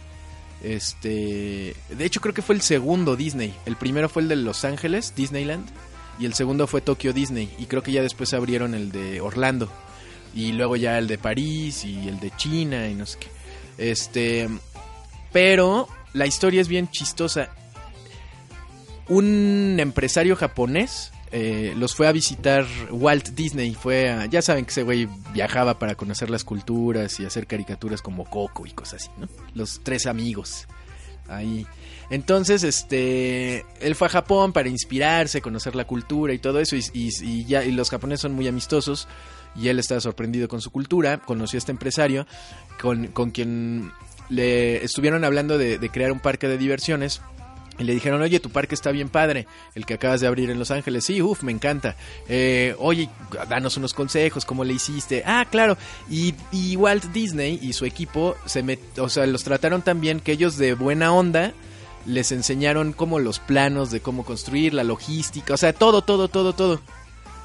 [0.62, 3.54] Este, de hecho creo que fue el segundo Disney.
[3.66, 5.66] El primero fue el de Los Ángeles, Disneyland,
[6.18, 9.70] y el segundo fue Tokyo Disney y creo que ya después abrieron el de Orlando
[10.34, 13.28] y luego ya el de París y el de China y no sé qué.
[13.78, 14.48] Este,
[15.32, 17.50] pero la historia es bien chistosa.
[19.08, 23.74] Un empresario japonés eh, los fue a visitar Walt Disney.
[23.74, 28.02] Fue a- ya saben que ese güey viajaba para conocer las culturas y hacer caricaturas
[28.02, 29.28] como Coco y cosas así, ¿no?
[29.54, 30.66] Los tres amigos
[31.28, 31.66] ahí.
[32.10, 36.74] Entonces, este, él fue a Japón para inspirarse, conocer la cultura y todo eso.
[36.74, 39.06] Y, y- y ya, y los japoneses son muy amistosos.
[39.54, 41.18] Y él estaba sorprendido con su cultura.
[41.18, 42.26] Conoció a este empresario
[42.80, 43.92] con, con quien
[44.28, 47.20] le estuvieron hablando de, de crear un parque de diversiones.
[47.80, 50.58] Y le dijeron, oye, tu parque está bien padre, el que acabas de abrir en
[50.58, 51.02] Los Ángeles.
[51.04, 51.96] Sí, uff, me encanta.
[52.28, 53.08] Eh, oye,
[53.48, 55.22] danos unos consejos, ¿cómo le hiciste?
[55.24, 55.78] Ah, claro.
[56.10, 56.34] Y,
[56.76, 60.58] Walt Disney y su equipo, se met- o sea, los trataron tan bien que ellos
[60.58, 61.54] de buena onda
[62.06, 66.52] les enseñaron como los planos de cómo construir, la logística, o sea, todo, todo, todo,
[66.52, 66.80] todo.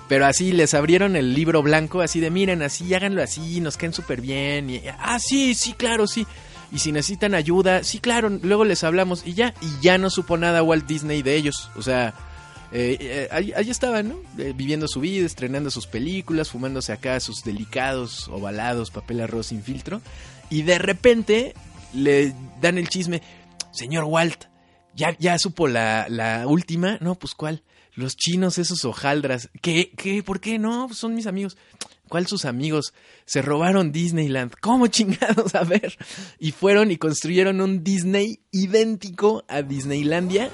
[0.07, 3.93] Pero así les abrieron el libro blanco, así de miren, así, háganlo así, nos caen
[3.93, 4.69] súper bien.
[4.69, 6.27] Y, ah, sí, sí, claro, sí.
[6.71, 9.53] Y si necesitan ayuda, sí, claro, luego les hablamos y ya.
[9.61, 11.69] Y ya no supo nada Walt Disney de ellos.
[11.75, 12.13] O sea,
[12.71, 14.19] eh, eh, ahí, estaban, ¿no?
[14.37, 19.63] Eh, viviendo su vida, estrenando sus películas, fumándose acá sus delicados, ovalados, papel arroz sin
[19.63, 20.01] filtro.
[20.49, 21.53] Y de repente
[21.93, 23.21] le dan el chisme,
[23.71, 24.45] señor Walt,
[24.95, 26.97] ¿ya, ya supo la, la última?
[26.99, 27.63] No, pues ¿cuál?
[27.93, 29.49] Los chinos, esos hojaldras.
[29.61, 29.91] ¿Qué?
[29.95, 30.21] ¿Qué?
[30.21, 30.59] ¿Por qué?
[30.59, 31.55] No, pues, son mis amigos.
[32.09, 32.93] ¿Cuál sus amigos?
[33.25, 34.53] Se robaron Disneyland.
[34.61, 35.55] ¿Cómo chingados?
[35.55, 35.97] A ver.
[36.39, 40.49] Y fueron y construyeron un Disney idéntico a Disneylandia.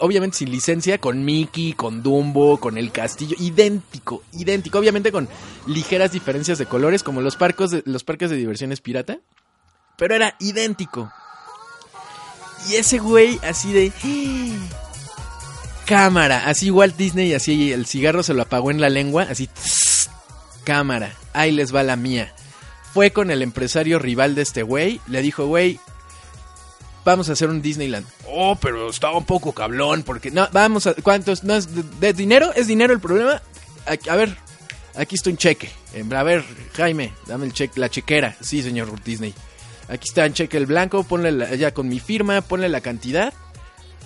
[0.00, 3.36] Obviamente sin licencia, con Mickey, con Dumbo, con el castillo.
[3.40, 4.78] Idéntico, idéntico.
[4.78, 5.28] Obviamente con
[5.66, 9.18] ligeras diferencias de colores, como los, parcos de, los parques de diversiones pirata.
[9.96, 11.12] Pero era idéntico.
[12.70, 13.92] Y ese güey así de...
[15.86, 19.50] Cámara, así Walt Disney, así el cigarro se lo apagó en la lengua, así
[20.64, 22.34] cámara, ahí les va la mía.
[22.92, 25.78] Fue con el empresario rival de este güey, le dijo, güey,
[27.04, 28.06] vamos a hacer un Disneyland.
[28.28, 31.44] Oh, pero estaba un poco cablón, porque no, vamos a, ¿cuántos?
[31.44, 32.52] ¿No es de, de dinero?
[32.54, 33.42] ¿Es dinero el problema?
[33.86, 34.36] A, a ver,
[34.96, 35.70] aquí está un cheque.
[35.92, 38.36] Eh, A ver, Jaime, dame el cheque, la chequera.
[38.40, 39.34] Sí, señor Disney.
[39.88, 43.34] Aquí está un cheque el blanco, ponle la- ya con mi firma, ponle la cantidad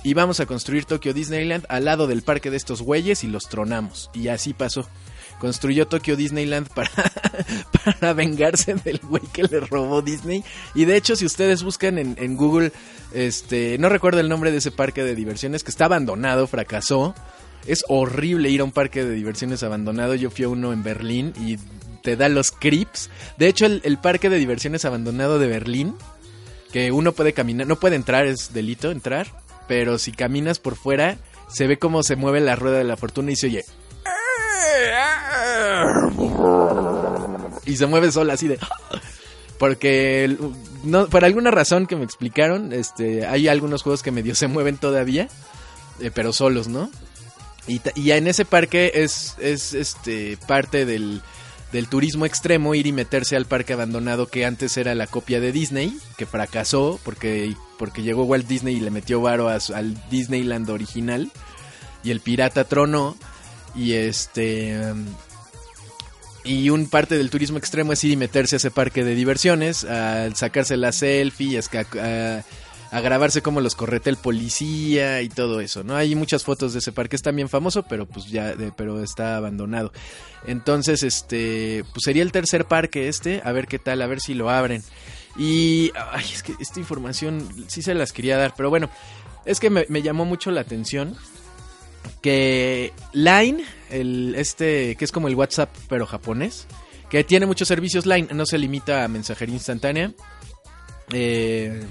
[0.03, 3.49] y vamos a construir Tokyo Disneyland al lado del parque de estos güeyes y los
[3.49, 4.11] tronamos.
[4.13, 4.89] Y así pasó.
[5.39, 6.91] Construyó Tokyo Disneyland para,
[7.85, 10.45] para vengarse del güey que le robó Disney.
[10.75, 12.73] Y de hecho, si ustedes buscan en, Google,
[13.13, 17.15] este, no recuerdo el nombre de ese parque de diversiones que está abandonado, fracasó.
[17.67, 20.15] Es horrible ir a un parque de diversiones abandonado.
[20.15, 21.59] Yo fui a uno en Berlín y
[22.03, 23.11] te da los creeps.
[23.37, 25.95] De hecho, el, el parque de diversiones abandonado de Berlín,
[26.73, 29.29] que uno puede caminar, no puede entrar, es delito entrar,
[29.67, 33.33] pero si caminas por fuera, se ve cómo se mueve la rueda de la fortuna
[33.33, 33.65] y se oye.
[37.65, 38.59] Y se mueve sola así de.
[39.59, 40.37] Porque
[40.85, 44.77] no, por alguna razón que me explicaron, este, hay algunos juegos que medio se mueven
[44.77, 45.29] todavía,
[46.01, 46.91] eh, pero solos, ¿no?
[47.67, 51.21] Y, y en ese parque es, es este, parte del,
[51.73, 55.53] del turismo extremo ir y meterse al parque abandonado que antes era la copia de
[55.53, 61.31] Disney, que fracasó porque, porque llegó Walt Disney y le metió varo al Disneyland original
[62.03, 63.17] y el pirata tronó
[63.79, 64.77] y este
[66.45, 69.85] y un parte del turismo extremo es ir y meterse a ese parque de diversiones,
[69.85, 72.43] a sacarse la selfie, a,
[72.91, 75.95] a- grabarse como los correte el policía y todo eso, ¿no?
[75.95, 79.37] Hay muchas fotos de ese parque, es también famoso, pero pues ya, de- pero está
[79.37, 79.93] abandonado.
[80.47, 84.33] Entonces, este, pues sería el tercer parque este, a ver qué tal, a ver si
[84.33, 84.83] lo abren.
[85.37, 85.93] Y,
[86.33, 88.89] es que esta información sí se las quería dar, pero bueno,
[89.45, 91.15] es que me llamó mucho la atención
[92.23, 96.67] que Line, el este que es como el WhatsApp pero japonés,
[97.11, 100.13] que tiene muchos servicios Line, no se limita a mensajería instantánea.
[101.13, 101.83] eh,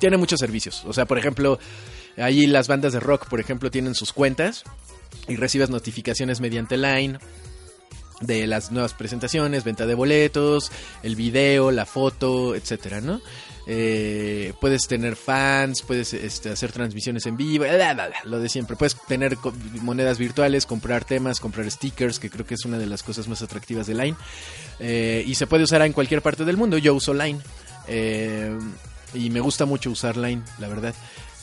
[0.00, 0.84] tiene muchos servicios.
[0.86, 1.58] O sea, por ejemplo,
[2.16, 4.64] ahí las bandas de rock, por ejemplo, tienen sus cuentas
[5.28, 7.18] y recibes notificaciones mediante Line
[8.20, 10.70] de las nuevas presentaciones, venta de boletos,
[11.02, 13.20] el video, la foto, etcétera, ¿no?
[13.66, 17.64] Eh, puedes tener fans, puedes este, hacer transmisiones en vivo,
[18.24, 18.76] lo de siempre.
[18.76, 19.38] Puedes tener
[19.80, 23.42] monedas virtuales, comprar temas, comprar stickers, que creo que es una de las cosas más
[23.42, 24.16] atractivas de Line.
[24.80, 26.78] Eh, y se puede usar en cualquier parte del mundo.
[26.78, 27.40] Yo uso Line.
[27.88, 28.56] Eh,
[29.14, 30.94] y me gusta mucho usar Line, la verdad.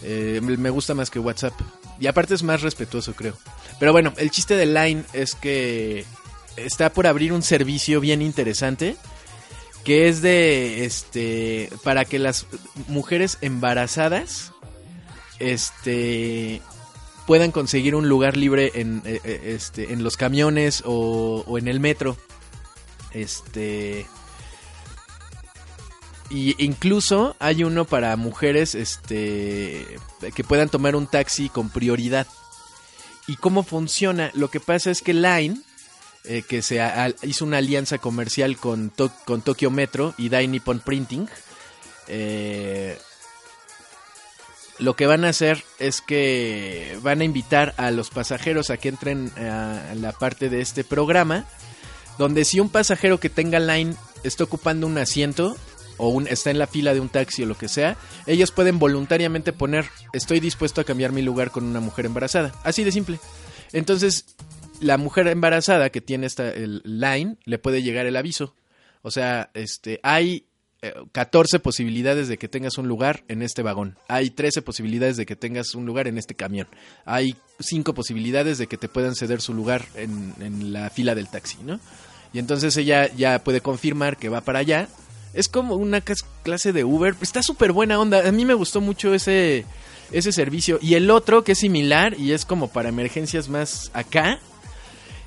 [0.02, 1.54] Me gusta más que WhatsApp.
[2.00, 3.38] Y aparte es más respetuoso, creo.
[3.80, 6.06] Pero bueno, el chiste de Line es que
[6.58, 8.96] está por abrir un servicio bien interesante
[9.84, 12.46] que es de este para que las
[12.88, 14.52] mujeres embarazadas
[15.40, 16.62] este
[17.26, 21.68] puedan conseguir un lugar libre en eh, eh, este en los camiones o, o en
[21.68, 22.18] el metro.
[23.14, 24.06] Este
[26.30, 29.86] y incluso hay uno para mujeres este
[30.34, 32.28] que puedan tomar un taxi con prioridad.
[33.28, 35.62] Y cómo funciona lo que pasa es que Line
[36.24, 36.80] eh, que se
[37.24, 38.92] hizo una alianza comercial con,
[39.26, 41.28] con Tokyo Metro y Dai Nippon Printing.
[42.08, 42.98] Eh,
[44.78, 48.90] lo que van a hacer es que van a invitar a los pasajeros a que
[48.90, 51.46] entren a la parte de este programa,
[52.18, 55.56] donde si un pasajero que tenga line está ocupando un asiento
[55.98, 57.96] o está en la fila de un taxi o lo que sea,
[58.26, 62.54] ellos pueden voluntariamente poner estoy dispuesto a cambiar mi lugar con una mujer embarazada.
[62.64, 63.20] Así de simple.
[63.72, 64.26] Entonces,
[64.82, 68.56] la mujer embarazada que tiene esta el line le puede llegar el aviso.
[69.04, 70.46] O sea, este hay
[70.82, 73.98] eh, 14 posibilidades de que tengas un lugar en este vagón.
[74.08, 76.68] Hay 13 posibilidades de que tengas un lugar en este camión.
[77.06, 81.30] Hay 5 posibilidades de que te puedan ceder su lugar en, en la fila del
[81.30, 81.80] taxi, ¿no?
[82.34, 84.88] Y entonces ella ya puede confirmar que va para allá.
[85.34, 87.16] Es como una clase de Uber.
[87.22, 88.28] Está súper buena onda.
[88.28, 89.66] A mí me gustó mucho ese,
[90.12, 90.80] ese servicio.
[90.82, 94.40] Y el otro, que es similar y es como para emergencias más acá,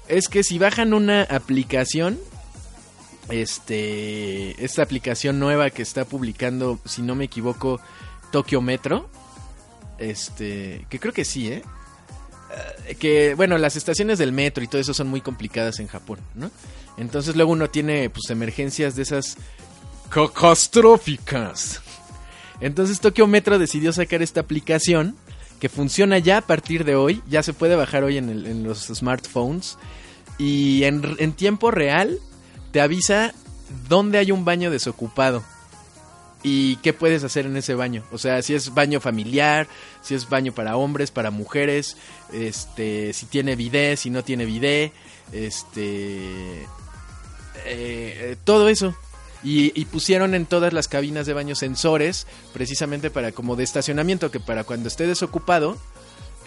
[0.09, 2.19] es que si bajan una aplicación,
[3.31, 7.81] este, esta aplicación nueva que está publicando, si no me equivoco,
[8.31, 9.09] Tokyo Metro,
[9.99, 11.63] este, que creo que sí, ¿eh?
[12.87, 16.19] Eh, que bueno, las estaciones del metro y todo eso son muy complicadas en Japón,
[16.35, 16.51] ¿no?
[16.97, 19.37] Entonces luego uno tiene pues emergencias de esas
[20.11, 21.81] catastróficas.
[22.61, 25.17] Entonces Tokyo Metro decidió sacar esta aplicación
[25.61, 28.65] que funciona ya a partir de hoy, ya se puede bajar hoy en, el- en
[28.65, 29.79] los smartphones
[30.39, 32.19] y en, tiempo real
[32.73, 33.33] te avisa
[33.89, 35.43] dónde hay un baño desocupado
[36.43, 38.05] y qué puedes hacer en ese baño.
[38.13, 39.67] O sea, si es baño familiar,
[40.03, 41.97] si es baño para hombres, para mujeres,
[42.33, 44.93] este, si tiene bidet, si no tiene bidet,
[45.33, 46.67] este, eh,
[47.65, 48.95] eh, todo eso.
[49.45, 54.41] Y, pusieron en todas las cabinas de baño sensores, precisamente para como de estacionamiento, que
[54.41, 55.77] para cuando esté desocupado,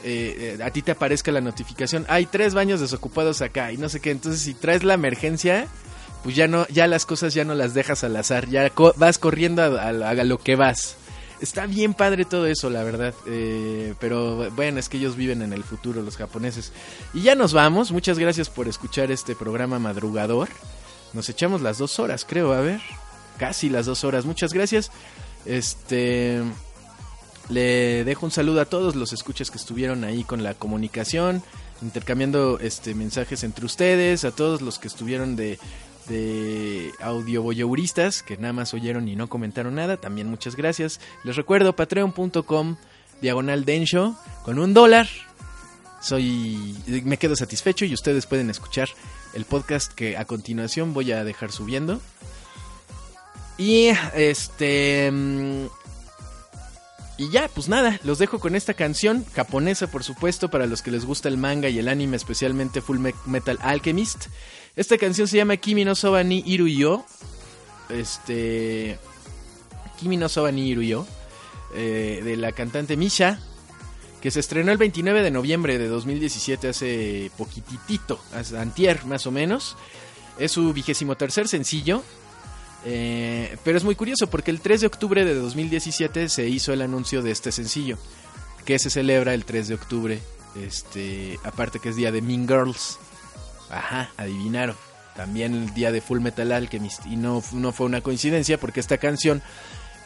[0.04, 2.06] eh, eh, a ti te aparezca la notificación.
[2.10, 4.10] Hay tres baños desocupados acá y no sé qué.
[4.12, 5.68] Entonces, si traes la emergencia,
[6.24, 9.62] pues ya no, ya las cosas ya no las dejas al azar, ya vas corriendo
[9.62, 10.96] a, a- a lo que vas.
[11.40, 13.14] Está bien padre todo eso, la verdad.
[13.28, 16.72] eh, pero bueno, es que ellos viven en el futuro, los japoneses.
[17.14, 17.92] Y ya nos vamos.
[17.92, 20.50] Muchas gracias por escuchar este programa madrugador.
[21.14, 22.54] Nos echamos las dos horas, creo.
[22.54, 22.82] A ver,
[23.38, 24.26] casi las dos horas.
[24.26, 24.92] Muchas gracias.
[25.46, 26.42] Este.
[27.50, 31.42] Le dejo un saludo a todos los escuchas que estuvieron ahí con la comunicación,
[31.82, 35.58] intercambiando este mensajes entre ustedes, a todos los que estuvieron de,
[36.10, 41.00] de audioboyeuristas, que nada más oyeron y no comentaron nada, también muchas gracias.
[41.24, 42.76] Les recuerdo patreon.com
[43.22, 45.08] diagonal densho con un dólar.
[46.02, 46.76] Soy
[47.06, 48.88] me quedo satisfecho y ustedes pueden escuchar
[49.34, 52.00] el podcast que a continuación voy a dejar subiendo.
[53.58, 55.10] Y este.
[55.12, 55.66] mm,
[57.18, 60.92] Y ya, pues nada, los dejo con esta canción japonesa, por supuesto, para los que
[60.92, 64.28] les gusta el manga y el anime, especialmente Full Me- Metal Alchemist.
[64.76, 67.04] Esta canción se llama Kimi no Soba ni Iruyo.
[67.90, 69.00] Este.
[70.00, 71.08] Kimi no Soba ni Iruyo.
[71.74, 73.40] eh, de la cantante Misha.
[74.22, 79.32] Que se estrenó el 29 de noviembre de 2017, hace poquitito, hace antier más o
[79.32, 79.78] menos.
[80.40, 82.04] Es su vigésimo tercer sencillo.
[82.86, 86.82] Eh, pero es muy curioso porque el 3 de octubre de 2017 se hizo el
[86.82, 87.98] anuncio de este sencillo.
[88.66, 90.20] Que se celebra el 3 de octubre.
[90.56, 92.98] Este, aparte que es día de Mean Girls.
[93.70, 94.76] Ajá, adivinaron.
[95.16, 97.06] También el día de Full Metal Alchemist.
[97.08, 99.42] Y no, no fue una coincidencia porque esta canción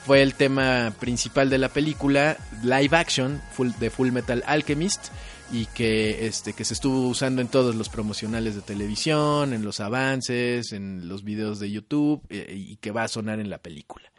[0.05, 5.07] fue el tema principal de la película live action full- de Full Metal Alchemist
[5.53, 9.79] y que este que se estuvo usando en todos los promocionales de televisión, en los
[9.79, 14.11] avances, en los videos de YouTube eh, y que va a sonar en la película.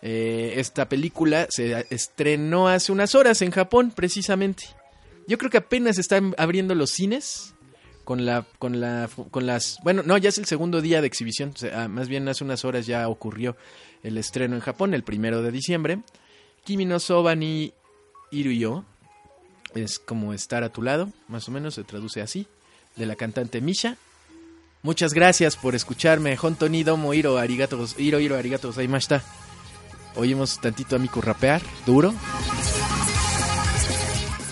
[0.00, 4.64] Eh, esta película se estrenó hace unas horas en Japón, precisamente.
[5.26, 7.54] Yo creo que apenas están abriendo los cines
[8.04, 11.52] con la con la con las bueno no ya es el segundo día de exhibición
[11.74, 13.54] ah, más bien hace unas horas ya ocurrió
[14.02, 16.00] el estreno en Japón el primero de diciembre.
[16.64, 17.72] Kimi no Soba ni
[18.30, 18.84] Iruyo
[19.74, 22.46] es como estar a tu lado más o menos se traduce así
[22.96, 23.96] de la cantante Misha.
[24.82, 29.22] Muchas gracias por escucharme Honto ni domo iro arigato iro iro arigato gozaimashita
[30.18, 32.14] oímos tantito a Miku rapear duro.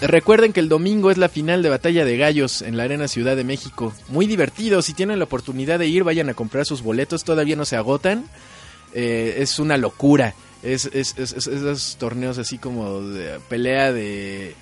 [0.00, 3.34] Recuerden que el domingo es la final de Batalla de Gallos en la Arena Ciudad
[3.34, 3.94] de México.
[4.08, 7.64] Muy divertido, si tienen la oportunidad de ir, vayan a comprar sus boletos, todavía no
[7.64, 8.26] se agotan.
[8.98, 10.34] Eh, es una locura.
[10.62, 14.54] Es, es, es- es- esos torneos así como de pelea de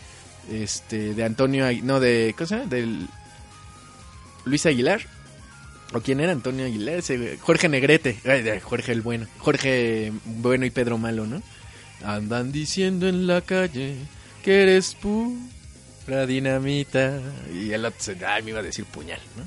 [0.51, 2.65] este de Antonio, no de ¿cómo?
[2.66, 3.06] Del
[4.44, 5.01] Luis Aguilar.
[5.93, 7.01] ¿O quién era Antonio Aguilar?
[7.40, 8.19] Jorge Negrete.
[8.62, 9.27] Jorge el Bueno.
[9.39, 11.40] Jorge Bueno y Pedro Malo, ¿no?
[12.05, 13.94] Andan diciendo en la calle
[14.43, 17.20] que eres pura dinamita.
[17.55, 19.44] Y el otro ay, me iba a decir puñal, ¿no?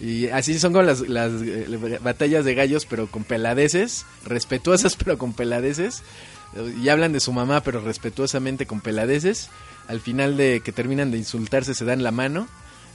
[0.00, 5.18] Y así son con las, las eh, batallas de gallos, pero con peladeces, respetuosas, pero
[5.18, 6.02] con peladeces.
[6.82, 9.50] Y hablan de su mamá, pero respetuosamente con peladeces.
[9.88, 12.48] Al final de que terminan de insultarse, se dan la mano.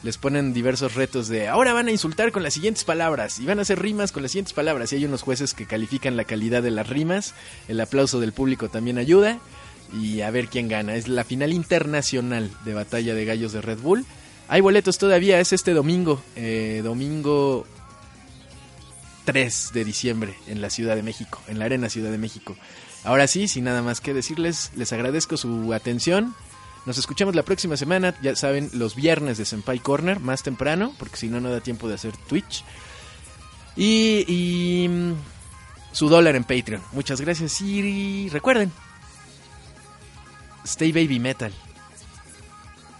[0.03, 3.57] Les ponen diversos retos de ahora van a insultar con las siguientes palabras y van
[3.57, 4.91] a hacer rimas con las siguientes palabras.
[4.91, 7.33] Y hay unos jueces que califican la calidad de las rimas.
[7.67, 9.39] El aplauso del público también ayuda.
[9.93, 10.95] Y a ver quién gana.
[10.95, 14.05] Es la final internacional de Batalla de Gallos de Red Bull.
[14.47, 16.21] Hay boletos todavía, es este domingo.
[16.35, 17.65] eh, domingo
[19.25, 22.55] 3 de diciembre en la Ciudad de México, en la Arena Ciudad de México.
[23.03, 26.33] Ahora sí, sin nada más que decirles, les agradezco su atención.
[26.85, 31.17] Nos escuchamos la próxima semana, ya saben, los viernes de Senpai Corner, más temprano, porque
[31.17, 32.63] si no, no da tiempo de hacer Twitch.
[33.75, 35.13] Y, y mm,
[35.91, 36.81] su dólar en Patreon.
[36.93, 38.71] Muchas gracias y recuerden,
[40.63, 41.51] Stay Baby Metal.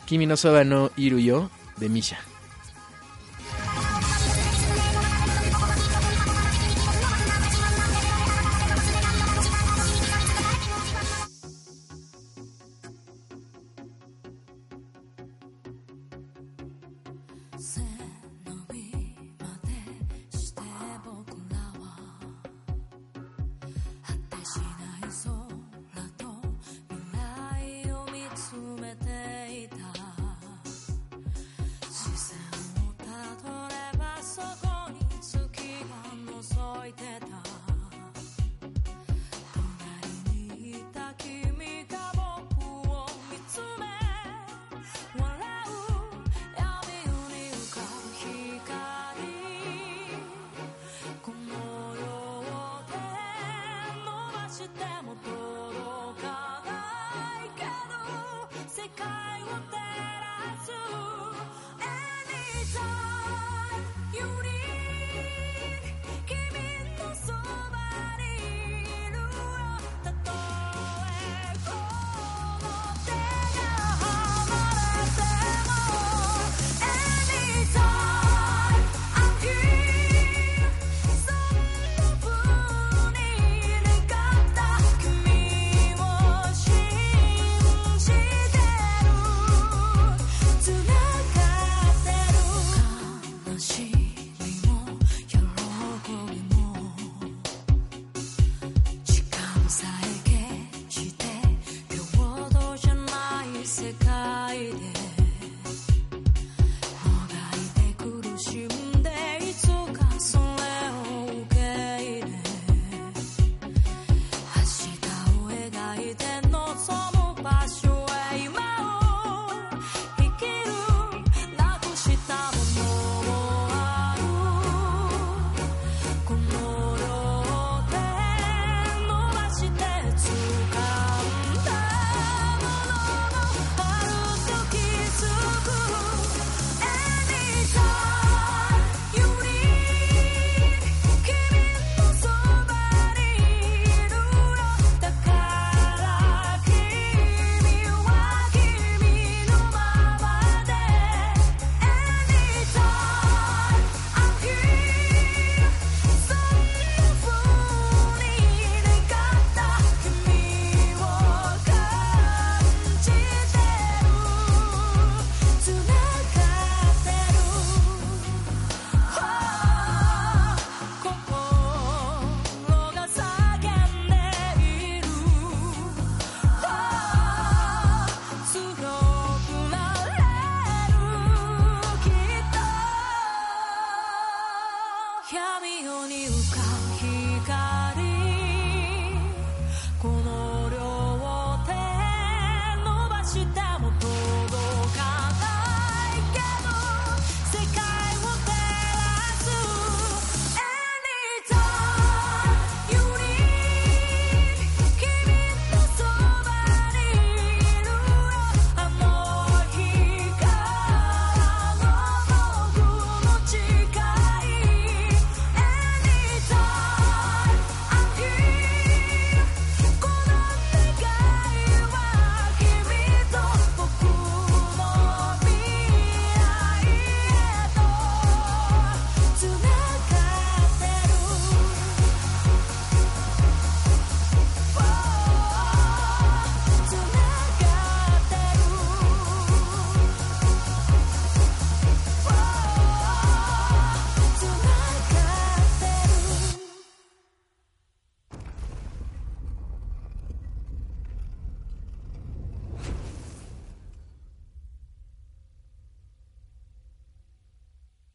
[0.06, 2.20] Kimi no Soba no Iruyo de Misha.